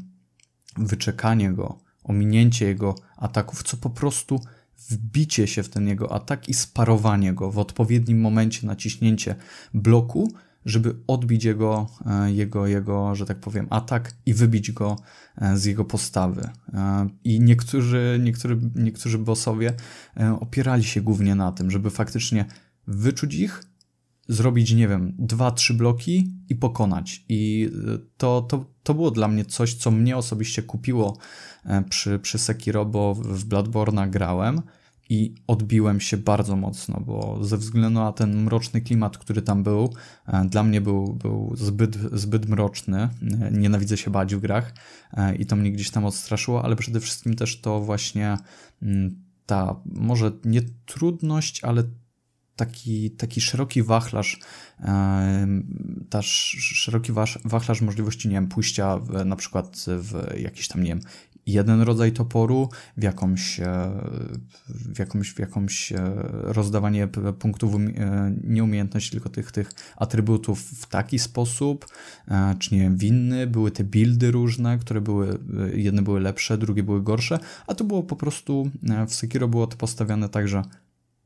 wyczekanie 0.77 1.53
go, 1.53 1.79
ominięcie 2.09 2.65
jego 2.65 2.95
ataków, 3.17 3.63
co 3.63 3.77
po 3.77 3.89
prostu 3.89 4.39
wbicie 4.89 5.47
się 5.47 5.63
w 5.63 5.69
ten 5.69 5.87
jego 5.87 6.13
atak 6.13 6.49
i 6.49 6.53
sparowanie 6.53 7.33
go 7.33 7.51
w 7.51 7.57
odpowiednim 7.57 8.21
momencie, 8.21 8.67
naciśnięcie 8.67 9.35
bloku, 9.73 10.33
żeby 10.65 10.95
odbić 11.07 11.43
jego, 11.43 11.89
e, 12.05 12.31
jego, 12.31 12.67
jego, 12.67 13.15
że 13.15 13.25
tak 13.25 13.39
powiem, 13.39 13.67
atak 13.69 14.13
i 14.25 14.33
wybić 14.33 14.71
go 14.71 14.95
e, 15.37 15.57
z 15.57 15.65
jego 15.65 15.85
postawy. 15.85 16.49
E, 16.73 17.09
I 17.23 17.39
niektórzy, 17.39 18.19
niektórzy, 18.23 18.59
niektórzy 18.75 19.17
bossowie 19.17 19.73
opierali 20.39 20.83
się 20.83 21.01
głównie 21.01 21.35
na 21.35 21.51
tym, 21.51 21.71
żeby 21.71 21.89
faktycznie 21.89 22.45
wyczuć 22.87 23.33
ich, 23.33 23.63
zrobić, 24.29 24.73
nie 24.73 24.87
wiem, 24.87 25.15
dwa, 25.19 25.51
trzy 25.51 25.73
bloki 25.73 26.33
i 26.49 26.55
pokonać. 26.55 27.25
I 27.29 27.71
to, 28.17 28.41
to, 28.41 28.65
to 28.83 28.93
było 28.93 29.11
dla 29.11 29.27
mnie 29.27 29.45
coś, 29.45 29.73
co 29.73 29.91
mnie 29.91 30.17
osobiście 30.17 30.63
kupiło 30.63 31.17
E, 31.65 31.83
przy, 31.89 32.19
przy 32.19 32.37
Sekiro, 32.37 32.85
bo 32.85 33.15
w 33.15 33.45
Bloodborne'a 33.45 34.09
grałem 34.09 34.61
i 35.09 35.35
odbiłem 35.47 35.99
się 35.99 36.17
bardzo 36.17 36.55
mocno, 36.55 37.01
bo 37.05 37.39
ze 37.41 37.57
względu 37.57 37.99
na 37.99 38.11
ten 38.11 38.43
mroczny 38.43 38.81
klimat, 38.81 39.17
który 39.17 39.41
tam 39.41 39.63
był, 39.63 39.93
e, 40.27 40.45
dla 40.45 40.63
mnie 40.63 40.81
był, 40.81 41.13
był 41.13 41.53
zbyt, 41.57 41.95
zbyt 41.95 42.49
mroczny. 42.49 42.97
E, 43.01 43.09
nienawidzę 43.51 43.97
się 43.97 44.11
bać 44.11 44.35
w 44.35 44.39
grach 44.39 44.73
i 45.39 45.45
to 45.45 45.55
mnie 45.55 45.71
gdzieś 45.71 45.91
tam 45.91 46.05
odstraszyło, 46.05 46.63
ale 46.63 46.75
przede 46.75 46.99
wszystkim 46.99 47.35
też 47.35 47.61
to 47.61 47.81
właśnie 47.81 48.37
mm, 48.81 49.23
ta 49.45 49.81
może 49.85 50.31
nie 50.45 50.61
trudność, 50.85 51.63
ale 51.63 51.83
taki, 52.59 53.11
taki 53.11 53.41
szeroki 53.41 53.83
wachlarz, 53.83 54.39
ta 56.09 56.21
szeroki 56.21 57.11
wachlarz 57.45 57.81
możliwości, 57.81 58.27
nie 58.27 58.33
wiem, 58.33 58.47
pójścia 58.47 58.97
w, 58.97 59.25
na 59.25 59.35
przykład 59.35 59.85
w 59.87 60.33
jakiś 60.37 60.67
tam, 60.67 60.83
nie 60.83 60.89
wiem, 60.89 61.01
jeden 61.45 61.81
rodzaj 61.81 62.11
toporu, 62.11 62.69
w 62.97 63.03
jakąś, 63.03 63.59
e, 63.59 63.91
w 64.69 64.99
jakąś, 64.99 65.33
w 65.33 65.39
jakąś 65.39 65.91
e, 65.91 65.97
rozdawanie 66.31 67.07
punktów 67.39 67.75
e, 67.75 67.79
nieumiejętności, 68.43 69.11
tylko 69.11 69.29
tych, 69.29 69.51
tych 69.51 69.71
atrybutów 69.97 70.61
w 70.61 70.85
taki 70.85 71.19
sposób, 71.19 71.85
czy 72.59 72.75
nie 72.75 72.81
wiem, 72.81 72.97
winny, 72.97 73.47
były 73.47 73.71
te 73.71 73.83
buildy 73.83 74.31
różne, 74.31 74.77
które 74.77 75.01
były, 75.01 75.39
jedne 75.73 76.01
były 76.01 76.19
lepsze, 76.19 76.57
drugie 76.57 76.83
były 76.83 77.03
gorsze, 77.03 77.39
a 77.67 77.75
to 77.75 77.83
było 77.83 78.03
po 78.03 78.15
prostu, 78.15 78.71
w 79.07 79.13
Sekiro 79.13 79.47
było 79.47 79.67
to 79.67 79.77
postawione 79.77 80.29
tak, 80.29 80.47
że 80.47 80.61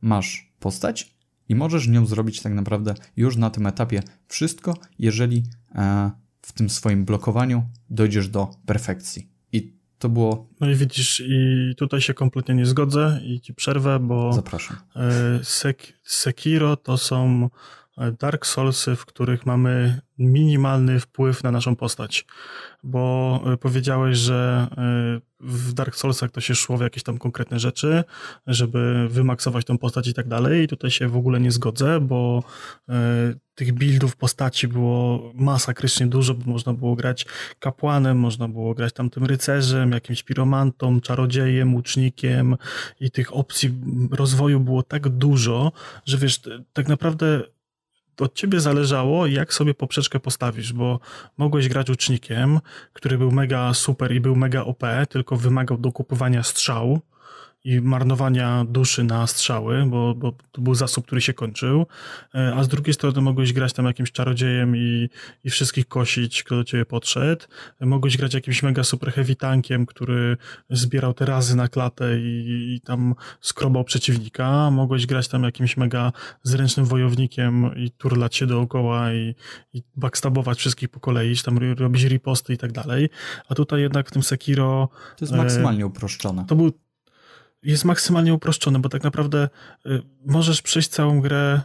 masz 0.02 0.54
postać 0.60 1.13
i 1.50 1.56
możesz 1.56 1.88
nią 1.88 2.06
zrobić 2.06 2.42
tak 2.42 2.54
naprawdę 2.54 2.94
już 3.18 3.38
na 3.38 3.50
tym 3.50 3.68
etapie 3.68 4.04
wszystko, 4.28 4.78
jeżeli 5.00 5.44
w 6.42 6.52
tym 6.54 6.70
swoim 6.70 7.06
blokowaniu 7.06 7.64
dojdziesz 7.90 8.28
do 8.28 8.52
perfekcji. 8.66 9.34
To 10.04 10.10
było. 10.10 10.48
No 10.60 10.70
i 10.70 10.76
widzisz, 10.76 11.24
i 11.26 11.74
tutaj 11.78 12.02
się 12.02 12.14
kompletnie 12.14 12.56
nie 12.56 12.66
zgodzę 12.66 13.20
i 13.24 13.42
ci 13.42 13.54
przerwę, 13.54 14.00
bo. 14.00 14.34
Zapraszam. 14.34 14.78
E, 14.96 15.40
Sek 15.44 15.94
Sekiro 16.04 16.78
to 16.78 16.98
są 16.98 17.46
e, 17.46 17.50
Dark 18.20 18.46
Soulsy, 18.46 18.96
w 18.96 19.06
których 19.06 19.46
mamy 19.46 20.02
minimalny 20.18 21.00
wpływ 21.00 21.44
na 21.44 21.52
naszą 21.52 21.76
postać. 21.76 22.26
Bo 22.84 23.44
e, 23.54 23.58
powiedziałeś, 23.58 24.18
że 24.18 24.68
w 25.40 25.74
Dark 25.74 25.96
Soulsach 25.96 26.32
to 26.32 26.42
się 26.42 26.56
szło 26.56 26.78
w 26.78 26.82
jakieś 26.82 27.04
tam 27.04 27.18
konkretne 27.18 27.60
rzeczy, 27.60 28.04
żeby 28.48 29.08
wymaksować 29.10 29.66
tą 29.66 29.78
postać 29.78 30.08
i 30.08 30.14
tak 30.14 30.28
dalej. 30.28 30.64
I 30.64 30.68
tutaj 30.68 30.92
się 30.92 31.08
w 31.08 31.18
ogóle 31.18 31.40
nie 31.40 31.52
zgodzę, 31.52 32.00
bo 32.00 32.44
tych 33.56 33.74
buildów 33.74 34.16
postaci 34.16 34.68
było 34.68 35.32
masakrycznie 35.36 36.08
dużo, 36.08 36.34
bo 36.34 36.52
można 36.52 36.74
było 36.74 36.96
grać 36.96 37.26
kapłanem, 37.60 38.18
można 38.18 38.48
było 38.48 38.74
grać 38.74 38.94
tam 38.94 39.10
tym 39.10 39.26
rycerzem, 39.26 39.92
jakimś 39.92 40.24
piromantą, 40.24 41.02
czarodziejem, 41.02 41.76
łucznikiem 41.76 42.58
i 43.00 43.12
tych 43.12 43.36
opcji 43.36 43.74
rozwoju 44.12 44.60
było 44.60 44.84
tak 44.84 45.10
dużo, 45.10 45.72
że 46.06 46.18
wiesz, 46.18 46.42
tak 46.74 46.88
naprawdę 46.88 47.44
od 48.20 48.34
ciebie 48.34 48.60
zależało, 48.60 49.28
jak 49.28 49.54
sobie 49.54 49.74
poprzeczkę 49.74 50.20
postawisz, 50.20 50.74
bo 50.74 51.00
mogłeś 51.38 51.70
grać 51.70 51.90
ucznikiem, 51.90 52.60
który 52.94 53.18
był 53.18 53.32
mega 53.32 53.74
super 53.74 54.16
i 54.16 54.20
był 54.20 54.36
mega 54.36 54.64
OP, 54.64 54.84
tylko 55.10 55.36
wymagał 55.36 55.78
dokupowania 55.78 56.44
strzał, 56.44 57.02
i 57.64 57.82
marnowania 57.82 58.66
duszy 58.70 59.04
na 59.04 59.28
strzały, 59.28 59.86
bo, 59.86 60.16
bo 60.16 60.34
to 60.52 60.62
był 60.62 60.76
zasób, 60.76 61.06
który 61.06 61.22
się 61.22 61.34
kończył, 61.34 61.86
e, 62.36 62.54
a 62.56 62.64
z 62.64 62.68
drugiej 62.68 62.94
strony 62.94 63.22
mogłeś 63.22 63.54
grać 63.54 63.74
tam 63.74 63.86
jakimś 63.86 64.12
czarodziejem 64.12 64.78
i, 64.78 65.10
i 65.44 65.50
wszystkich 65.50 65.88
kosić, 65.88 66.44
kto 66.44 66.56
do 66.56 66.64
ciebie 66.64 66.86
podszedł. 66.86 67.46
Mogłeś 67.82 68.18
grać 68.18 68.34
jakimś 68.34 68.64
mega 68.64 68.84
super 68.84 69.14
heavy 69.14 69.36
tankiem, 69.36 69.86
który 69.86 70.38
zbierał 70.70 71.14
te 71.14 71.26
razy 71.26 71.56
na 71.56 71.68
klatę 71.68 72.20
i, 72.20 72.74
i 72.76 72.82
tam 72.82 73.16
skrobał 73.42 73.84
przeciwnika. 73.84 74.72
Mogłeś 74.72 75.06
grać 75.06 75.28
tam 75.28 75.44
jakimś 75.44 75.78
mega 75.78 76.12
zręcznym 76.44 76.86
wojownikiem 76.86 77.76
i 77.76 77.92
turlać 77.92 78.36
się 78.36 78.48
dookoła 78.48 79.14
i, 79.14 79.36
i 79.74 79.84
backstabować 79.96 80.58
wszystkich 80.58 80.90
po 80.90 81.00
kolei, 81.00 81.36
tam 81.46 81.60
robić 81.74 82.04
riposty 82.04 82.54
i 82.54 82.58
tak 82.58 82.72
dalej. 82.72 83.10
A 83.50 83.56
tutaj 83.56 83.82
jednak 83.82 84.10
w 84.10 84.12
tym 84.12 84.24
Sekiro... 84.24 84.90
To 85.18 85.26
jest 85.26 85.34
maksymalnie 85.34 85.86
uproszczone. 85.86 86.46
To 86.46 86.56
był 86.56 86.72
jest 87.64 87.86
maksymalnie 87.86 88.34
uproszczony, 88.34 88.80
bo 88.80 88.90
tak 88.90 89.04
naprawdę 89.04 89.50
y, 89.86 90.02
możesz 90.26 90.62
przejść 90.62 90.90
całą 90.90 91.22
grę 91.22 91.62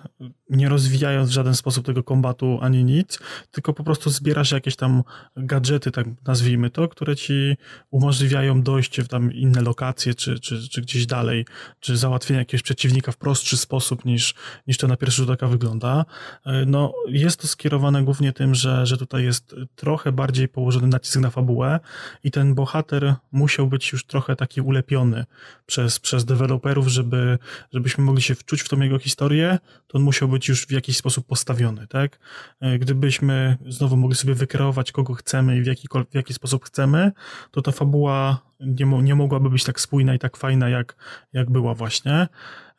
nie 0.50 0.68
rozwijając 0.68 1.30
w 1.30 1.32
żaden 1.32 1.54
sposób 1.54 1.86
tego 1.86 2.02
kombatu 2.02 2.58
ani 2.62 2.84
nic, 2.84 3.18
tylko 3.50 3.72
po 3.72 3.84
prostu 3.84 4.10
zbierasz 4.10 4.50
jakieś 4.50 4.76
tam 4.76 5.02
gadżety, 5.36 5.90
tak 5.90 6.06
nazwijmy 6.26 6.70
to, 6.70 6.88
które 6.88 7.16
ci 7.16 7.56
umożliwiają 7.90 8.62
dojście 8.62 9.04
w 9.04 9.08
tam 9.08 9.32
inne 9.32 9.62
lokacje, 9.62 10.14
czy, 10.14 10.40
czy, 10.40 10.68
czy 10.68 10.82
gdzieś 10.82 11.06
dalej, 11.06 11.46
czy 11.80 11.96
załatwienie 11.96 12.38
jakiegoś 12.38 12.62
przeciwnika 12.62 13.12
w 13.12 13.16
prostszy 13.16 13.56
sposób 13.56 14.04
niż, 14.04 14.34
niż 14.66 14.78
to 14.78 14.88
na 14.88 14.96
pierwszy 14.96 15.16
rzut 15.16 15.30
oka 15.30 15.46
wygląda. 15.46 16.04
Y, 16.46 16.50
no, 16.66 16.94
jest 17.08 17.40
to 17.40 17.48
skierowane 17.48 18.04
głównie 18.04 18.32
tym, 18.32 18.54
że, 18.54 18.86
że 18.86 18.96
tutaj 18.96 19.24
jest 19.24 19.54
trochę 19.76 20.12
bardziej 20.12 20.48
położony 20.48 20.86
nacisk 20.86 21.16
na 21.16 21.30
fabułę 21.30 21.80
i 22.24 22.30
ten 22.30 22.54
bohater 22.54 23.14
musiał 23.32 23.66
być 23.66 23.92
już 23.92 24.04
trochę 24.04 24.36
taki 24.36 24.60
ulepiony 24.60 25.24
przez, 25.66 26.00
przez 26.00 26.24
deweloperów, 26.24 26.88
żeby, 26.88 27.38
żebyśmy 27.72 28.04
mogli 28.04 28.22
się 28.22 28.34
wczuć 28.34 28.62
w 28.62 28.68
tą 28.68 28.80
jego 28.80 28.98
historię, 28.98 29.58
to 29.86 29.98
on 29.98 30.04
musiał 30.04 30.28
być 30.28 30.37
już 30.46 30.66
w 30.66 30.70
jakiś 30.70 30.96
sposób 30.96 31.26
postawiony, 31.26 31.86
tak? 31.86 32.18
E, 32.60 32.78
gdybyśmy 32.78 33.56
znowu 33.68 33.96
mogli 33.96 34.16
sobie 34.16 34.34
wykreować, 34.34 34.92
kogo 34.92 35.14
chcemy 35.14 35.56
i 35.56 35.62
w 35.62 35.66
jaki, 35.66 35.88
w 36.10 36.14
jaki 36.14 36.34
sposób 36.34 36.64
chcemy, 36.64 37.12
to 37.50 37.62
ta 37.62 37.72
fabuła 37.72 38.40
nie, 38.60 38.86
nie 38.86 39.14
mogłaby 39.14 39.50
być 39.50 39.64
tak 39.64 39.80
spójna 39.80 40.14
i 40.14 40.18
tak 40.18 40.36
fajna, 40.36 40.68
jak, 40.68 40.96
jak 41.32 41.50
była 41.50 41.74
właśnie. 41.74 42.28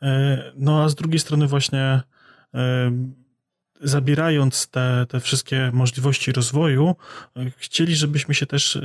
E, 0.01 0.43
no 0.55 0.83
a 0.83 0.89
z 0.89 0.95
drugiej 0.95 1.19
strony 1.19 1.47
właśnie 1.47 2.01
e, 2.53 2.91
zabierając 3.81 4.67
te, 4.67 5.05
te 5.09 5.19
wszystkie 5.19 5.71
możliwości 5.73 6.31
rozwoju, 6.31 6.95
chcieli, 7.57 7.95
żebyśmy 7.95 8.33
się 8.33 8.45
też 8.45 8.79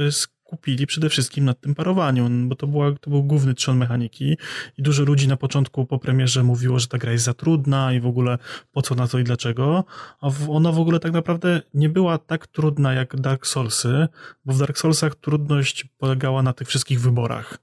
skupili 0.46 0.86
przede 0.86 1.08
wszystkim 1.08 1.44
nad 1.44 1.60
tym 1.60 1.74
parowaniu, 1.74 2.28
bo 2.48 2.54
to, 2.54 2.66
była, 2.66 2.92
to 3.00 3.10
był 3.10 3.22
główny 3.22 3.54
trzon 3.54 3.76
mechaniki 3.76 4.36
i 4.78 4.82
dużo 4.82 5.02
ludzi 5.02 5.28
na 5.28 5.36
początku 5.36 5.86
po 5.86 5.98
premierze 5.98 6.42
mówiło, 6.42 6.78
że 6.78 6.86
ta 6.86 6.98
gra 6.98 7.12
jest 7.12 7.24
za 7.24 7.34
trudna 7.34 7.92
i 7.92 8.00
w 8.00 8.06
ogóle 8.06 8.38
po 8.72 8.82
co 8.82 8.94
na 8.94 9.08
to 9.08 9.18
i 9.18 9.24
dlaczego, 9.24 9.84
a 10.20 10.30
ona 10.48 10.72
w 10.72 10.78
ogóle 10.78 11.00
tak 11.00 11.12
naprawdę 11.12 11.62
nie 11.74 11.88
była 11.88 12.18
tak 12.18 12.46
trudna 12.46 12.92
jak 12.92 13.20
Dark 13.20 13.46
Soulsy, 13.46 14.08
bo 14.44 14.52
w 14.52 14.58
Dark 14.58 14.78
Soulsach 14.78 15.14
trudność 15.14 15.86
polegała 15.98 16.42
na 16.42 16.52
tych 16.52 16.68
wszystkich 16.68 17.00
wyborach. 17.00 17.58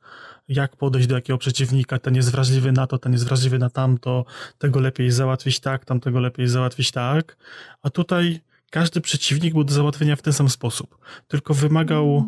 Jak 0.48 0.78
podejść 0.78 1.08
do 1.08 1.16
jakiego 1.16 1.38
przeciwnika, 1.38 2.00
ten 2.00 2.16
jest 2.16 2.32
wrażliwy 2.32 2.72
na 2.72 2.88
to, 2.88 2.98
ten 2.98 3.12
jest 3.12 3.26
wrażliwy 3.26 3.60
na 3.60 3.70
tamto, 3.70 4.26
tego 4.58 4.80
lepiej 4.80 5.12
załatwić 5.12 5.60
tak, 5.60 5.86
tamtego 5.86 6.20
lepiej 6.20 6.48
załatwić 6.48 6.92
tak, 6.92 7.38
a 7.82 7.90
tutaj 7.90 8.40
każdy 8.70 9.02
przeciwnik 9.02 9.54
był 9.54 9.64
do 9.64 9.74
załatwienia 9.74 10.16
w 10.16 10.22
ten 10.22 10.34
sam 10.34 10.50
sposób, 10.50 10.98
tylko 11.28 11.54
wymagał 11.54 12.26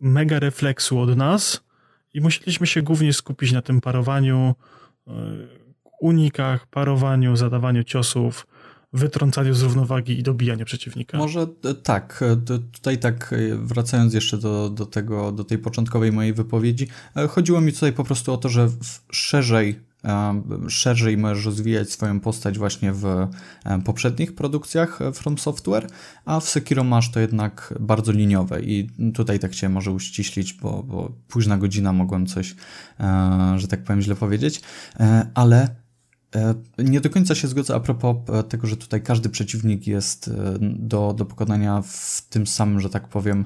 mega 0.00 0.38
refleksu 0.38 0.98
od 0.98 1.16
nas 1.16 1.60
i 2.14 2.20
musieliśmy 2.20 2.66
się 2.66 2.82
głównie 2.82 3.12
skupić 3.12 3.52
na 3.52 3.62
tym 3.62 3.80
parowaniu, 3.80 4.54
e, 5.06 5.12
unikach, 6.00 6.66
parowaniu, 6.66 7.36
zadawaniu 7.36 7.84
ciosów, 7.84 8.46
wytrącaniu 8.92 9.54
z 9.54 9.62
równowagi 9.62 10.18
i 10.18 10.22
dobijaniu 10.22 10.64
przeciwnika. 10.64 11.18
Może 11.18 11.40
e, 11.40 11.74
tak, 11.74 12.22
e, 12.22 12.36
tutaj 12.72 12.98
tak 12.98 13.34
wracając 13.56 14.14
jeszcze 14.14 14.38
do, 14.38 14.70
do 14.70 14.86
tego, 14.86 15.32
do 15.32 15.44
tej 15.44 15.58
początkowej 15.58 16.12
mojej 16.12 16.32
wypowiedzi, 16.32 16.88
chodziło 17.30 17.60
mi 17.60 17.72
tutaj 17.72 17.92
po 17.92 18.04
prostu 18.04 18.32
o 18.32 18.36
to, 18.36 18.48
że 18.48 18.68
szerzej 19.10 19.89
szerzej 20.68 21.16
możesz 21.16 21.44
rozwijać 21.44 21.90
swoją 21.90 22.20
postać 22.20 22.58
właśnie 22.58 22.92
w 22.92 23.28
poprzednich 23.84 24.34
produkcjach 24.34 24.98
From 25.14 25.38
Software, 25.38 25.86
a 26.24 26.40
w 26.40 26.48
Sekiro 26.48 26.84
masz 26.84 27.10
to 27.10 27.20
jednak 27.20 27.74
bardzo 27.80 28.12
liniowe. 28.12 28.62
I 28.62 28.88
tutaj 29.14 29.38
tak 29.38 29.50
chciałem 29.50 29.72
może 29.72 29.92
uściślić, 29.92 30.52
bo, 30.52 30.82
bo 30.82 31.12
późna 31.28 31.58
godzina 31.58 31.92
mogłem 31.92 32.26
coś, 32.26 32.54
e, 33.00 33.54
że 33.56 33.68
tak 33.68 33.82
powiem, 33.82 34.00
źle 34.00 34.14
powiedzieć, 34.14 34.62
e, 35.00 35.30
ale 35.34 35.60
E, 35.60 35.89
nie 36.78 37.00
do 37.00 37.10
końca 37.10 37.34
się 37.34 37.48
zgodzę 37.48 37.74
a 37.74 37.80
propos 37.80 38.16
e, 38.28 38.42
tego, 38.42 38.66
że 38.66 38.76
tutaj 38.76 39.02
każdy 39.02 39.28
przeciwnik 39.28 39.86
jest 39.86 40.28
e, 40.28 40.32
do, 40.60 41.14
do 41.16 41.24
pokonania 41.24 41.82
w 41.82 42.26
tym 42.30 42.46
samym, 42.46 42.80
że 42.80 42.90
tak 42.90 43.08
powiem, 43.08 43.44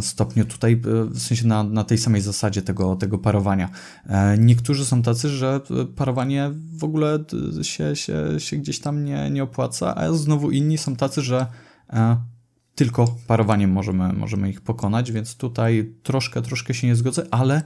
stopniu 0.00 0.44
tutaj, 0.44 0.80
w 1.10 1.20
sensie 1.20 1.46
na, 1.46 1.62
na 1.62 1.84
tej 1.84 1.98
samej 1.98 2.20
zasadzie 2.20 2.62
tego, 2.62 2.96
tego 2.96 3.18
parowania. 3.18 3.70
Niektórzy 4.38 4.84
są 4.84 5.02
tacy, 5.02 5.28
że 5.28 5.60
parowanie 5.96 6.50
w 6.76 6.84
ogóle 6.84 7.24
się, 7.62 7.96
się, 7.96 8.40
się 8.40 8.56
gdzieś 8.56 8.78
tam 8.78 9.04
nie, 9.04 9.30
nie 9.30 9.42
opłaca, 9.42 9.94
a 9.94 10.12
znowu 10.12 10.50
inni 10.50 10.78
są 10.78 10.96
tacy, 10.96 11.22
że 11.22 11.46
tylko 12.74 13.16
parowaniem 13.26 13.72
możemy, 13.72 14.12
możemy 14.12 14.50
ich 14.50 14.60
pokonać, 14.60 15.12
więc 15.12 15.36
tutaj 15.36 15.94
troszkę, 16.02 16.42
troszkę 16.42 16.74
się 16.74 16.86
nie 16.86 16.96
zgodzę, 16.96 17.26
ale 17.30 17.62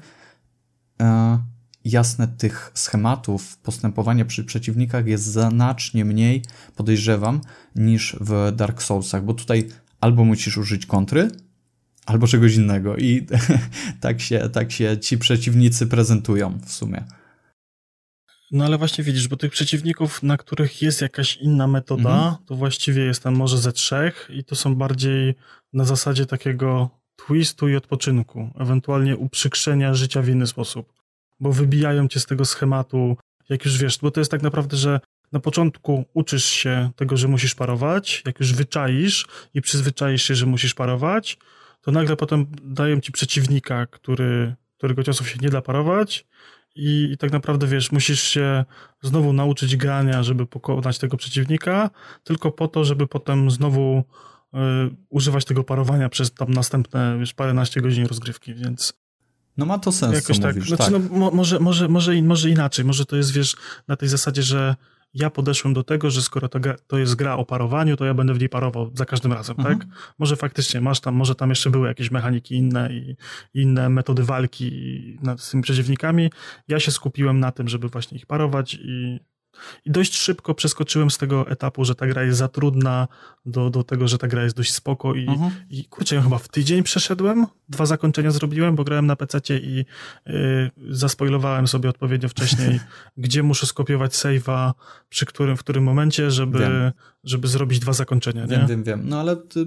jasne 1.91 2.29
tych 2.29 2.71
schematów 2.75 3.59
postępowania 3.59 4.25
przy 4.25 4.45
przeciwnikach 4.45 5.07
jest 5.07 5.25
znacznie 5.25 6.05
mniej, 6.05 6.43
podejrzewam, 6.77 7.41
niż 7.75 8.17
w 8.21 8.53
Dark 8.57 8.83
Soulsach, 8.83 9.25
bo 9.25 9.35
tutaj 9.35 9.69
albo 10.01 10.25
musisz 10.25 10.59
użyć 10.59 10.87
kontry, 10.87 11.31
albo 12.07 12.27
czegoś 12.27 12.55
innego 12.55 12.97
i 12.97 13.27
tak, 14.01 14.21
się, 14.21 14.49
tak 14.53 14.73
się 14.73 14.99
ci 14.99 15.19
przeciwnicy 15.19 15.87
prezentują 15.87 16.59
w 16.65 16.73
sumie. 16.73 17.05
No 18.51 18.65
ale 18.65 18.79
właśnie 18.79 19.05
widzisz, 19.05 19.29
bo 19.29 19.37
tych 19.37 19.53
przeciwników, 19.53 20.23
na 20.23 20.37
których 20.37 20.83
jest 20.83 21.01
jakaś 21.01 21.37
inna 21.37 21.67
metoda, 21.67 22.15
mhm. 22.15 22.37
to 22.47 22.57
właściwie 22.57 23.03
jest 23.03 23.23
tam 23.23 23.37
może 23.37 23.59
ze 23.59 23.73
trzech 23.73 24.31
i 24.33 24.45
to 24.45 24.57
są 24.57 24.75
bardziej 24.75 25.35
na 25.73 25.85
zasadzie 25.85 26.27
takiego 26.27 26.91
twistu 27.17 27.69
i 27.69 27.77
odpoczynku, 27.77 28.51
ewentualnie 28.59 29.17
uprzykrzenia 29.17 29.95
życia 29.95 30.23
w 30.23 30.29
inny 30.29 30.47
sposób 30.47 30.98
bo 31.41 31.53
wybijają 31.53 32.09
cię 32.09 32.21
z 32.21 32.27
tego 32.27 32.45
schematu, 32.45 33.17
jak 33.49 33.65
już 33.65 33.79
wiesz, 33.79 33.99
bo 33.99 34.11
to 34.11 34.21
jest 34.21 34.31
tak 34.31 34.43
naprawdę, 34.43 34.77
że 34.77 35.01
na 35.33 35.41
początku 35.41 36.05
uczysz 36.15 36.45
się 36.45 36.91
tego, 36.97 37.17
że 37.17 37.29
musisz 37.29 37.55
parować, 37.55 38.23
jak 38.27 38.41
już 38.41 38.53
wyczaisz 38.53 39.27
i 39.55 39.61
przyzwyczaisz 39.61 40.23
się, 40.23 40.35
że 40.35 40.47
musisz 40.47 40.75
parować, 40.75 41.39
to 41.81 41.91
nagle 41.91 42.17
potem 42.17 42.47
dają 42.65 43.01
ci 43.01 43.13
przeciwnika, 43.13 43.87
który, 43.87 44.55
którego 44.79 45.03
ciosów 45.03 45.29
się 45.29 45.39
nie 45.43 45.51
da 45.51 45.63
parować 45.63 46.27
i, 46.75 47.11
i 47.13 47.19
tak 47.19 47.33
naprawdę, 47.33 47.67
wiesz, 47.67 47.93
musisz 47.93 48.23
się 48.23 48.65
znowu 49.03 49.33
nauczyć 49.33 49.77
grania, 49.77 50.23
żeby 50.23 50.47
pokonać 50.47 50.99
tego 50.99 51.17
przeciwnika, 51.17 51.91
tylko 52.25 52.51
po 52.53 52.69
to, 52.69 52.85
żeby 52.85 53.07
potem 53.07 53.51
znowu 53.51 54.05
y, 54.55 54.59
używać 55.09 55.45
tego 55.45 55.65
parowania 55.65 56.09
przez 56.09 56.35
tam 56.35 56.51
następne, 56.51 57.19
wiesz, 57.19 57.35
paręnaście 57.35 57.81
godzin 57.81 58.07
rozgrywki, 58.07 58.55
więc 58.55 58.93
no 59.59 59.67
ma 59.67 59.79
to 59.79 59.93
sens, 59.93 60.15
Jakoś 60.15 60.37
co 60.37 60.43
tak. 60.43 60.55
mówisz. 60.55 60.69
Znaczy, 60.69 60.93
tak. 60.93 61.03
no, 61.11 61.31
może, 61.31 61.61
może, 61.61 61.89
może, 61.89 62.23
może 62.23 62.51
inaczej, 62.51 62.85
może 62.85 63.07
to 63.07 63.17
jest, 63.17 63.33
wiesz, 63.33 63.57
na 63.89 63.97
tej 63.97 64.09
zasadzie, 64.09 64.43
że 64.43 64.77
ja 65.15 65.31
podeszłem 65.31 65.75
do 65.75 65.85
tego, 65.85 66.11
że 66.11 66.23
skoro 66.23 66.49
to, 66.49 66.59
to 66.87 66.99
jest 66.99 67.15
gra 67.15 67.37
o 67.37 67.45
parowaniu, 67.45 67.97
to 67.97 68.05
ja 68.05 68.15
będę 68.15 68.35
w 68.35 68.39
niej 68.39 68.49
parował 68.49 68.91
za 68.95 69.05
każdym 69.05 69.33
razem, 69.33 69.57
mhm. 69.59 69.79
tak? 69.79 69.89
Może 70.19 70.37
faktycznie 70.37 70.81
masz 70.81 71.01
tam, 71.01 71.15
może 71.15 71.35
tam 71.35 71.49
jeszcze 71.49 71.71
były 71.71 71.89
jakieś 71.89 72.11
mechaniki 72.11 72.55
inne 72.55 72.93
i 72.93 73.17
inne 73.55 73.89
metody 73.89 74.25
walki 74.25 75.19
z 75.39 75.51
tymi 75.51 75.63
przeciwnikami. 75.63 76.31
Ja 76.69 76.81
się 76.81 76.93
skupiłem 76.93 77.41
na 77.41 77.53
tym, 77.53 77.69
żeby 77.69 77.89
właśnie 77.89 78.17
ich 78.19 78.27
parować 78.27 78.75
i 78.75 79.21
i 79.85 79.91
dość 79.91 80.17
szybko 80.17 80.55
przeskoczyłem 80.55 81.11
z 81.11 81.19
tego 81.19 81.51
etapu, 81.51 81.85
że 81.85 81.95
ta 81.95 82.07
gra 82.07 82.23
jest 82.23 82.39
za 82.39 82.49
trudna, 82.49 83.09
do, 83.47 83.71
do 83.71 83.85
tego, 83.85 84.09
że 84.09 84.19
ta 84.19 84.29
gra 84.29 84.43
jest 84.43 84.57
dość 84.57 84.75
spoko 84.75 85.15
i, 85.15 85.29
mhm. 85.29 85.51
i 85.71 85.85
kurczę, 85.85 86.15
ja 86.15 86.23
chyba 86.23 86.39
w 86.39 86.49
tydzień 86.49 86.83
przeszedłem, 86.83 87.47
dwa 87.69 87.87
zakończenia 87.87 88.31
zrobiłem, 88.31 88.77
bo 88.77 88.85
grałem 88.85 89.07
na 89.07 89.17
PC 89.17 89.39
i 89.49 89.85
y, 90.27 90.71
zaspoilowałem 90.89 91.69
sobie 91.69 91.89
odpowiednio 91.89 92.29
wcześniej, 92.29 92.81
gdzie 93.17 93.43
muszę 93.43 93.67
skopiować 93.67 94.13
save'a, 94.13 94.73
przy 95.09 95.27
którym, 95.27 95.57
w 95.57 95.61
którym 95.61 95.85
momencie, 95.85 96.31
żeby, 96.31 96.93
żeby 97.25 97.49
zrobić 97.49 97.79
dwa 97.79 97.93
zakończenia. 97.93 98.47
Wiem, 98.47 98.61
nie? 98.61 98.67
wiem, 98.67 98.85
wiem. 98.85 99.03
No 99.05 99.21
ale 99.21 99.37
ty, 99.37 99.67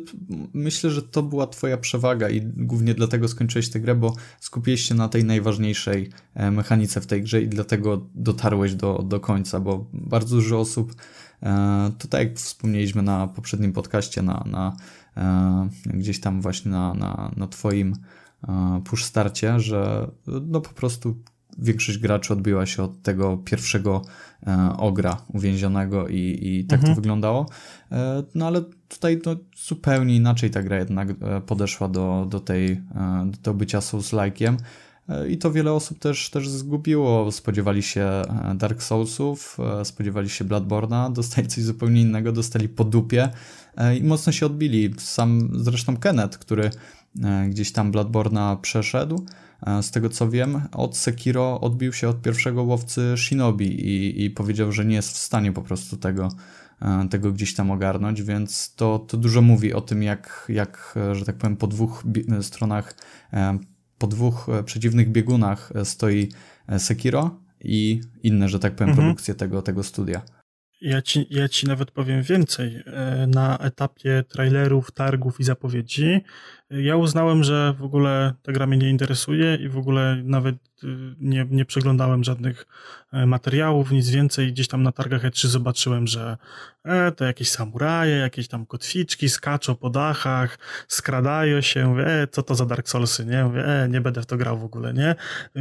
myślę, 0.54 0.89
że 0.89 1.02
to 1.02 1.24
była 1.24 1.47
twoja 1.47 1.78
przewaga 1.78 2.30
i 2.30 2.41
głównie 2.41 2.93
dlatego 2.93 3.28
skończyłeś 3.28 3.70
tę 3.70 3.80
grę, 3.80 3.95
bo 3.95 4.16
skupiłeś 4.39 4.82
się 4.82 4.95
na 4.95 5.10
tej 5.10 5.24
najważniejszej 5.24 6.10
e, 6.34 6.52
mechanice 6.52 7.02
w 7.02 7.08
tej 7.08 7.24
grze 7.24 7.41
i 7.41 7.47
dlatego 7.47 8.08
dotarłeś 8.16 8.76
do, 8.76 9.04
do 9.08 9.20
końca, 9.20 9.60
bo 9.60 9.86
bardzo 9.93 10.36
dużo 10.36 10.60
osób 10.60 10.95
e, 11.43 11.91
to 11.97 12.08
tak 12.08 12.22
jak 12.22 12.38
wspomnieliśmy 12.38 13.02
na 13.02 13.28
poprzednim 13.28 13.74
podcaście, 13.74 14.22
na, 14.22 14.43
na 14.45 14.76
e, 15.18 15.70
gdzieś 15.86 16.20
tam 16.20 16.41
właśnie 16.41 16.72
na, 16.72 16.93
na, 16.93 17.32
na 17.38 17.47
twoim 17.47 17.95
push 18.84 19.04
starcie, 19.04 19.60
że 19.60 20.12
no 20.28 20.62
po 20.62 20.70
prostu 20.70 21.16
większość 21.58 21.97
graczy 21.97 22.34
odbiła 22.34 22.66
się 22.66 22.84
od 22.84 23.02
tego 23.02 23.38
pierwszego 23.38 24.02
e, 24.47 24.74
ogra 24.78 25.22
uwięzionego 25.28 26.08
i, 26.08 26.39
i 26.41 26.66
tak 26.66 26.80
mhm. 26.80 26.95
to 26.95 27.02
wyglądało. 27.02 27.45
E, 27.91 28.24
no 28.36 28.47
ale 28.47 28.62
tutaj 28.88 29.22
no, 29.26 29.36
zupełnie 29.68 30.16
inaczej 30.16 30.49
ta 30.49 30.64
gra 30.64 30.78
jednak 30.78 31.10
e, 31.10 31.41
podeszła 31.41 31.88
do, 31.88 32.28
do 32.30 32.39
tej, 32.39 32.82
do 33.43 33.54
bycia 33.54 33.80
Souls-like'iem. 33.80 34.58
I 35.30 35.38
to 35.38 35.52
wiele 35.52 35.74
osób 35.74 35.99
też, 35.99 36.30
też 36.30 36.49
zgubiło. 36.49 37.32
Spodziewali 37.32 37.84
się 37.84 38.22
Dark 38.56 38.84
Soulsów, 38.84 39.58
spodziewali 39.84 40.30
się 40.30 40.45
Bloodborna, 40.45 41.10
dostali 41.20 41.47
coś 41.47 41.64
zupełnie 41.64 42.02
innego, 42.02 42.32
dostali 42.32 42.70
po 42.70 42.84
dupie 42.84 43.30
i 43.99 44.04
mocno 44.04 44.32
się 44.32 44.45
odbili. 44.45 44.93
Sam 44.97 45.49
zresztą 45.54 45.97
Kenneth, 45.97 46.38
który 46.38 46.70
gdzieś 47.49 47.72
tam 47.72 47.91
Bloodborna 47.91 48.56
przeszedł, 48.62 49.26
z 49.82 49.91
tego 49.91 50.09
co 50.09 50.30
wiem, 50.30 50.62
od 50.72 50.97
Sekiro 50.97 51.62
odbił 51.62 51.93
się 51.93 52.09
od 52.09 52.22
pierwszego 52.22 52.64
łowcy 52.64 53.14
Shinobi 53.18 53.88
i, 53.88 54.26
i 54.26 54.30
powiedział, 54.30 54.72
że 54.72 54.86
nie 54.86 54.95
jest 54.95 55.14
w 55.14 55.18
stanie 55.18 55.51
po 55.51 55.62
prostu 55.62 55.97
tego, 55.97 56.30
e, 56.82 57.07
tego 57.09 57.32
gdzieś 57.32 57.55
tam 57.55 57.72
ogarnąć, 57.72 58.24
więc 58.24 58.76
to, 58.76 58.99
to 58.99 59.18
dużo 59.18 59.41
mówi 59.41 59.74
o 59.74 59.82
tym, 59.82 60.03
jak, 60.03 60.45
jak, 60.49 60.93
e, 60.97 61.16
że 61.16 61.26
tak 61.26 61.36
powiem, 61.36 61.57
po 61.57 61.68
dwóch 61.68 62.03
stronach, 62.41 62.95
po 63.97 64.07
dwóch 64.07 64.47
przeciwnych 64.66 65.12
biegunach 65.12 65.74
stoi 65.84 66.32
Sekiro 66.78 67.39
i 67.64 68.01
inne, 68.24 68.49
że 68.49 68.59
tak 68.59 68.76
powiem, 68.76 68.89
mhm. 68.89 69.07
produkcje 69.07 69.36
tego, 69.36 69.62
tego 69.62 69.84
studia. 69.84 70.22
Ja 70.82 71.01
ci, 71.01 71.28
ja 71.30 71.49
ci 71.49 71.68
nawet 71.68 71.91
powiem 71.91 72.24
więcej. 72.24 72.84
Na 73.28 73.57
etapie 73.57 74.24
trailerów, 74.30 74.91
targów 74.91 75.39
i 75.39 75.43
zapowiedzi 75.43 76.22
ja 76.72 76.95
uznałem, 76.95 77.43
że 77.43 77.74
w 77.78 77.84
ogóle 77.84 78.34
ta 78.41 78.51
gra 78.51 78.67
mnie 78.67 78.78
nie 78.78 78.89
interesuje 78.89 79.55
i 79.55 79.69
w 79.69 79.78
ogóle 79.78 80.22
nawet 80.24 80.55
nie, 81.19 81.47
nie 81.49 81.65
przeglądałem 81.65 82.23
żadnych 82.23 82.65
e, 83.13 83.25
materiałów, 83.25 83.91
nic 83.91 84.09
więcej. 84.09 84.51
Gdzieś 84.51 84.67
tam 84.67 84.84
na 84.84 84.91
targach 84.91 85.23
E3 85.23 85.47
zobaczyłem, 85.47 86.07
że 86.07 86.38
e, 86.84 87.11
to 87.11 87.25
jakieś 87.25 87.49
samuraje, 87.49 88.15
jakieś 88.15 88.47
tam 88.47 88.65
kotwiczki 88.65 89.29
skaczą 89.29 89.75
po 89.75 89.89
dachach, 89.89 90.59
skradają 90.88 91.61
się, 91.61 91.88
mówię, 91.88 92.07
e, 92.07 92.27
co 92.27 92.43
to 92.43 92.55
za 92.55 92.65
Dark 92.65 92.89
Soulsy, 92.89 93.25
nie? 93.25 93.43
Mówię, 93.43 93.65
e, 93.65 93.89
nie 93.89 94.01
będę 94.01 94.21
w 94.21 94.25
to 94.25 94.38
grał 94.38 94.59
w 94.59 94.63
ogóle, 94.63 94.93
nie? 94.93 95.15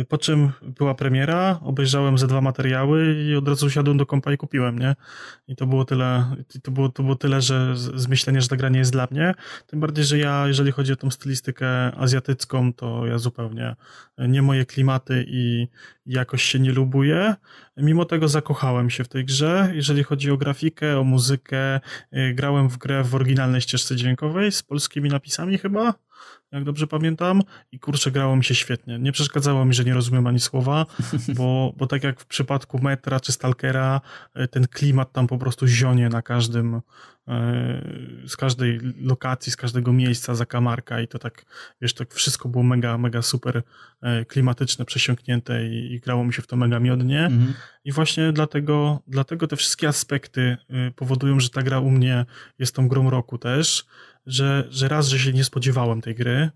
Po 0.08 0.18
czym 0.18 0.52
była 0.62 0.94
premiera, 0.94 1.60
obejrzałem 1.62 2.18
ze 2.18 2.26
dwa 2.26 2.40
materiały 2.40 3.14
i 3.14 3.36
od 3.36 3.48
razu 3.48 3.70
siadłem 3.70 3.98
do 3.98 4.06
kompa 4.06 4.32
i 4.32 4.36
kupiłem, 4.36 4.78
nie? 4.78 4.96
I 5.48 5.56
to 5.56 5.66
było 5.66 5.84
tyle, 5.84 6.36
to 6.62 6.70
było, 6.70 6.88
to 6.88 7.02
było 7.02 7.16
tyle, 7.16 7.42
że 7.42 7.76
z 7.76 8.08
myślenia, 8.08 8.40
że 8.40 8.48
ta 8.48 8.56
gra 8.56 8.68
nie 8.68 8.78
jest 8.78 8.92
dla 8.92 9.08
mnie. 9.10 9.34
Tym 9.66 9.80
bardziej, 9.80 10.04
że 10.04 10.18
ja, 10.18 10.46
jeżeli 10.46 10.72
chodzi 10.72 10.92
o 10.92 10.96
tą 10.96 11.10
stylistykę 11.10 11.94
azjatycką, 11.94 12.72
to 12.72 13.06
ja 13.06 13.18
zupełnie 13.18 13.76
nie 14.18 14.42
moje 14.42 14.66
klimaty 14.66 15.09
i, 15.14 15.68
jakoś 16.06 16.42
się 16.42 16.58
nie 16.58 16.72
lubuję. 16.72 17.34
Mimo 17.76 18.04
tego 18.04 18.28
zakochałem 18.28 18.90
się 18.90 19.04
w 19.04 19.08
tej 19.08 19.24
grze. 19.24 19.72
Jeżeli 19.74 20.02
chodzi 20.02 20.30
o 20.30 20.36
grafikę, 20.36 20.98
o 20.98 21.04
muzykę, 21.04 21.80
y, 22.16 22.34
grałem 22.34 22.68
w 22.68 22.78
grę 22.78 23.04
w 23.04 23.14
oryginalnej 23.14 23.60
ścieżce 23.60 23.96
dźwiękowej 23.96 24.52
z 24.52 24.62
polskimi 24.62 25.08
napisami 25.08 25.58
chyba 25.58 25.94
jak 26.52 26.64
dobrze 26.64 26.86
pamiętam, 26.86 27.42
i 27.72 27.78
kurczę, 27.78 28.10
grało 28.10 28.36
mi 28.36 28.44
się 28.44 28.54
świetnie. 28.54 28.98
Nie 28.98 29.12
przeszkadzało 29.12 29.64
mi, 29.64 29.74
że 29.74 29.84
nie 29.84 29.94
rozumiem 29.94 30.26
ani 30.26 30.40
słowa, 30.40 30.86
bo, 31.36 31.72
bo 31.76 31.86
tak 31.86 32.04
jak 32.04 32.20
w 32.20 32.26
przypadku 32.26 32.78
Metra 32.78 33.20
czy 33.20 33.32
Stalkera, 33.32 34.00
e, 34.34 34.48
ten 34.48 34.66
klimat 34.66 35.12
tam 35.12 35.26
po 35.26 35.38
prostu 35.38 35.66
zionie 35.66 36.08
na 36.08 36.22
każdym, 36.22 36.74
e, 36.74 36.80
z 38.26 38.36
każdej 38.36 38.80
lokacji, 39.00 39.52
z 39.52 39.56
każdego 39.56 39.92
miejsca, 39.92 40.34
zakamarka 40.34 41.00
i 41.00 41.08
to 41.08 41.18
tak, 41.18 41.44
wiesz, 41.80 41.94
tak 41.94 42.14
wszystko 42.14 42.48
było 42.48 42.64
mega, 42.64 42.98
mega 42.98 43.22
super 43.22 43.62
e, 44.02 44.24
klimatyczne, 44.24 44.84
przesiąknięte 44.84 45.66
i, 45.66 45.94
i 45.94 46.00
grało 46.00 46.24
mi 46.24 46.32
się 46.32 46.42
w 46.42 46.46
to 46.46 46.56
mega 46.56 46.80
miodnie. 46.80 47.24
Mhm. 47.24 47.54
I 47.84 47.92
właśnie 47.92 48.32
dlatego, 48.32 49.02
dlatego 49.06 49.46
te 49.46 49.56
wszystkie 49.56 49.88
aspekty 49.88 50.56
powodują, 50.96 51.40
że 51.40 51.50
ta 51.50 51.62
gra 51.62 51.80
u 51.80 51.90
mnie 51.90 52.26
jest 52.58 52.74
tą 52.74 52.88
grą 52.88 53.10
roku 53.10 53.38
też 53.38 53.86
że, 54.26 54.66
że 54.70 54.88
raz, 54.88 55.08
że 55.08 55.18
się 55.18 55.32
nie 55.32 55.44
spodziewałem 55.44 56.00
tej 56.00 56.14
gry, 56.14 56.50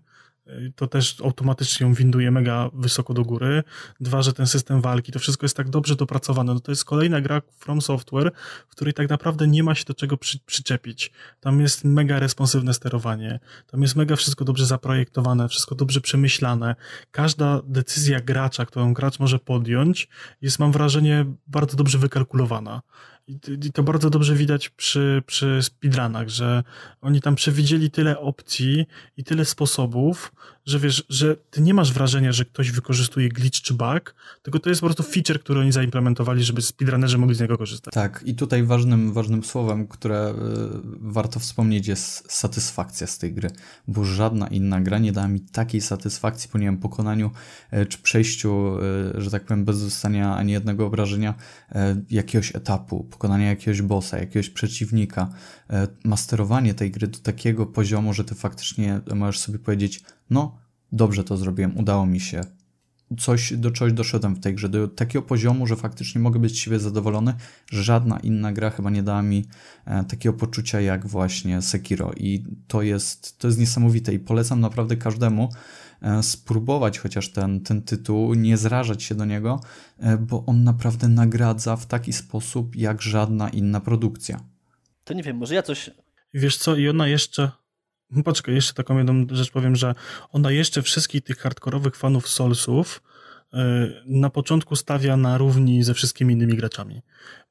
y, 0.47 0.73
to 0.75 0.87
też 0.87 1.21
automatycznie 1.21 1.87
ją 1.87 1.93
winduje 1.93 2.31
mega 2.31 2.69
wysoko 2.73 3.13
do 3.13 3.23
góry. 3.23 3.63
Dwa, 3.99 4.21
że 4.21 4.33
ten 4.33 4.47
system 4.47 4.81
walki, 4.81 5.11
to 5.11 5.19
wszystko 5.19 5.45
jest 5.45 5.57
tak 5.57 5.69
dobrze 5.69 5.95
dopracowane. 5.95 6.53
No 6.53 6.59
to 6.59 6.71
jest 6.71 6.85
kolejna 6.85 7.21
gra 7.21 7.41
From 7.57 7.81
Software, 7.81 8.31
w 8.67 8.71
której 8.71 8.93
tak 8.93 9.09
naprawdę 9.09 9.47
nie 9.47 9.63
ma 9.63 9.75
się 9.75 9.85
do 9.85 9.93
czego 9.93 10.17
przy, 10.17 10.39
przyczepić. 10.39 11.11
Tam 11.39 11.61
jest 11.61 11.83
mega 11.83 12.19
responsywne 12.19 12.73
sterowanie, 12.73 13.39
tam 13.67 13.81
jest 13.81 13.95
mega 13.95 14.15
wszystko 14.15 14.45
dobrze 14.45 14.65
zaprojektowane, 14.65 15.49
wszystko 15.49 15.75
dobrze 15.75 16.01
przemyślane. 16.01 16.75
Każda 17.11 17.61
decyzja 17.63 18.21
gracza, 18.21 18.65
którą 18.65 18.93
gracz 18.93 19.19
może 19.19 19.39
podjąć, 19.39 20.07
jest, 20.41 20.59
mam 20.59 20.71
wrażenie, 20.71 21.25
bardzo 21.47 21.77
dobrze 21.77 21.97
wykalkulowana. 21.97 22.81
I 23.27 23.71
to 23.73 23.83
bardzo 23.83 24.09
dobrze 24.09 24.35
widać 24.35 24.69
przy, 24.69 25.23
przy 25.25 25.59
speedrunach, 25.61 26.29
że 26.29 26.63
oni 27.01 27.21
tam 27.21 27.35
przewidzieli 27.35 27.91
tyle 27.91 28.19
opcji 28.19 28.85
i 29.17 29.23
tyle 29.23 29.45
sposobów, 29.45 30.31
że 30.65 30.79
wiesz, 30.79 31.05
że 31.09 31.35
ty 31.35 31.61
nie 31.61 31.73
masz 31.73 31.93
wrażenia, 31.93 32.31
że 32.31 32.45
ktoś 32.45 32.71
wykorzystuje 32.71 33.29
glitch 33.29 33.61
czy 33.61 33.73
bug, 33.73 34.15
tylko 34.43 34.59
to 34.59 34.69
jest 34.69 34.81
po 34.81 34.87
prostu 34.87 35.03
feature, 35.03 35.39
który 35.39 35.59
oni 35.59 35.71
zaimplementowali, 35.71 36.43
żeby 36.43 36.61
speedrunnerzy 36.61 37.17
mogli 37.17 37.35
z 37.35 37.39
niego 37.39 37.57
korzystać. 37.57 37.93
Tak, 37.93 38.23
i 38.25 38.35
tutaj 38.35 38.63
ważnym, 38.63 39.13
ważnym 39.13 39.43
słowem, 39.43 39.87
które 39.87 40.31
y, 40.31 40.33
warto 40.99 41.39
wspomnieć 41.39 41.87
jest 41.87 42.31
satysfakcja 42.31 43.07
z 43.07 43.17
tej 43.17 43.33
gry, 43.33 43.49
bo 43.87 44.03
żadna 44.03 44.47
inna 44.47 44.81
gra 44.81 44.99
nie 44.99 45.11
dała 45.11 45.27
mi 45.27 45.39
takiej 45.39 45.81
satysfakcji 45.81 46.49
po 46.49 46.57
nie 46.57 46.65
wiem, 46.65 46.77
pokonaniu 46.77 47.31
y, 47.73 47.85
czy 47.85 47.97
przejściu, 47.97 48.77
y, 49.17 49.21
że 49.21 49.31
tak 49.31 49.45
powiem, 49.45 49.65
bez 49.65 49.77
zostania 49.77 50.35
ani 50.35 50.51
jednego 50.51 50.85
obrażenia 50.85 51.33
jakiegoś 52.09 52.55
etapu, 52.55 53.03
pokonania 53.03 53.49
jakiegoś 53.49 53.81
bossa, 53.81 54.17
jakiegoś 54.17 54.49
przeciwnika, 54.49 55.29
masterowanie 56.03 56.73
tej 56.73 56.91
gry 56.91 57.07
do 57.07 57.19
takiego 57.19 57.65
poziomu, 57.65 58.13
że 58.13 58.23
ty 58.23 58.35
faktycznie 58.35 59.01
możesz 59.15 59.39
sobie 59.39 59.59
powiedzieć, 59.59 60.03
no 60.29 60.57
dobrze 60.91 61.23
to 61.23 61.37
zrobiłem, 61.37 61.77
udało 61.77 62.05
mi 62.05 62.19
się. 62.19 62.41
Coś, 63.19 63.53
do 63.53 63.71
czegoś 63.71 63.93
doszedłem 63.93 64.35
w 64.35 64.39
tej 64.39 64.55
grze, 64.55 64.69
do 64.69 64.87
takiego 64.87 65.21
poziomu, 65.21 65.67
że 65.67 65.75
faktycznie 65.75 66.21
mogę 66.21 66.39
być 66.39 66.51
z 66.51 66.55
siebie 66.55 66.79
zadowolony. 66.79 67.33
Żadna 67.71 68.19
inna 68.19 68.53
gra 68.53 68.69
chyba 68.69 68.89
nie 68.89 69.03
dała 69.03 69.21
mi 69.21 69.45
e, 69.85 70.03
takiego 70.03 70.33
poczucia 70.33 70.81
jak 70.81 71.07
właśnie 71.07 71.61
Sekiro 71.61 72.11
i 72.17 72.43
to 72.67 72.81
jest, 72.81 73.39
to 73.39 73.47
jest 73.47 73.59
niesamowite 73.59 74.13
i 74.13 74.19
polecam 74.19 74.59
naprawdę 74.59 74.97
każdemu 74.97 75.49
e, 76.01 76.23
spróbować 76.23 76.99
chociaż 76.99 77.31
ten, 77.31 77.61
ten 77.61 77.81
tytuł, 77.81 78.33
nie 78.33 78.57
zrażać 78.57 79.03
się 79.03 79.15
do 79.15 79.25
niego, 79.25 79.59
e, 79.99 80.17
bo 80.17 80.45
on 80.45 80.63
naprawdę 80.63 81.07
nagradza 81.07 81.75
w 81.75 81.85
taki 81.85 82.13
sposób 82.13 82.75
jak 82.75 83.01
żadna 83.01 83.49
inna 83.49 83.79
produkcja. 83.79 84.39
To 85.03 85.13
nie 85.13 85.23
wiem, 85.23 85.37
może 85.37 85.55
ja 85.55 85.63
coś... 85.63 85.89
Wiesz 86.33 86.57
co, 86.57 86.75
i 86.75 86.89
ona 86.89 87.07
jeszcze 87.07 87.51
poczekaj, 88.25 88.55
jeszcze 88.55 88.73
taką 88.73 88.97
jedną 88.97 89.25
rzecz 89.31 89.51
powiem, 89.51 89.75
że 89.75 89.95
ona 90.31 90.51
jeszcze 90.51 90.81
wszystkich 90.81 91.23
tych 91.23 91.37
hardkorowych 91.37 91.95
fanów 91.95 92.27
Soulsów 92.27 93.01
y, 93.53 93.57
na 94.05 94.29
początku 94.29 94.75
stawia 94.75 95.17
na 95.17 95.37
równi 95.37 95.83
ze 95.83 95.93
wszystkimi 95.93 96.33
innymi 96.33 96.57
graczami. 96.57 97.01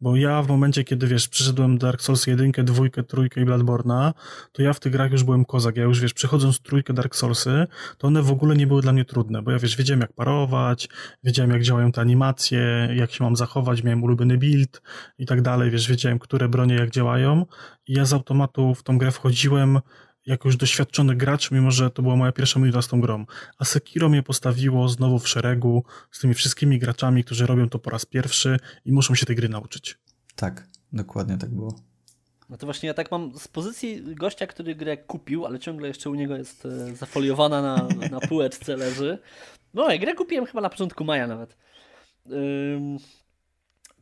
Bo 0.01 0.17
ja 0.17 0.43
w 0.43 0.49
momencie, 0.49 0.85
kiedy 0.85 1.07
wiesz, 1.07 1.29
przyszedłem 1.29 1.79
Dark 1.79 2.03
Souls 2.03 2.27
1, 2.27 2.53
2, 2.53 2.85
3 3.07 3.41
i 3.41 3.45
Bloodborne'a, 3.45 4.13
to 4.53 4.63
ja 4.63 4.73
w 4.73 4.81
tych 4.81 4.93
grach 4.93 5.13
już 5.13 5.25
byłem 5.25 5.45
kozak. 5.45 5.77
Ja 5.77 5.83
już 5.83 6.01
wiesz, 6.01 6.15
przechodząc 6.15 6.61
trójkę 6.61 6.95
Dark 6.95 7.17
Soulsy, 7.17 7.67
to 7.99 8.07
one 8.07 8.23
w 8.23 8.31
ogóle 8.31 8.57
nie 8.57 8.67
były 8.67 8.83
dla 8.83 8.93
mnie 8.93 9.05
trudne, 9.05 9.43
bo 9.43 9.51
ja 9.51 9.59
wiesz, 9.59 9.77
wiedziałem 9.77 10.01
jak 10.01 10.13
parować, 10.13 10.89
wiedziałem 11.25 11.51
jak 11.51 11.63
działają 11.63 11.93
te 11.93 12.01
animacje, 12.01 12.89
jak 12.95 13.11
się 13.11 13.25
mam 13.25 13.37
zachować, 13.37 13.83
miałem 13.83 14.03
ulubiony 14.03 14.39
build 14.39 14.83
i 15.19 15.27
tak 15.27 15.43
dalej, 15.43 15.71
wiesz, 15.71 15.89
wiedziałem, 15.89 16.19
które 16.19 16.49
bronie 16.49 16.75
jak 16.75 16.91
działają 16.91 17.47
i 17.87 17.93
ja 17.93 18.05
z 18.05 18.13
automatu 18.13 18.75
w 18.75 18.83
tą 18.83 18.99
grę 18.99 19.11
wchodziłem 19.11 19.81
jako 20.27 20.49
już 20.49 20.57
doświadczony 20.57 21.17
gracz, 21.17 21.51
mimo 21.51 21.71
że 21.71 21.91
to 21.91 22.03
była 22.03 22.17
moja 22.17 22.33
pierwsza 22.33 22.61
minuta 22.61 22.83
z 22.83 22.89
tą 22.89 23.01
grą. 23.01 23.27
A 23.59 23.65
Sekiro 23.65 24.09
mnie 24.09 24.23
postawiło 24.23 24.89
znowu 24.89 25.19
w 25.19 25.29
szeregu 25.29 25.85
z 26.11 26.21
tymi 26.21 26.35
wszystkimi 26.35 26.79
graczami, 26.79 27.25
którzy 27.25 27.47
robią 27.47 27.69
to 27.69 27.79
po 27.79 27.91
raz 27.91 28.07
pierwszy 28.07 28.59
i 28.85 28.93
muszą 28.93 29.15
się 29.15 29.27
tej 29.27 29.37
gry 29.37 29.49
nauczyć. 29.49 29.99
Tak, 30.37 30.69
dokładnie 30.93 31.39
tak 31.39 31.51
było. 31.51 31.75
No 32.49 32.57
to 32.57 32.67
właśnie 32.67 32.87
ja 32.87 32.95
tak 32.95 33.11
mam 33.11 33.39
z 33.39 33.49
pozycji 33.49 34.15
gościa, 34.15 34.47
który 34.47 34.75
grę 34.75 34.97
kupił, 34.97 35.47
ale 35.47 35.59
ciągle 35.59 35.89
jeszcze 35.89 36.11
u 36.11 36.15
niego 36.15 36.37
jest 36.37 36.67
e, 36.67 36.97
zafoliowana 36.97 37.63
na, 37.63 37.89
na 38.09 38.21
półeczce 38.21 38.77
leży. 38.77 39.19
No 39.75 39.91
ja 39.91 39.99
grę 39.99 40.15
kupiłem 40.15 40.47
chyba 40.47 40.61
na 40.61 40.71
początku 40.71 41.05
maja 41.05 41.27
nawet. 41.27 41.57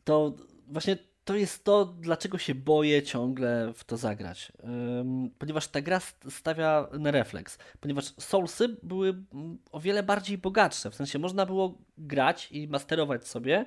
To 0.03 0.35
właśnie 0.67 0.97
to 1.25 1.35
jest 1.35 1.63
to, 1.63 1.85
dlaczego 1.85 2.37
się 2.37 2.55
boję 2.55 3.03
ciągle 3.03 3.73
w 3.75 3.83
to 3.83 3.97
zagrać. 3.97 4.51
Ponieważ 5.39 5.67
ta 5.67 5.81
gra 5.81 6.01
stawia 6.29 6.87
na 6.99 7.11
refleks. 7.11 7.57
Ponieważ 7.79 8.05
Soulsy 8.19 8.77
były 8.83 9.23
o 9.71 9.79
wiele 9.79 10.03
bardziej 10.03 10.37
bogatsze. 10.37 10.91
W 10.91 10.95
sensie 10.95 11.19
można 11.19 11.45
było 11.45 11.77
grać 11.97 12.51
i 12.51 12.67
masterować 12.67 13.27
sobie 13.27 13.65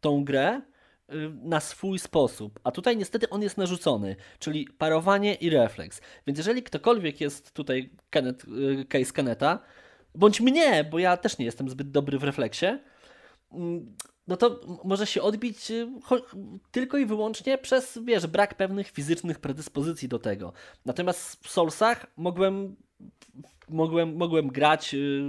tą 0.00 0.24
grę 0.24 0.60
na 1.42 1.60
swój 1.60 1.98
sposób. 1.98 2.60
A 2.64 2.70
tutaj 2.70 2.96
niestety 2.96 3.30
on 3.30 3.42
jest 3.42 3.58
narzucony, 3.58 4.16
czyli 4.38 4.68
parowanie 4.78 5.34
i 5.34 5.50
refleks. 5.50 6.00
Więc 6.26 6.38
jeżeli 6.38 6.62
ktokolwiek 6.62 7.20
jest 7.20 7.52
tutaj 7.52 7.90
Kenneth, 8.10 8.44
y, 8.48 8.84
case 8.84 9.12
Keneta, 9.12 9.58
bądź 10.14 10.40
mnie, 10.40 10.84
bo 10.84 10.98
ja 10.98 11.16
też 11.16 11.38
nie 11.38 11.44
jestem 11.44 11.68
zbyt 11.68 11.90
dobry 11.90 12.18
w 12.18 12.24
refleksie, 12.24 12.66
no 14.26 14.36
to 14.36 14.60
może 14.84 15.06
się 15.06 15.22
odbić 15.22 15.70
y, 15.70 15.88
tylko 16.70 16.98
i 16.98 17.06
wyłącznie 17.06 17.58
przez, 17.58 17.98
wiesz, 18.04 18.26
brak 18.26 18.54
pewnych 18.54 18.90
fizycznych 18.90 19.38
predyspozycji 19.38 20.08
do 20.08 20.18
tego. 20.18 20.52
Natomiast 20.84 21.44
w 21.46 21.50
Soulsach 21.50 22.06
mogłem 22.16 22.76
mogłem, 23.68 24.16
mogłem 24.16 24.48
grać 24.48 24.94
yy, 24.94 25.22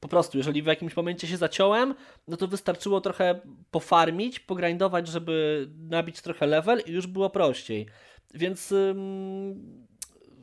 po 0.00 0.08
prostu, 0.08 0.38
jeżeli 0.38 0.62
w 0.62 0.66
jakimś 0.66 0.96
momencie 0.96 1.26
się 1.26 1.36
zaciąłem, 1.36 1.94
no 2.28 2.36
to 2.36 2.48
wystarczyło 2.48 3.00
trochę 3.00 3.40
pofarmić, 3.70 4.40
pogrindować, 4.40 5.08
żeby 5.08 5.68
nabić 5.78 6.20
trochę 6.20 6.46
level 6.46 6.82
i 6.86 6.92
już 6.92 7.06
było 7.06 7.30
prościej. 7.30 7.86
Więc 8.34 8.74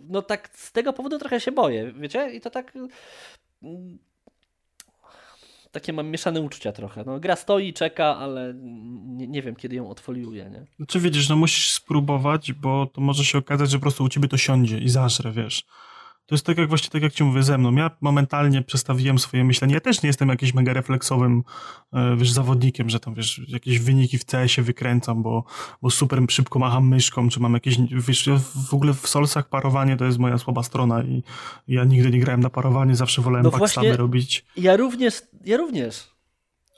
no 0.09 0.21
tak 0.21 0.49
z 0.53 0.71
tego 0.71 0.93
powodu 0.93 1.19
trochę 1.19 1.39
się 1.39 1.51
boję, 1.51 1.93
wiecie? 1.95 2.31
I 2.31 2.41
to 2.41 2.49
tak 2.49 2.73
takie 5.71 5.93
mam 5.93 6.07
mieszane 6.07 6.41
uczucia 6.41 6.71
trochę. 6.71 7.03
No, 7.05 7.19
gra 7.19 7.35
stoi 7.35 7.73
czeka, 7.73 8.17
ale 8.17 8.53
nie, 9.03 9.27
nie 9.27 9.41
wiem, 9.41 9.55
kiedy 9.55 9.75
ją 9.75 9.89
odfoliuję, 9.89 10.49
nie? 10.49 10.85
Czy 10.87 10.99
widzisz, 10.99 11.29
no 11.29 11.35
musisz 11.35 11.71
spróbować, 11.71 12.53
bo 12.53 12.85
to 12.85 13.01
może 13.01 13.25
się 13.25 13.37
okazać, 13.37 13.71
że 13.71 13.77
po 13.77 13.81
prostu 13.81 14.03
u 14.03 14.09
ciebie 14.09 14.27
to 14.27 14.37
siądzie 14.37 14.77
i 14.77 14.89
zażre, 14.89 15.31
wiesz. 15.31 15.63
To 16.31 16.35
jest 16.35 16.45
tak 16.45 16.57
jak 16.57 16.69
właśnie, 16.69 16.89
tak 16.89 17.01
jak 17.01 17.13
ci 17.13 17.23
mówię, 17.23 17.43
ze 17.43 17.57
mną. 17.57 17.75
Ja 17.75 17.91
momentalnie 18.01 18.61
przestawiłem 18.61 19.19
swoje 19.19 19.43
myślenie. 19.43 19.73
Ja 19.73 19.79
też 19.79 20.03
nie 20.03 20.07
jestem 20.07 20.29
jakimś 20.29 20.53
mega 20.53 20.73
refleksowym, 20.73 21.43
e, 21.93 22.15
wiesz, 22.15 22.31
zawodnikiem, 22.31 22.89
że 22.89 22.99
tam, 22.99 23.13
wiesz, 23.13 23.41
jakieś 23.47 23.79
wyniki 23.79 24.17
w 24.17 24.25
CS-ie 24.25 24.65
wykręcam, 24.65 25.23
bo, 25.23 25.43
bo 25.81 25.89
super 25.89 26.21
szybko 26.29 26.59
macham 26.59 26.87
myszką, 26.87 27.29
czy 27.29 27.39
mam 27.39 27.53
jakieś, 27.53 27.77
wiesz, 28.07 28.29
w 28.69 28.73
ogóle 28.73 28.93
w 28.93 29.07
solsach 29.07 29.49
parowanie 29.49 29.97
to 29.97 30.05
jest 30.05 30.17
moja 30.17 30.37
słaba 30.37 30.63
strona 30.63 31.03
i 31.03 31.23
ja 31.67 31.83
nigdy 31.83 32.09
nie 32.09 32.19
grałem 32.19 32.41
na 32.41 32.49
parowanie, 32.49 32.95
zawsze 32.95 33.21
wolałem 33.21 33.43
no 33.43 33.51
backstaby 33.51 33.97
robić. 33.97 34.45
Ja 34.57 34.77
również, 34.77 35.21
ja 35.45 35.57
również. 35.57 36.11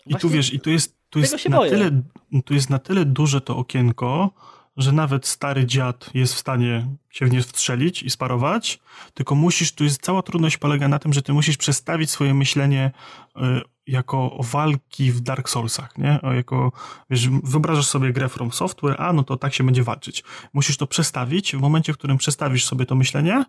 Właśnie 0.06 0.18
I 0.18 0.22
tu 0.22 0.30
wiesz, 0.30 0.54
i 0.54 0.60
tu 0.60 0.70
jest, 0.70 0.98
tu 1.10 1.20
jest 1.20 1.50
na 1.50 1.60
tyle, 1.60 2.02
tu 2.46 2.54
jest 2.54 2.70
na 2.70 2.80
tyle 2.80 3.06
duże 3.06 3.42
to 3.42 3.58
okienko, 3.58 4.32
że 4.78 4.92
nawet 4.92 5.28
stary 5.28 5.66
dziad 5.66 6.10
jest 6.14 6.34
w 6.34 6.38
stanie 6.38 6.88
się 7.10 7.26
w 7.26 7.32
nie 7.32 7.42
wstrzelić 7.42 8.04
i 8.04 8.10
sparować, 8.10 8.80
tylko 9.14 9.36
musisz, 9.36 9.72
tu 9.72 9.84
jest 9.84 10.02
cała 10.02 10.22
trudność 10.22 10.58
polega 10.58 10.88
na 10.88 11.00
tym, 11.00 11.14
że 11.14 11.22
ty 11.22 11.34
musisz 11.34 11.58
przestawić 11.58 12.12
swoje 12.12 12.34
myślenie 12.34 12.92
y, 13.38 13.42
jako 13.88 14.38
walki 14.40 15.12
w 15.12 15.22
Dark 15.22 15.50
Soulsach, 15.50 15.98
nie? 15.98 16.22
O, 16.22 16.34
jako, 16.34 16.72
wiesz, 17.10 17.30
wyobrażasz 17.30 17.88
sobie 17.88 18.14
grę 18.14 18.30
From 18.30 18.52
Software, 18.52 19.02
a 19.02 19.14
no 19.14 19.24
to 19.24 19.38
tak 19.38 19.54
się 19.54 19.64
będzie 19.64 19.84
walczyć. 19.84 20.24
Musisz 20.54 20.78
to 20.78 20.88
przestawić, 20.88 21.56
w 21.56 21.60
momencie, 21.60 21.94
w 21.94 21.98
którym 21.98 22.18
przestawisz 22.18 22.66
sobie 22.66 22.86
to 22.86 22.96
myślenie, 22.96 23.46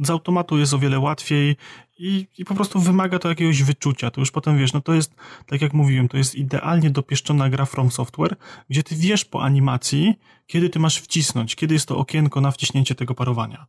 z 0.00 0.10
automatu 0.10 0.58
jest 0.58 0.74
o 0.74 0.78
wiele 0.78 0.98
łatwiej 0.98 1.56
i, 1.98 2.26
i 2.38 2.44
po 2.44 2.54
prostu 2.54 2.80
wymaga 2.80 3.18
to 3.18 3.28
jakiegoś 3.28 3.62
wyczucia. 3.62 4.10
To 4.10 4.20
już 4.20 4.30
potem 4.30 4.58
wiesz, 4.58 4.72
no 4.72 4.80
to 4.80 4.94
jest, 4.94 5.14
tak 5.46 5.62
jak 5.62 5.72
mówiłem, 5.72 6.08
to 6.08 6.16
jest 6.16 6.34
idealnie 6.34 6.90
dopieszczona 6.90 7.50
gra 7.50 7.64
From 7.64 7.90
Software, 7.90 8.36
gdzie 8.70 8.82
ty 8.82 8.94
wiesz 8.94 9.24
po 9.24 9.42
animacji, 9.42 10.14
kiedy 10.46 10.70
ty 10.70 10.78
masz 10.78 10.96
wcisnąć, 10.96 11.56
kiedy 11.56 11.74
jest 11.74 11.88
to 11.88 11.98
okienko 11.98 12.40
na 12.40 12.50
wciśnięcie 12.50 12.94
tego 12.94 13.14
parowania. 13.14 13.66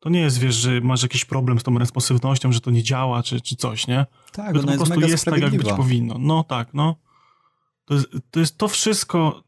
To 0.00 0.08
nie 0.08 0.20
jest, 0.20 0.38
wiesz, 0.38 0.54
że 0.54 0.80
masz 0.80 1.02
jakiś 1.02 1.24
problem 1.24 1.60
z 1.60 1.62
tą 1.62 1.78
responsywnością, 1.78 2.52
że 2.52 2.60
to 2.60 2.70
nie 2.70 2.82
działa, 2.82 3.22
czy, 3.22 3.40
czy 3.40 3.56
coś, 3.56 3.86
nie? 3.86 4.06
Tak, 4.32 4.54
to 4.54 4.60
po 4.60 4.72
prostu 4.72 5.00
jest, 5.00 5.10
jest 5.10 5.24
tak, 5.24 5.40
jak 5.40 5.56
być 5.56 5.72
powinno. 5.72 6.16
No 6.18 6.44
tak, 6.44 6.74
no. 6.74 6.96
To 7.84 7.94
jest, 7.94 8.08
to 8.30 8.40
jest 8.40 8.58
to 8.58 8.68
wszystko, 8.68 9.42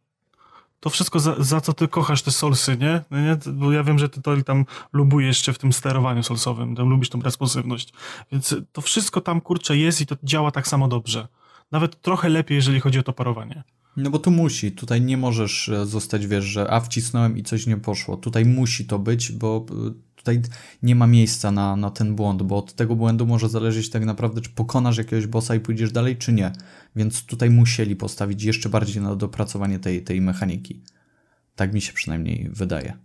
to 0.85 0.91
wszystko 0.91 1.21
za, 1.21 1.37
za, 1.39 1.61
co 1.61 1.73
ty 1.73 1.89
kochasz 1.89 2.23
te 2.23 2.31
solsy, 2.31 2.77
nie? 2.77 3.03
No 3.11 3.21
nie? 3.21 3.37
Bo 3.53 3.73
ja 3.73 3.85
wiem, 3.85 3.99
że 3.99 4.09
ty 4.09 4.23
to 4.23 4.43
tam 4.43 4.65
lubujesz 4.93 5.37
jeszcze 5.37 5.53
w 5.53 5.59
tym 5.59 5.73
sterowaniu 5.73 6.23
solsowym, 6.23 6.77
tam 6.77 6.89
lubisz 6.89 7.11
tą 7.11 7.21
responsywność. 7.21 7.93
Więc 8.33 8.55
to 8.73 8.81
wszystko 8.81 9.21
tam, 9.21 9.41
kurczę, 9.41 9.77
jest 9.77 10.01
i 10.01 10.07
to 10.07 10.17
działa 10.23 10.51
tak 10.51 10.69
samo 10.69 10.89
dobrze. 10.89 11.29
Nawet 11.73 12.01
trochę 12.01 12.29
lepiej, 12.29 12.57
jeżeli 12.57 12.81
chodzi 12.81 12.99
o 12.99 13.03
to 13.03 13.13
parowanie. 13.13 13.65
No 13.97 14.11
bo 14.11 14.19
tu 14.19 14.31
musi, 14.31 14.73
tutaj 14.73 15.01
nie 15.01 15.17
możesz 15.17 15.69
e, 15.69 15.87
zostać, 15.87 16.27
wiesz, 16.27 16.45
że 16.45 16.71
a 16.71 16.81
wcisnąłem 16.81 17.39
i 17.39 17.43
coś 17.43 17.67
nie 17.67 17.77
poszło. 17.77 18.17
Tutaj 18.17 18.45
musi 18.45 18.87
to 18.87 18.99
być, 18.99 19.33
bo 19.33 19.67
e, 19.71 20.14
tutaj 20.25 20.43
nie 20.83 20.95
ma 20.95 21.07
miejsca 21.07 21.51
na, 21.51 21.77
na 21.77 21.91
ten 21.91 22.15
błąd, 22.15 22.43
bo 22.43 22.57
od 22.57 22.75
tego 22.75 22.97
błędu 22.97 23.27
może 23.27 23.49
zależeć 23.49 23.91
tak 23.91 24.05
naprawdę, 24.05 24.41
czy 24.41 24.51
pokonasz 24.51 24.99
jakiegoś 24.99 25.27
bossa 25.27 25.55
i 25.55 25.61
pójdziesz 25.61 25.93
dalej, 25.93 26.17
czy 26.17 26.33
nie. 26.33 26.53
Więc 26.97 27.27
tutaj 27.27 27.51
musieli 27.51 27.97
postawić 27.97 28.43
jeszcze 28.43 28.69
bardziej 28.69 29.03
na 29.03 29.17
dopracowanie 29.17 29.79
tej, 29.79 30.05
tej 30.05 30.21
mechaniki. 30.21 30.83
Tak 31.57 31.75
mi 31.75 31.81
się 31.81 31.93
przynajmniej 31.93 32.49
wydaje. 32.53 32.99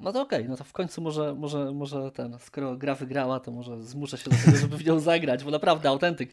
No 0.00 0.12
to 0.12 0.22
okej, 0.22 0.38
okay. 0.38 0.48
no 0.48 0.56
to 0.56 0.64
w 0.64 0.72
końcu 0.72 1.02
może, 1.02 1.34
może, 1.34 1.72
może 1.72 2.10
ten, 2.10 2.38
skoro 2.38 2.76
gra 2.76 2.94
wygrała, 2.94 3.40
to 3.40 3.50
może 3.50 3.82
zmuszę 3.82 4.18
się 4.18 4.30
do 4.30 4.36
tego, 4.36 4.56
żeby 4.56 4.76
w 4.76 4.86
nią 4.86 5.00
zagrać, 5.00 5.44
bo 5.44 5.50
naprawdę 5.50 5.88
autentyk. 5.88 6.32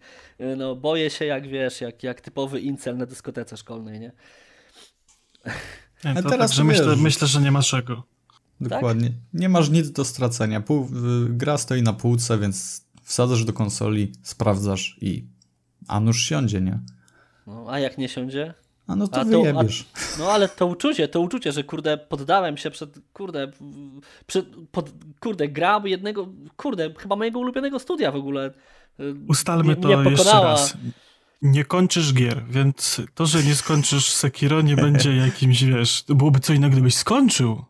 No 0.58 0.76
boję 0.76 1.10
się 1.10 1.26
jak 1.26 1.48
wiesz, 1.48 1.82
jak, 1.82 2.04
jak 2.04 2.22
typowy 2.22 2.60
incel 2.60 2.98
na 2.98 3.06
dyskotece 3.06 3.58
szkolnej, 3.58 4.00
nie? 4.00 4.12
nie 6.06 6.24
to 6.24 6.30
teraz 6.30 6.56
tak, 6.56 6.66
myślę, 6.66 6.96
myślę, 6.96 7.28
że 7.28 7.42
nie 7.42 7.52
ma 7.52 7.62
czego. 7.62 8.04
Dokładnie. 8.62 9.10
Tak? 9.10 9.18
Nie 9.34 9.50
masz 9.50 9.70
nic 9.70 9.92
do 9.92 10.06
stracenia. 10.06 10.62
Pół, 10.62 10.90
gra 11.30 11.58
stoi 11.58 11.82
na 11.82 11.94
półce, 11.94 12.38
więc 12.38 12.86
wsadzasz 13.04 13.46
do 13.46 13.54
konsoli, 13.54 14.12
sprawdzasz 14.24 14.98
i 15.02 15.26
a 15.88 16.00
nuż 16.00 16.26
siądzie, 16.26 16.62
nie? 16.62 16.80
No, 17.48 17.66
a 17.70 17.80
jak 17.80 17.98
nie 17.98 18.10
siądzie? 18.10 18.54
A 18.88 18.96
no 18.96 19.08
to, 19.08 19.22
a 19.22 19.24
wyjebiesz. 19.24 19.86
A, 19.96 20.20
no 20.20 20.32
ale 20.32 20.50
to 20.50 20.66
uczucie, 20.66 21.08
to 21.08 21.22
uczucie, 21.22 21.52
że 21.52 21.64
kurde, 21.64 21.98
poddałem 21.98 22.58
się 22.58 22.72
przed, 22.72 23.00
kurde, 23.14 23.52
przed, 24.28 24.46
pod, 24.72 24.92
kurde, 25.20 25.48
gra 25.48 25.82
jednego, 25.86 26.28
kurde, 26.58 26.94
chyba 26.98 27.16
mojego 27.16 27.40
ulubionego 27.40 27.80
studia 27.80 28.12
w 28.12 28.16
ogóle. 28.16 28.54
Ustalmy 29.28 29.76
to 29.76 30.04
jeszcze 30.04 30.32
raz. 30.32 30.78
Nie 31.42 31.66
kończysz 31.66 32.14
gier, 32.14 32.44
więc 32.50 33.02
to, 33.14 33.26
że 33.26 33.44
nie 33.44 33.56
skończysz 33.56 34.10
Sekiro 34.10 34.62
nie 34.62 34.76
będzie 34.76 35.16
jakimś, 35.16 35.64
wiesz, 35.64 36.04
to 36.04 36.16
byłoby 36.16 36.40
co 36.40 36.54
innego, 36.54 36.74
gdybyś 36.74 36.96
skończył. 36.96 37.66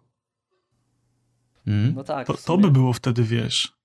Mm. 1.70 1.94
No 1.96 2.04
tak. 2.04 2.28
To, 2.28 2.34
to 2.34 2.58
by 2.58 2.72
było 2.72 2.94
wtedy, 2.94 3.24
wiesz. 3.24 3.80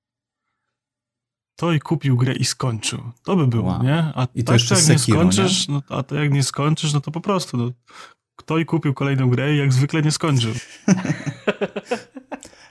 To 1.57 1.73
i 1.73 1.81
kupił 1.81 2.17
grę 2.17 2.33
i 2.35 2.45
skończył. 2.45 3.01
To 3.25 3.37
by 3.37 3.47
było, 3.47 3.69
wow. 3.69 3.83
nie? 3.83 4.13
A 4.15 4.27
I 4.35 4.45
to 4.45 4.53
tak, 4.53 4.61
jeszcze 4.61 4.75
jak 4.75 4.85
Sekiro, 4.85 5.25
nie 5.25 5.33
skończysz, 5.33 5.69
nie? 5.69 5.75
No, 5.75 5.83
a 5.89 6.03
to 6.03 6.15
jak 6.15 6.33
nie 6.33 6.43
skończysz, 6.43 6.93
no 6.93 7.01
to 7.01 7.11
po 7.11 7.21
prostu, 7.21 7.57
no, 7.57 7.73
kto 8.37 8.59
i 8.59 8.65
kupił 8.65 8.95
kolejną 8.95 9.31
grę 9.31 9.55
i 9.55 9.59
jak 9.59 9.73
zwykle 9.73 10.03
nie 10.03 10.11
skończył. 10.11 10.53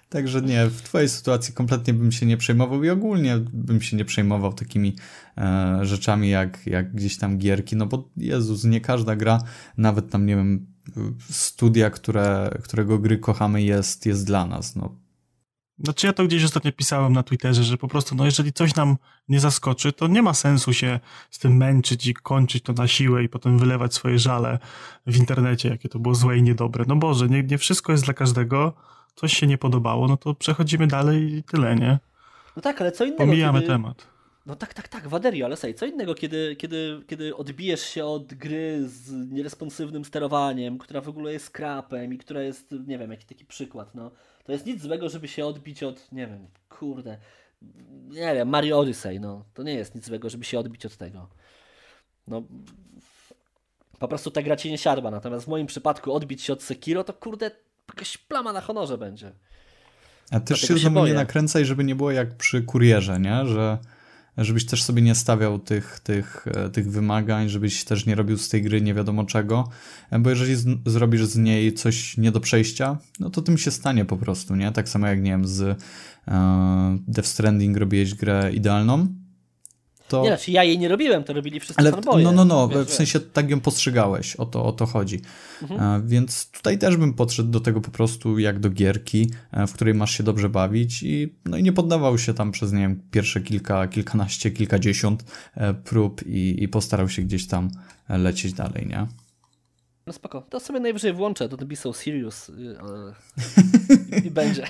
Także 0.09 0.41
nie, 0.41 0.66
w 0.66 0.82
twojej 0.82 1.09
sytuacji 1.09 1.53
kompletnie 1.53 1.93
bym 1.93 2.11
się 2.11 2.26
nie 2.26 2.38
przejmował 2.38 2.84
i 2.84 2.89
ogólnie 2.89 3.38
bym 3.53 3.82
się 3.82 3.97
nie 3.97 4.05
przejmował 4.05 4.53
takimi 4.53 4.95
e, 5.38 5.80
rzeczami 5.82 6.30
jak, 6.30 6.68
jak 6.68 6.93
gdzieś 6.93 7.18
tam 7.18 7.38
gierki, 7.38 7.76
no 7.76 7.86
bo 7.86 8.09
Jezus, 8.18 8.64
nie 8.64 8.82
każda 8.82 9.16
gra, 9.16 9.43
nawet 9.78 10.09
tam, 10.09 10.26
nie 10.26 10.36
wiem, 10.36 10.68
studia, 11.30 11.89
które, 11.89 12.57
którego 12.64 12.99
gry 12.99 13.18
kochamy 13.18 13.64
jest, 13.64 14.05
jest 14.05 14.26
dla 14.26 14.45
nas, 14.45 14.76
no 14.76 15.03
znaczy 15.80 16.07
ja 16.07 16.13
to 16.13 16.26
gdzieś 16.26 16.43
ostatnio 16.43 16.71
pisałem 16.71 17.13
na 17.13 17.24
Twitterze, 17.24 17.63
że 17.63 17.78
po 17.78 17.88
prostu 17.88 18.15
no 18.15 18.26
jeżeli 18.26 18.53
coś 18.53 18.76
nam 18.76 18.97
nie 19.30 19.39
zaskoczy, 19.39 19.93
to 19.93 20.07
nie 20.07 20.21
ma 20.21 20.34
sensu 20.34 20.74
się 20.74 20.99
z 21.30 21.39
tym 21.39 21.57
męczyć 21.57 22.07
i 22.07 22.13
kończyć 22.13 22.63
to 22.63 22.74
na 22.74 22.88
siłę 22.88 23.24
i 23.24 23.30
potem 23.30 23.59
wylewać 23.59 23.93
swoje 23.93 24.19
żale 24.19 24.59
w 25.07 25.17
internecie, 25.17 25.69
jakie 25.69 25.89
to 25.89 25.99
było 25.99 26.15
złe 26.15 26.38
i 26.38 26.43
niedobre. 26.43 26.86
No 26.88 26.95
Boże, 26.95 27.28
nie, 27.28 27.43
nie 27.43 27.57
wszystko 27.57 27.91
jest 27.91 28.05
dla 28.05 28.13
każdego, 28.13 28.74
coś 29.15 29.38
się 29.38 29.47
nie 29.47 29.57
podobało, 29.57 30.07
no 30.07 30.17
to 30.17 30.34
przechodzimy 30.34 30.88
dalej 30.88 31.34
i 31.34 31.43
tyle, 31.43 31.76
nie? 31.76 31.99
No 32.55 32.61
tak, 32.61 32.82
ale 32.82 32.91
co 32.91 33.05
innego. 33.05 33.26
Pomijamy 33.26 33.59
kiedy... 33.59 33.71
temat. 33.71 34.12
No 34.46 34.56
tak, 34.56 34.74
tak, 34.74 34.88
tak, 34.88 35.08
Waderio, 35.08 35.46
ale 35.46 35.58
sej, 35.58 35.76
co 35.76 35.86
innego, 35.86 36.16
kiedy, 36.16 36.56
kiedy, 36.56 37.02
kiedy 37.08 37.36
odbijesz 37.36 37.82
się 37.82 38.06
od 38.06 38.34
gry 38.34 38.89
z 38.89 39.32
nieresponsywnym 39.32 40.06
sterowaniem, 40.06 40.78
która 40.78 41.02
w 41.02 41.10
ogóle 41.10 41.34
jest 41.34 41.50
krapem 41.50 42.14
i 42.14 42.18
która 42.18 42.41
jest, 42.41 42.76
nie 42.88 42.98
wiem, 42.98 43.12
jaki 43.12 43.26
taki 43.26 43.46
przykład, 43.46 43.96
no 43.96 44.12
to 44.44 44.52
jest 44.52 44.66
nic 44.66 44.82
złego, 44.82 45.10
żeby 45.10 45.28
się 45.28 45.46
odbić 45.46 45.84
od, 45.84 46.12
nie 46.12 46.28
wiem, 46.28 46.48
kurde, 46.70 47.18
nie 48.10 48.34
wiem, 48.34 48.50
Mario 48.50 48.80
Odyssey, 48.80 49.20
no. 49.20 49.46
To 49.54 49.64
nie 49.64 49.74
jest 49.74 49.96
nic 49.96 50.06
złego, 50.06 50.30
żeby 50.30 50.46
się 50.46 50.60
odbić 50.60 50.86
od 50.86 50.98
tego. 50.98 51.30
No, 52.28 52.44
po 54.00 54.08
prostu 54.08 54.32
ta 54.32 54.41
gra 54.41 54.56
ci 54.56 54.72
nie 54.72 54.78
siadła, 54.78 55.12
natomiast 55.12 55.46
w 55.46 55.48
moim 55.48 55.68
przypadku 55.68 56.14
odbić 56.14 56.41
się 56.41 56.54
od 56.54 56.64
Sekiro, 56.64 57.04
to 57.04 57.14
kurde, 57.14 57.52
jakaś 57.89 58.18
plama 58.18 58.54
na 58.54 58.62
honorze 58.62 58.98
będzie. 58.98 59.32
A 60.32 60.39
też 60.39 60.60
Dlatego 60.60 60.80
się 60.80 60.89
znowu 60.89 61.08
nie 61.08 61.14
nakręcaj, 61.14 61.66
żeby 61.66 61.84
nie 61.84 61.96
było 61.96 62.12
jak 62.12 62.38
przy 62.38 62.62
kurierze, 62.62 63.20
nie? 63.20 63.46
Że 63.46 63.78
żebyś 64.38 64.66
też 64.66 64.84
sobie 64.84 65.02
nie 65.02 65.16
stawiał 65.16 65.60
tych, 65.60 66.00
tych, 66.00 66.46
e, 66.48 66.70
tych 66.70 66.92
wymagań, 66.92 67.50
żebyś 67.50 67.84
też 67.84 68.06
nie 68.06 68.16
robił 68.16 68.38
z 68.38 68.50
tej 68.50 68.62
gry 68.62 68.82
nie 68.82 68.94
wiadomo 68.94 69.26
czego, 69.26 69.70
e, 70.12 70.20
bo 70.20 70.30
jeżeli 70.30 70.56
z, 70.56 70.66
zrobisz 70.86 71.26
z 71.26 71.38
niej 71.38 71.74
coś 71.74 72.18
nie 72.18 72.32
do 72.32 72.40
przejścia, 72.40 72.98
no 73.20 73.30
to 73.30 73.42
tym 73.42 73.58
się 73.58 73.72
stanie 73.72 74.06
po 74.06 74.18
prostu, 74.18 74.56
nie? 74.56 74.72
Tak 74.72 74.90
samo 74.90 75.08
jak, 75.08 75.22
nie 75.22 75.32
wiem, 75.32 75.48
z 75.48 75.62
uh, 75.62 76.34
Death 77.08 77.28
Stranding 77.28 77.78
robiłeś 77.78 78.16
grę 78.16 78.52
idealną, 78.54 79.08
to... 80.08 80.22
Nie, 80.22 80.28
znaczy 80.28 80.51
ja 80.51 80.64
jej 80.64 80.80
nie 80.80 80.88
robiłem, 80.88 81.24
to 81.24 81.34
robili 81.34 81.60
wszyscy 81.60 81.80
Ale, 81.80 81.91
fanboye. 81.91 82.24
No, 82.24 82.32
no, 82.32 82.45
no, 82.45 82.68
wiesz, 82.68 82.88
w 82.88 82.93
sensie 82.93 83.20
tak 83.20 83.49
ją 83.49 83.60
postrzegałeś, 83.60 84.36
o 84.36 84.45
to, 84.45 84.66
o 84.66 84.72
to 84.72 84.86
chodzi. 84.86 85.22
Mhm. 85.62 85.82
A, 85.82 85.97
e, 85.97 86.01
więc 86.01 86.51
tutaj 86.51 86.78
też 86.78 86.97
bym 86.97 87.14
podszedł 87.14 87.49
do 87.49 87.60
tego 87.60 87.82
po 87.82 87.91
prostu 87.91 88.39
jak 88.39 88.60
do 88.60 88.70
gierki, 88.70 89.30
e, 89.51 89.68
w 89.68 89.74
której 89.74 89.93
masz 89.93 90.18
się 90.18 90.24
dobrze 90.24 90.49
bawić 90.49 91.04
i, 91.04 91.34
no 91.45 91.58
i 91.58 91.64
nie 91.64 91.74
poddawał 91.74 92.18
się 92.18 92.34
tam 92.34 92.51
przez, 92.51 92.72
nie 92.72 92.80
wiem, 92.80 93.01
pierwsze 93.12 93.41
kilka, 93.41 93.88
kilkanaście, 93.88 94.51
kilkadziesiąt 94.51 95.24
e, 95.56 95.74
prób 95.74 96.28
i, 96.28 96.64
i 96.64 96.68
postarał 96.68 97.10
się 97.10 97.22
gdzieś 97.22 97.47
tam 97.47 97.70
lecieć 98.10 98.54
dalej, 98.54 98.88
nie? 98.88 99.08
No 100.08 100.14
spoko. 100.14 100.41
To 100.41 100.60
sobie 100.60 100.80
najwyżej 100.80 101.14
włączę, 101.14 101.49
to 101.49 101.66
Be 101.66 101.76
So 101.76 101.93
Serious 101.93 102.49
y, 102.49 102.76
i 104.28 104.32
będzie. 104.32 104.68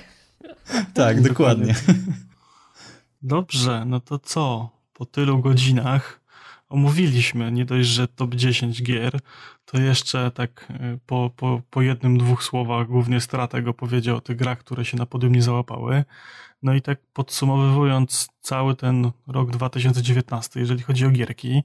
tak, 0.94 1.22
dokładnie. 1.22 1.74
Dobrze, 3.22 3.84
no 3.86 4.00
to 4.00 4.18
co? 4.18 4.73
Po 4.94 5.06
tylu 5.06 5.38
godzinach 5.38 6.20
omówiliśmy 6.68 7.52
nie 7.52 7.64
dość, 7.64 7.88
że 7.88 8.08
top 8.08 8.34
10 8.34 8.82
gier, 8.82 9.20
to 9.64 9.78
jeszcze 9.78 10.30
tak 10.30 10.66
y, 10.70 10.98
po, 11.06 11.30
po, 11.36 11.62
po 11.70 11.82
jednym, 11.82 12.18
dwóch 12.18 12.42
słowach 12.42 12.86
głównie 12.86 13.20
Stratego 13.20 13.74
powiedział 13.74 14.16
o 14.16 14.20
tych 14.20 14.36
grach, 14.36 14.58
które 14.58 14.84
się 14.84 14.96
na 14.96 15.06
podium 15.06 15.34
nie 15.34 15.42
załapały. 15.42 16.04
No 16.62 16.74
i 16.74 16.82
tak 16.82 16.98
podsumowując 17.12 18.28
cały 18.40 18.76
ten 18.76 19.10
rok 19.26 19.50
2019, 19.50 20.60
jeżeli 20.60 20.82
chodzi 20.82 21.06
o 21.06 21.10
gierki, 21.10 21.62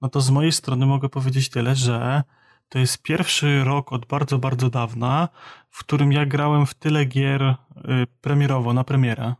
no 0.00 0.08
to 0.08 0.20
z 0.20 0.30
mojej 0.30 0.52
strony 0.52 0.86
mogę 0.86 1.08
powiedzieć 1.08 1.48
tyle, 1.48 1.74
że 1.76 2.22
to 2.68 2.78
jest 2.78 3.02
pierwszy 3.02 3.64
rok 3.64 3.92
od 3.92 4.06
bardzo, 4.06 4.38
bardzo 4.38 4.70
dawna, 4.70 5.28
w 5.70 5.78
którym 5.78 6.12
ja 6.12 6.26
grałem 6.26 6.66
w 6.66 6.74
tyle 6.74 7.04
gier 7.04 7.42
y, 7.42 7.56
premierowo, 8.20 8.72
na 8.72 8.84
premierę. 8.84 9.34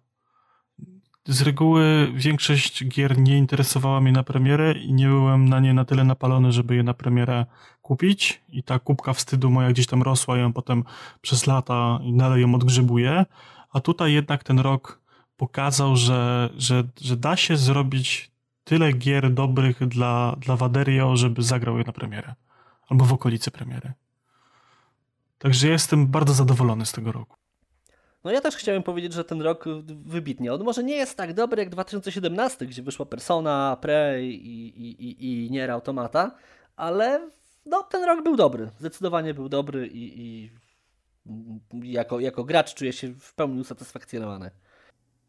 Z 1.28 1.42
reguły 1.42 2.12
większość 2.14 2.84
gier 2.84 3.18
nie 3.18 3.38
interesowała 3.38 4.00
mnie 4.00 4.12
na 4.12 4.22
premierę 4.22 4.72
i 4.72 4.92
nie 4.92 5.06
byłem 5.06 5.48
na 5.48 5.60
nie 5.60 5.74
na 5.74 5.84
tyle 5.84 6.04
napalony, 6.04 6.52
żeby 6.52 6.76
je 6.76 6.82
na 6.82 6.94
premierę 6.94 7.46
kupić. 7.82 8.42
I 8.48 8.62
ta 8.62 8.78
kubka 8.78 9.12
wstydu 9.12 9.50
moja 9.50 9.70
gdzieś 9.70 9.86
tam 9.86 10.02
rosła, 10.02 10.38
ją 10.38 10.52
potem 10.52 10.84
przez 11.20 11.46
lata 11.46 11.98
i 12.02 12.16
dalej 12.16 12.42
ją 12.42 12.54
odgrzebuję. 12.54 13.26
A 13.72 13.80
tutaj 13.80 14.12
jednak 14.12 14.44
ten 14.44 14.58
rok 14.58 15.00
pokazał, 15.36 15.96
że, 15.96 16.50
że, 16.56 16.84
że 17.00 17.16
da 17.16 17.36
się 17.36 17.56
zrobić 17.56 18.30
tyle 18.64 18.92
gier 18.92 19.34
dobrych 19.34 19.88
dla, 19.88 20.36
dla 20.38 20.56
Waderio, 20.56 21.16
żeby 21.16 21.42
zagrał 21.42 21.78
je 21.78 21.84
na 21.84 21.92
premierę. 21.92 22.34
Albo 22.88 23.04
w 23.04 23.12
okolicy 23.12 23.50
premiery. 23.50 23.92
Także 25.38 25.68
jestem 25.68 26.06
bardzo 26.06 26.34
zadowolony 26.34 26.86
z 26.86 26.92
tego 26.92 27.12
roku. 27.12 27.36
No 28.24 28.30
ja 28.30 28.40
też 28.40 28.56
chciałem 28.56 28.82
powiedzieć, 28.82 29.12
że 29.12 29.24
ten 29.24 29.42
rok 29.42 29.64
wybitnie. 30.04 30.52
On 30.52 30.64
może 30.64 30.84
nie 30.84 30.96
jest 30.96 31.16
tak 31.16 31.34
dobry 31.34 31.62
jak 31.62 31.70
2017, 31.70 32.66
gdzie 32.66 32.82
wyszła 32.82 33.06
Persona, 33.06 33.76
Prey 33.80 34.28
i, 34.28 34.68
i, 34.82 35.04
i, 35.08 35.44
i 35.46 35.50
Nier 35.50 35.70
Automata, 35.70 36.34
ale 36.76 37.30
no, 37.66 37.82
ten 37.82 38.04
rok 38.04 38.24
był 38.24 38.36
dobry. 38.36 38.70
Zdecydowanie 38.78 39.34
był 39.34 39.48
dobry 39.48 39.86
i, 39.86 40.20
i 40.22 40.50
jako, 41.92 42.20
jako 42.20 42.44
gracz 42.44 42.74
czuję 42.74 42.92
się 42.92 43.14
w 43.14 43.34
pełni 43.34 43.60
usatysfakcjonowany. 43.60 44.50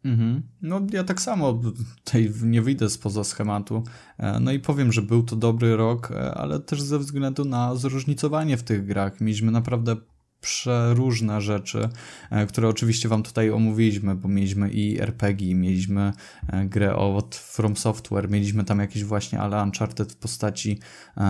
Mhm. 0.05 0.41
No 0.61 0.81
ja 0.91 1.03
tak 1.03 1.21
samo 1.21 1.61
tutaj 2.05 2.31
nie 2.43 2.61
wyjdę 2.61 2.89
spoza 2.89 3.23
schematu. 3.23 3.83
E, 4.17 4.39
no 4.39 4.51
i 4.51 4.59
powiem, 4.59 4.91
że 4.91 5.01
był 5.01 5.23
to 5.23 5.35
dobry 5.35 5.75
rok, 5.75 6.11
e, 6.11 6.33
ale 6.33 6.59
też 6.59 6.81
ze 6.81 6.99
względu 6.99 7.45
na 7.45 7.75
zróżnicowanie 7.75 8.57
w 8.57 8.63
tych 8.63 8.85
grach. 8.85 9.21
Mieliśmy 9.21 9.51
naprawdę 9.51 9.95
przeróżne 10.41 11.41
rzeczy, 11.41 11.89
e, 12.31 12.45
które 12.45 12.67
oczywiście 12.67 13.09
wam 13.09 13.23
tutaj 13.23 13.51
omówiliśmy, 13.51 14.15
bo 14.15 14.27
mieliśmy 14.27 14.69
i 14.69 15.01
RPG, 15.01 15.55
mieliśmy 15.55 16.13
grę 16.65 16.95
od 16.95 17.35
From 17.35 17.77
Software, 17.77 18.29
mieliśmy 18.29 18.63
tam 18.63 18.79
jakieś 18.79 19.03
właśnie 19.03 19.39
ale 19.39 19.63
Uncharted 19.63 20.11
w 20.11 20.15
postaci 20.15 20.79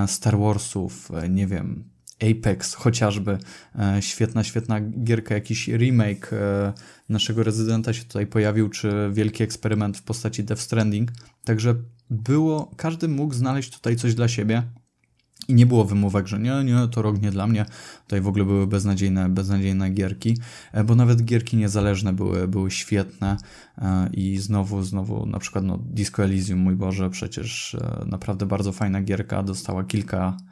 Star 0.07 0.37
Warsów, 0.37 1.11
nie 1.29 1.47
wiem, 1.47 1.89
Apex 2.19 2.73
chociażby, 2.73 3.37
e, 3.79 4.01
świetna, 4.01 4.43
świetna 4.43 4.81
gierka, 4.81 5.35
jakiś 5.35 5.67
remake 5.67 6.33
e, 6.33 6.73
naszego 7.09 7.43
rezydenta 7.43 7.93
się 7.93 8.03
tutaj 8.03 8.27
pojawił, 8.27 8.69
czy 8.69 9.09
wielki 9.13 9.43
eksperyment 9.43 9.97
w 9.97 10.03
postaci 10.03 10.43
Death 10.43 10.61
Stranding. 10.61 11.11
Także 11.43 11.75
było, 12.09 12.71
każdy 12.77 13.07
mógł 13.07 13.33
znaleźć 13.33 13.69
tutaj 13.73 13.95
coś 13.95 14.15
dla 14.15 14.27
siebie. 14.27 14.63
I 15.47 15.53
nie 15.53 15.65
było 15.65 15.85
wymówek, 15.85 16.27
że 16.27 16.39
nie, 16.39 16.63
nie, 16.63 16.87
to 16.91 17.01
rok 17.01 17.21
nie 17.21 17.31
dla 17.31 17.47
mnie. 17.47 17.65
Tutaj 18.03 18.21
w 18.21 18.27
ogóle 18.27 18.45
były 18.45 18.67
beznadziejne, 18.67 19.29
beznadziejne 19.29 19.89
gierki, 19.89 20.37
e, 20.71 20.83
bo 20.83 20.95
nawet 20.95 21.23
gierki 21.23 21.57
niezależne 21.57 22.13
były, 22.13 22.47
były 22.47 22.71
świetne 22.71 23.37
i 24.13 24.37
znowu, 24.37 24.83
znowu 24.83 25.25
na 25.25 25.39
przykład 25.39 25.63
no, 25.63 25.77
Disco 25.77 26.23
Elysium, 26.23 26.59
mój 26.59 26.75
Boże, 26.75 27.09
przecież 27.09 27.77
naprawdę 28.05 28.45
bardzo 28.45 28.71
fajna 28.71 29.01
gierka, 29.01 29.43
dostała 29.43 29.83
kilka 29.83 30.37
E, 30.37 30.48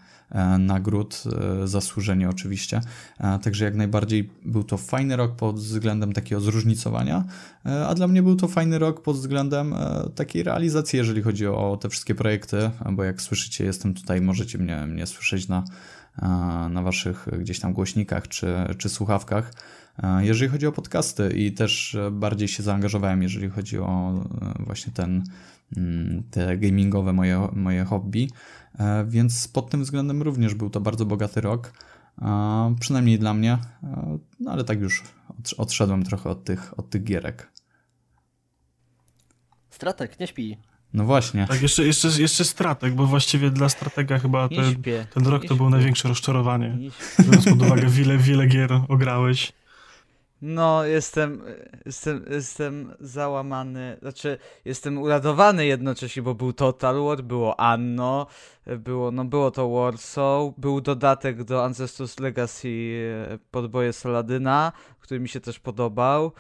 nagród, 0.59 1.23
e, 1.63 1.67
zasłużenie 1.67 2.29
oczywiście. 2.29 2.81
E, 3.19 3.39
także 3.39 3.65
jak 3.65 3.75
najbardziej 3.75 4.29
był 4.45 4.63
to 4.63 4.77
fajny 4.77 5.15
rok 5.15 5.35
pod 5.35 5.55
względem 5.55 6.13
takiego 6.13 6.41
zróżnicowania, 6.41 7.23
a 7.87 7.95
dla 7.95 8.07
mnie 8.07 8.23
był 8.23 8.35
to 8.35 8.47
fajny 8.47 8.79
rok 8.79 9.01
pod 9.01 9.15
względem 9.15 9.75
takiej 10.15 10.43
realizacji, 10.43 10.97
jeżeli 10.97 11.21
chodzi 11.21 11.47
o 11.47 11.77
te 11.81 11.89
wszystkie 11.89 12.15
projekty, 12.15 12.71
bo 12.91 13.03
jak 13.03 13.21
słyszycie, 13.21 13.65
jestem 13.65 13.93
tutaj, 13.93 14.21
możecie 14.21 14.57
mnie, 14.57 14.85
mnie 14.85 15.05
słyszeć 15.07 15.47
na, 15.47 15.63
na 16.69 16.81
waszych 16.81 17.27
gdzieś 17.39 17.59
tam 17.59 17.73
głośnikach 17.73 18.27
czy, 18.27 18.55
czy 18.77 18.89
słuchawkach. 18.89 19.53
Jeżeli 20.19 20.51
chodzi 20.51 20.67
o 20.67 20.71
podcasty 20.71 21.29
i 21.35 21.51
też 21.51 21.97
bardziej 22.11 22.47
się 22.47 22.63
zaangażowałem, 22.63 23.23
jeżeli 23.23 23.49
chodzi 23.49 23.79
o 23.79 24.23
właśnie 24.59 24.93
ten, 24.93 25.23
mm, 25.77 26.23
te 26.31 26.57
gamingowe 26.57 27.13
moje, 27.13 27.47
moje 27.53 27.83
hobby, 27.85 28.27
E, 28.66 28.66
więc 29.07 29.47
pod 29.47 29.69
tym 29.69 29.83
względem 29.83 30.21
również 30.21 30.55
był 30.55 30.69
to 30.69 30.81
bardzo 30.81 31.05
bogaty 31.05 31.41
rok, 31.41 31.73
przynajmniej 32.79 33.19
dla 33.19 33.33
mnie, 33.33 33.57
e, 33.83 34.17
no 34.39 34.51
ale 34.51 34.63
tak 34.63 34.81
już 34.81 35.03
odszedłem 35.57 36.03
trochę 36.03 36.29
od 36.29 36.43
tych, 36.43 36.79
od 36.79 36.89
tych 36.89 37.03
gierek. 37.03 37.51
Stratek, 39.69 40.19
nie 40.19 40.27
śpi. 40.27 40.57
No 40.93 41.05
właśnie. 41.05 41.47
Tak, 41.47 41.61
jeszcze, 41.61 41.85
jeszcze, 41.85 42.07
jeszcze 42.17 42.45
stratek, 42.45 42.95
bo 42.95 43.05
właściwie 43.05 43.51
dla 43.51 43.69
stratega 43.69 44.19
chyba 44.19 44.49
ten, 44.49 44.83
ten 45.13 45.27
rok 45.27 45.45
to 45.45 45.55
było 45.55 45.69
największe 45.69 46.07
rozczarowanie. 46.07 46.77
Biorąc 47.19 47.45
pod 47.49 47.61
uwagę, 47.61 47.87
wiele, 47.87 48.17
wiele 48.17 48.47
gier 48.47 48.71
ograłeś. 48.87 49.53
No, 50.41 50.85
jestem, 50.85 51.43
jestem, 51.85 52.25
jestem 52.29 52.93
załamany, 52.99 53.97
znaczy 54.01 54.37
jestem 54.65 54.97
uradowany 54.97 55.65
jednocześnie, 55.65 56.21
bo 56.21 56.35
był 56.35 56.53
Total 56.53 57.03
War, 57.03 57.23
było 57.23 57.59
Anno, 57.59 58.27
było, 58.65 59.11
no 59.11 59.25
było 59.25 59.51
to 59.51 59.69
Warsaw, 59.69 60.53
był 60.57 60.81
dodatek 60.81 61.43
do 61.43 61.65
Ancestors 61.65 62.19
Legacy 62.19 62.67
e, 63.29 63.37
podboje 63.51 63.93
Saladyna, 63.93 64.71
który 64.99 65.19
mi 65.19 65.29
się 65.29 65.39
też 65.39 65.59
podobał. 65.59 66.31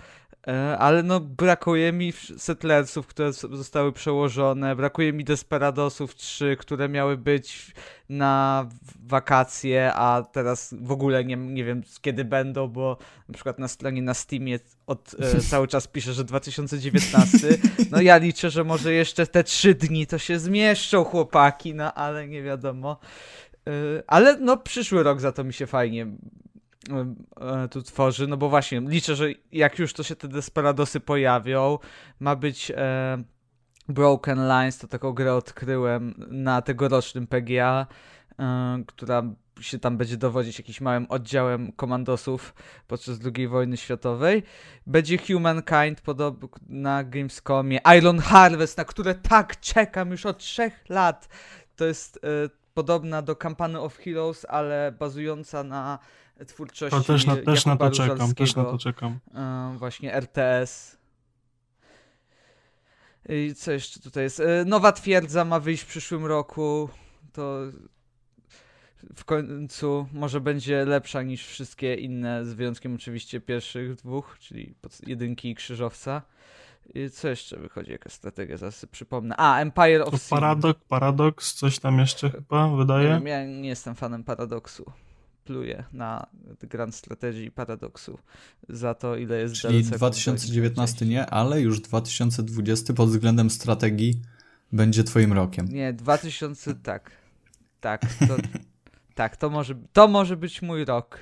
E, 0.47 0.77
ale 0.77 1.03
no 1.03 1.19
brakuje 1.19 1.93
mi 1.93 2.13
Settlersów, 2.37 3.07
które 3.07 3.33
zostały 3.33 3.91
przełożone, 3.91 4.75
brakuje 4.75 5.13
mi 5.13 5.23
Desperadosów 5.23 6.15
3, 6.15 6.57
które 6.59 6.89
miały 6.89 7.17
być 7.17 7.73
na 8.09 8.65
wakacje, 9.05 9.93
a 9.93 10.23
teraz 10.31 10.75
w 10.81 10.91
ogóle 10.91 11.25
nie, 11.25 11.35
nie 11.35 11.63
wiem 11.63 11.83
kiedy 12.01 12.25
będą, 12.25 12.67
bo 12.67 12.97
na 13.29 13.33
przykład 13.33 13.59
na 13.59 13.67
stronie 13.67 14.01
na 14.01 14.13
Steamie 14.13 14.59
od, 14.87 15.15
e, 15.19 15.41
cały 15.51 15.67
czas 15.67 15.87
pisze, 15.87 16.13
że 16.13 16.23
2019. 16.23 17.47
No 17.91 18.01
ja 18.01 18.17
liczę, 18.17 18.49
że 18.49 18.63
może 18.63 18.93
jeszcze 18.93 19.27
te 19.27 19.43
3 19.43 19.75
dni 19.75 20.07
to 20.07 20.17
się 20.17 20.39
zmieszczą 20.39 21.03
chłopaki, 21.03 21.75
no 21.75 21.93
ale 21.93 22.27
nie 22.27 22.43
wiadomo. 22.43 22.99
E, 23.67 23.71
ale 24.07 24.37
no 24.37 24.57
przyszły 24.57 25.03
rok 25.03 25.21
za 25.21 25.31
to 25.31 25.43
mi 25.43 25.53
się 25.53 25.67
fajnie 25.67 26.07
tu 27.71 27.81
tworzy, 27.81 28.27
no 28.27 28.37
bo 28.37 28.49
właśnie 28.49 28.79
liczę, 28.79 29.15
że 29.15 29.27
jak 29.51 29.79
już 29.79 29.93
to 29.93 30.03
się 30.03 30.15
te 30.15 30.27
Desperadosy 30.27 30.99
pojawią, 30.99 31.77
ma 32.19 32.35
być 32.35 32.71
e, 32.75 33.17
Broken 33.89 34.47
Lines, 34.47 34.77
to 34.77 34.87
taką 34.87 35.13
grę 35.13 35.35
odkryłem 35.35 36.25
na 36.31 36.61
tegorocznym 36.61 37.27
PGA, 37.27 37.87
e, 38.39 38.83
która 38.87 39.23
się 39.61 39.79
tam 39.79 39.97
będzie 39.97 40.17
dowodzić 40.17 40.57
jakimś 40.57 40.81
małym 40.81 41.05
oddziałem 41.09 41.71
komandosów 41.71 42.53
podczas 42.87 43.19
II 43.35 43.47
wojny 43.47 43.77
światowej. 43.77 44.43
Będzie 44.87 45.17
Humankind 45.17 46.01
podobno 46.01 46.49
na 46.69 47.03
Gamescomie, 47.03 47.79
Iron 47.97 48.19
Harvest, 48.19 48.77
na 48.77 48.85
które 48.85 49.15
tak 49.15 49.59
czekam 49.59 50.11
już 50.11 50.25
od 50.25 50.37
trzech 50.37 50.89
lat. 50.89 51.29
To 51.75 51.85
jest 51.85 52.19
e, 52.23 52.49
podobna 52.77 53.21
do 53.21 53.35
Campany 53.35 53.79
of 53.79 53.97
Heroes, 53.97 54.45
ale 54.49 54.91
bazująca 54.99 55.63
na 55.63 55.99
twórczości 56.47 56.97
to 56.97 57.03
też 57.03 57.25
na, 57.25 57.35
też 57.35 57.65
na 57.65 57.77
to 57.77 57.89
czekam, 57.89 58.33
też 58.33 58.55
na 58.55 58.63
to 58.63 58.77
czekam. 58.77 59.19
Właśnie 59.77 60.13
RTS. 60.13 60.97
I 63.29 63.55
co 63.55 63.71
jeszcze 63.71 63.99
tutaj 63.99 64.23
jest? 64.23 64.39
E, 64.39 64.65
nowa 64.65 64.91
twierdza 64.91 65.45
ma 65.45 65.59
wyjść 65.59 65.83
w 65.83 65.87
przyszłym 65.87 66.25
roku. 66.25 66.89
To 67.33 67.61
w 69.15 69.25
końcu 69.25 70.07
może 70.13 70.41
będzie 70.41 70.85
lepsza 70.85 71.21
niż 71.21 71.47
wszystkie 71.47 71.95
inne, 71.95 72.45
z 72.45 72.53
wyjątkiem 72.53 72.95
oczywiście 72.95 73.41
pierwszych 73.41 73.95
dwóch, 73.95 74.37
czyli 74.39 74.75
jedynki 75.07 75.49
i 75.49 75.55
krzyżowca. 75.55 76.21
I 76.93 77.09
co 77.09 77.27
jeszcze 77.27 77.57
wychodzi, 77.57 77.91
jaka 77.91 78.09
strategia, 78.09 78.57
zaraz 78.57 78.75
sobie 78.75 78.91
przypomnę. 78.91 79.35
A, 79.37 79.59
Empire 79.59 80.01
of 80.01 80.21
Sin. 80.21 80.29
Paradox, 80.29 80.79
Paradox, 80.87 81.53
coś 81.53 81.79
tam 81.79 81.99
jeszcze 81.99 82.29
chyba 82.29 82.75
wydaje? 82.75 83.21
Nie, 83.23 83.29
ja 83.29 83.45
nie 83.45 83.69
jestem 83.69 83.95
fanem 83.95 84.23
Paradoksu 84.23 84.91
pluje 85.47 85.83
na 85.93 86.27
Grand 86.61 86.95
Strategy 86.95 87.43
i 87.43 87.51
Paradoksu 87.51 88.19
za 88.69 88.93
to, 88.93 89.15
ile 89.15 89.39
jest 89.39 89.55
Czyli 89.55 89.83
DLC 89.83 89.97
2019 89.97 91.05
nie, 91.05 91.25
ale 91.25 91.61
już 91.61 91.79
2020 91.79 92.93
pod 92.93 93.09
względem 93.09 93.49
strategii 93.49 94.21
będzie 94.71 95.03
twoim 95.03 95.33
rokiem. 95.33 95.67
Nie, 95.67 95.93
2000 95.93 96.75
tak. 96.75 97.11
Tak, 97.79 98.01
to, 98.27 98.37
tak, 99.15 99.37
to 99.37 99.49
może, 99.49 99.75
to 99.93 100.07
może 100.07 100.37
być 100.37 100.61
mój 100.61 100.85
rok. 100.85 101.19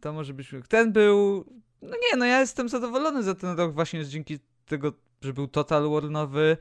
To 0.00 0.12
może 0.12 0.34
być 0.34 0.52
mój 0.52 0.60
rok. 0.60 0.68
Ten 0.68 0.92
był, 0.92 1.44
no 1.82 1.90
nie, 1.90 2.16
no 2.18 2.24
ja 2.24 2.40
jestem 2.40 2.68
zadowolony 2.68 3.22
za 3.22 3.34
ten 3.34 3.56
rok 3.56 3.74
właśnie 3.74 4.06
dzięki 4.06 4.38
tego, 4.66 4.92
że 5.22 5.32
był 5.32 5.48
Total 5.48 5.90
War 5.90 6.10
nowy, 6.10 6.56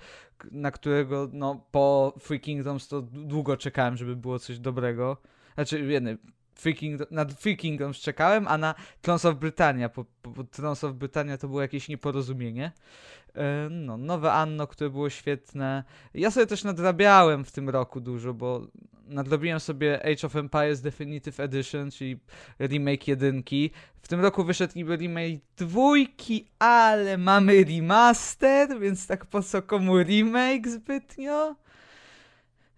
na 0.51 0.71
którego 0.71 1.29
no 1.33 1.65
po 1.71 2.13
Free 2.19 2.39
Kingdoms 2.39 2.87
to 2.87 3.01
długo 3.01 3.57
czekałem, 3.57 3.97
żeby 3.97 4.15
było 4.15 4.39
coś 4.39 4.59
dobrego. 4.59 5.17
Znaczy, 5.55 5.79
jedny, 5.85 6.17
Free 6.55 6.75
Kingdom, 6.75 7.07
na 7.11 7.25
Free 7.25 7.57
Kingdoms 7.57 7.97
czekałem, 7.97 8.47
a 8.47 8.57
na 8.57 8.75
Trons 9.01 9.25
of 9.25 9.35
Britannia, 9.35 9.89
po, 9.89 10.05
po 10.21 10.43
Trons 10.43 10.83
of 10.83 10.93
Britannia 10.93 11.37
to 11.37 11.47
było 11.47 11.61
jakieś 11.61 11.89
nieporozumienie. 11.89 12.71
E, 13.35 13.67
no, 13.71 13.97
nowe 13.97 14.33
Anno, 14.33 14.67
które 14.67 14.89
było 14.89 15.09
świetne. 15.09 15.83
Ja 16.13 16.31
sobie 16.31 16.45
też 16.45 16.63
nadrabiałem 16.63 17.45
w 17.45 17.51
tym 17.51 17.69
roku 17.69 18.01
dużo, 18.01 18.33
bo 18.33 18.67
nadrobiłem 19.07 19.59
sobie 19.59 20.05
Age 20.05 20.27
of 20.27 20.35
Empires 20.35 20.81
Definitive 20.81 21.39
Edition, 21.39 21.91
czyli 21.91 22.19
remake 22.59 23.07
jedynki. 23.07 23.71
W 24.01 24.07
tym 24.07 24.21
roku 24.21 24.43
wyszedł 24.43 24.73
niby 24.75 24.95
remake 24.95 25.41
dwójki, 25.57 26.47
ale 26.59 27.17
mamy 27.17 27.63
remaster, 27.63 28.79
więc 28.79 29.07
tak 29.07 29.25
po 29.25 29.41
co 29.41 29.61
komu 29.61 30.03
remake 30.03 30.67
zbytnio? 30.67 31.55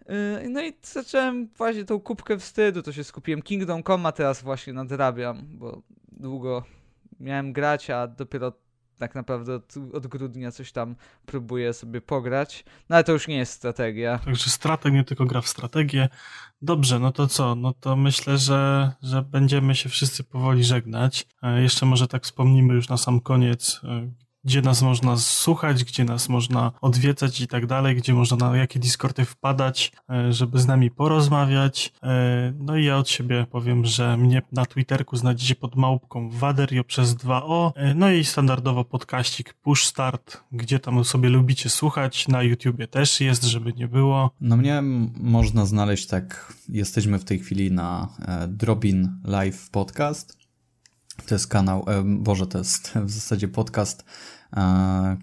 Yy, 0.09 0.49
no 0.49 0.63
i 0.63 0.73
zacząłem 0.81 1.47
właśnie 1.47 1.85
tą 1.85 1.99
kubkę 1.99 2.37
wstydu, 2.39 2.81
to 2.81 2.93
się 2.93 3.03
skupiłem. 3.03 3.41
Kingdom 3.41 3.83
Come 3.83 4.13
teraz 4.13 4.41
właśnie 4.41 4.73
nadrabiam, 4.73 5.41
bo 5.49 5.81
długo 6.11 6.63
miałem 7.19 7.53
grać, 7.53 7.89
a 7.89 8.07
dopiero 8.07 8.53
tak 8.97 9.15
naprawdę 9.15 9.55
od, 9.55 9.73
od, 9.93 10.07
grudnia 10.07 10.51
coś 10.51 10.71
tam 10.71 10.95
próbuję 11.25 11.73
sobie 11.73 12.01
pograć. 12.01 12.65
No 12.89 12.95
ale 12.95 13.03
to 13.03 13.11
już 13.11 13.27
nie 13.27 13.37
jest 13.37 13.53
strategia. 13.53 14.19
Także 14.19 14.49
strateg 14.49 14.93
nie 14.93 15.03
tylko 15.03 15.25
gra 15.25 15.41
w 15.41 15.47
strategię. 15.47 16.09
Dobrze, 16.61 16.99
no 16.99 17.11
to 17.11 17.27
co? 17.27 17.55
No 17.55 17.73
to 17.73 17.95
myślę, 17.95 18.37
że, 18.37 18.91
że 19.01 19.21
będziemy 19.21 19.75
się 19.75 19.89
wszyscy 19.89 20.23
powoli 20.23 20.63
żegnać. 20.63 21.27
E, 21.43 21.61
jeszcze 21.61 21.85
może 21.85 22.07
tak 22.07 22.23
wspomnimy 22.23 22.73
już 22.73 22.89
na 22.89 22.97
sam 22.97 23.19
koniec, 23.19 23.81
e, 23.83 24.11
gdzie 24.45 24.61
nas 24.61 24.81
można 24.81 25.17
słuchać, 25.17 25.83
gdzie 25.83 26.05
nas 26.05 26.29
można 26.29 26.71
odwiedzać 26.81 27.41
i 27.41 27.47
tak 27.47 27.65
dalej, 27.65 27.95
gdzie 27.95 28.13
można 28.13 28.37
na 28.37 28.57
jakie 28.57 28.79
Discordy 28.79 29.25
wpadać, 29.25 29.91
e, 30.09 30.33
żeby 30.33 30.59
z 30.59 30.67
nami 30.67 30.91
porozmawiać. 30.91 31.93
E, 32.03 32.53
no 32.59 32.77
i 32.77 32.85
ja 32.85 32.97
od 32.97 33.09
siebie 33.09 33.45
powiem, 33.51 33.85
że 33.85 34.17
mnie 34.17 34.41
na 34.51 34.65
Twitterku 34.65 35.17
znajdziecie 35.17 35.55
pod 35.55 35.75
małpką 35.75 36.29
Waderio 36.29 36.83
przez 36.83 37.15
2O, 37.15 37.71
e, 37.75 37.93
no 37.93 38.11
i 38.11 38.23
standardowo 38.23 38.85
podkaścik 38.85 39.53
Push 39.53 39.85
Start, 39.85 40.43
gdzie 40.51 40.79
tam 40.79 41.05
sobie 41.05 41.29
lubicie 41.29 41.69
słuchać, 41.69 42.27
na 42.27 42.43
YouTubie 42.43 42.87
też 42.87 43.21
jest, 43.21 43.43
żeby 43.43 43.73
nie 43.73 43.87
było. 43.87 44.31
No 44.41 44.57
mnie 44.57 44.81
można 45.19 45.65
znaleźć 45.65 46.07
tak, 46.07 46.53
jesteśmy 46.69 47.19
w 47.19 47.25
tej 47.25 47.39
chwili 47.39 47.71
na 47.71 48.07
Drobin 48.47 49.21
Live 49.23 49.69
Podcast, 49.69 50.37
to 51.27 51.35
jest 51.35 51.47
kanał, 51.47 51.85
Boże, 52.05 52.47
to 52.47 52.57
jest 52.57 52.93
w 52.95 53.09
zasadzie 53.09 53.47
podcast 53.47 54.05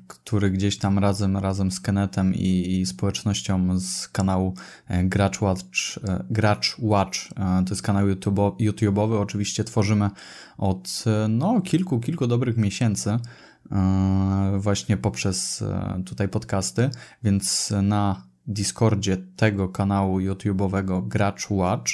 który 0.06 0.50
gdzieś 0.50 0.78
tam 0.78 0.98
razem, 0.98 1.36
razem 1.36 1.70
z 1.70 1.80
Kenetem 1.80 2.34
i, 2.34 2.80
i 2.80 2.86
społecznością 2.86 3.80
z 3.80 4.08
kanału 4.08 4.54
e, 4.88 5.04
Gracz 5.04 5.40
Watch, 5.40 5.98
e, 6.08 6.24
Gracz 6.30 6.76
Watch 6.78 7.18
to 7.36 7.70
jest 7.70 7.82
kanał 7.82 8.08
YouTube, 8.08 8.38
YouTube'owy, 8.60 9.20
oczywiście 9.20 9.64
tworzymy 9.64 10.10
od 10.58 11.04
no, 11.28 11.60
kilku, 11.60 12.00
kilku 12.00 12.26
dobrych 12.26 12.56
miesięcy 12.56 13.16
właśnie 14.58 14.96
poprzez 14.96 15.64
tutaj 16.06 16.28
podcasty, 16.28 16.90
więc 17.22 17.72
na 17.82 18.22
Discordzie 18.46 19.16
tego 19.36 19.68
kanału 19.68 20.18
YouTube'owego 20.18 21.08
Gracz 21.08 21.50
Watch, 21.50 21.92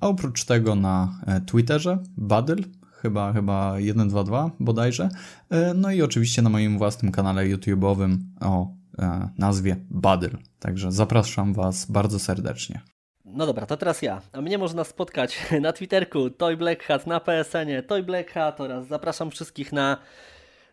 a 0.00 0.06
oprócz 0.06 0.44
tego 0.44 0.74
na 0.74 1.20
Twitterze 1.46 1.98
Badyl, 2.16 2.64
chyba, 3.02 3.32
chyba 3.32 3.76
122 3.90 4.50
bodajże. 4.60 5.08
E, 5.50 5.74
no 5.74 5.90
i 5.90 6.02
oczywiście 6.02 6.42
na 6.42 6.50
moim 6.50 6.78
własnym 6.78 7.12
kanale 7.12 7.42
YouTube'owym 7.44 8.16
o 8.40 8.66
e, 8.98 9.28
nazwie 9.38 9.76
Badyl. 9.90 10.38
Także 10.58 10.92
zapraszam 10.92 11.54
Was 11.54 11.90
bardzo 11.90 12.18
serdecznie. 12.18 12.80
No 13.24 13.46
dobra, 13.46 13.66
to 13.66 13.76
teraz 13.76 14.02
ja. 14.02 14.22
A 14.32 14.40
mnie 14.40 14.58
można 14.58 14.84
spotkać 14.84 15.38
na 15.60 15.72
Twitterku 15.72 16.30
Toy 16.30 16.56
Black 16.56 16.82
Hat, 16.82 17.06
na 17.06 17.20
PSN-ie 17.20 17.82
Toy 17.82 18.02
Black 18.02 18.30
Hat 18.30 18.60
oraz 18.60 18.86
zapraszam 18.86 19.30
wszystkich 19.30 19.72
na 19.72 19.96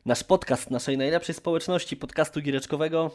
nasz 0.06 0.24
podcast 0.24 0.72
naszej 0.72 0.98
najlepszej 0.98 1.36
społeczności 1.36 1.98
podcastu 1.98 2.42
giereczkowego 2.42 3.12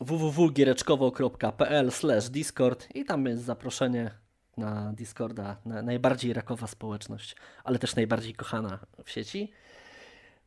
www.giereczkowo.pl 0.00 1.90
discord 2.30 2.88
i 2.94 3.04
tam 3.04 3.26
jest 3.26 3.42
zaproszenie 3.42 4.23
na 4.56 4.92
Discorda, 4.92 5.56
na 5.64 5.82
najbardziej 5.82 6.32
rakowa 6.32 6.66
społeczność, 6.66 7.36
ale 7.64 7.78
też 7.78 7.96
najbardziej 7.96 8.34
kochana 8.34 8.78
w 9.04 9.10
sieci. 9.10 9.52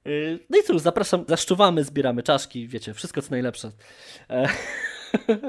Y, 0.07 0.39
no 0.49 0.57
i 0.57 0.63
cóż, 0.63 0.81
zapraszam, 0.81 1.25
zaszczuwamy, 1.27 1.83
zbieramy 1.83 2.23
czaszki, 2.23 2.67
wiecie, 2.67 2.93
wszystko 2.93 3.21
co 3.21 3.31
najlepsze. 3.31 3.71
E, 4.29 4.49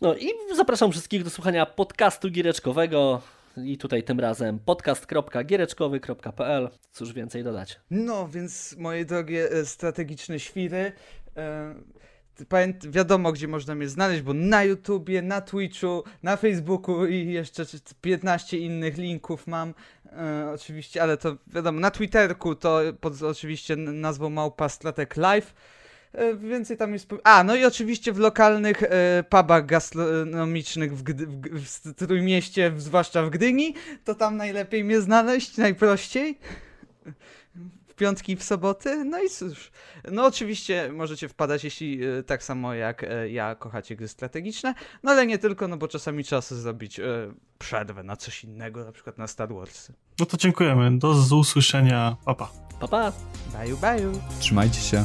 no 0.00 0.16
i 0.16 0.28
zapraszam 0.56 0.92
wszystkich 0.92 1.24
do 1.24 1.30
słuchania 1.30 1.66
podcastu 1.66 2.30
giereczkowego. 2.30 3.22
I 3.64 3.78
tutaj 3.78 4.02
tym 4.02 4.20
razem 4.20 4.58
podcast.giereczkowy.pl. 4.58 6.68
Cóż 6.92 7.12
więcej 7.12 7.44
dodać? 7.44 7.80
No, 7.90 8.28
więc 8.28 8.76
moje 8.78 9.04
drogie 9.04 9.50
e, 9.50 9.66
strategiczne 9.66 10.40
świry. 10.40 10.92
Wiadomo, 12.82 13.32
gdzie 13.32 13.48
można 13.48 13.74
mnie 13.74 13.88
znaleźć, 13.88 14.22
bo 14.22 14.34
na 14.34 14.64
YouTubie, 14.64 15.22
na 15.22 15.40
Twitchu, 15.40 16.04
na 16.22 16.36
Facebooku 16.36 17.06
i 17.06 17.32
jeszcze 17.32 17.64
15 18.00 18.58
innych 18.58 18.98
linków 18.98 19.46
mam. 19.46 19.74
E, 20.12 20.50
oczywiście, 20.54 21.02
ale 21.02 21.16
to 21.16 21.36
wiadomo, 21.46 21.80
na 21.80 21.90
Twitterku 21.90 22.54
to 22.54 22.80
pod 23.00 23.22
oczywiście 23.22 23.76
nazwą 23.76 24.30
Małpa 24.30 24.68
Stratek 24.68 25.16
Live. 25.16 25.54
E, 26.12 26.34
więcej 26.34 26.76
tam 26.76 26.92
jest. 26.92 27.08
A, 27.24 27.44
no 27.44 27.56
i 27.56 27.64
oczywiście 27.64 28.12
w 28.12 28.18
lokalnych 28.18 28.82
e, 28.82 29.24
pubach 29.28 29.66
gastronomicznych 29.66 30.96
w, 30.96 31.02
Gdy, 31.02 31.26
w, 31.26 31.64
w 31.84 31.94
Trójmieście, 31.94 32.72
zwłaszcza 32.76 33.22
w 33.22 33.30
Gdyni, 33.30 33.74
to 34.04 34.14
tam 34.14 34.36
najlepiej 34.36 34.84
mnie 34.84 35.00
znaleźć, 35.00 35.56
najprościej 35.56 36.38
piątki 38.00 38.32
i 38.32 38.36
w 38.36 38.42
soboty. 38.42 39.04
No 39.04 39.22
i 39.22 39.30
cóż, 39.30 39.70
no 40.12 40.26
oczywiście 40.26 40.90
możecie 40.92 41.28
wpadać, 41.28 41.64
jeśli 41.64 42.04
e, 42.04 42.22
tak 42.22 42.42
samo 42.42 42.74
jak 42.74 43.04
e, 43.04 43.30
ja 43.30 43.54
kochacie 43.54 43.96
gry 43.96 44.08
strategiczne, 44.08 44.74
no 45.02 45.10
ale 45.10 45.26
nie 45.26 45.38
tylko, 45.38 45.68
no 45.68 45.76
bo 45.76 45.88
czasami 45.88 46.24
trzeba 46.24 46.42
sobie 46.42 46.60
zrobić 46.60 47.00
e, 47.00 47.04
przerwę 47.58 48.02
na 48.02 48.16
coś 48.16 48.44
innego, 48.44 48.84
na 48.84 48.92
przykład 48.92 49.18
na 49.18 49.26
Star 49.26 49.54
Wars. 49.54 49.92
No 50.18 50.26
to 50.26 50.36
dziękujemy. 50.36 50.98
Do 50.98 51.10
usłyszenia. 51.36 52.16
Papa. 52.24 52.50
Papa. 52.80 53.12
Baju, 53.52 53.76
baju. 53.76 54.12
Trzymajcie 54.40 54.80
się. 54.80 55.04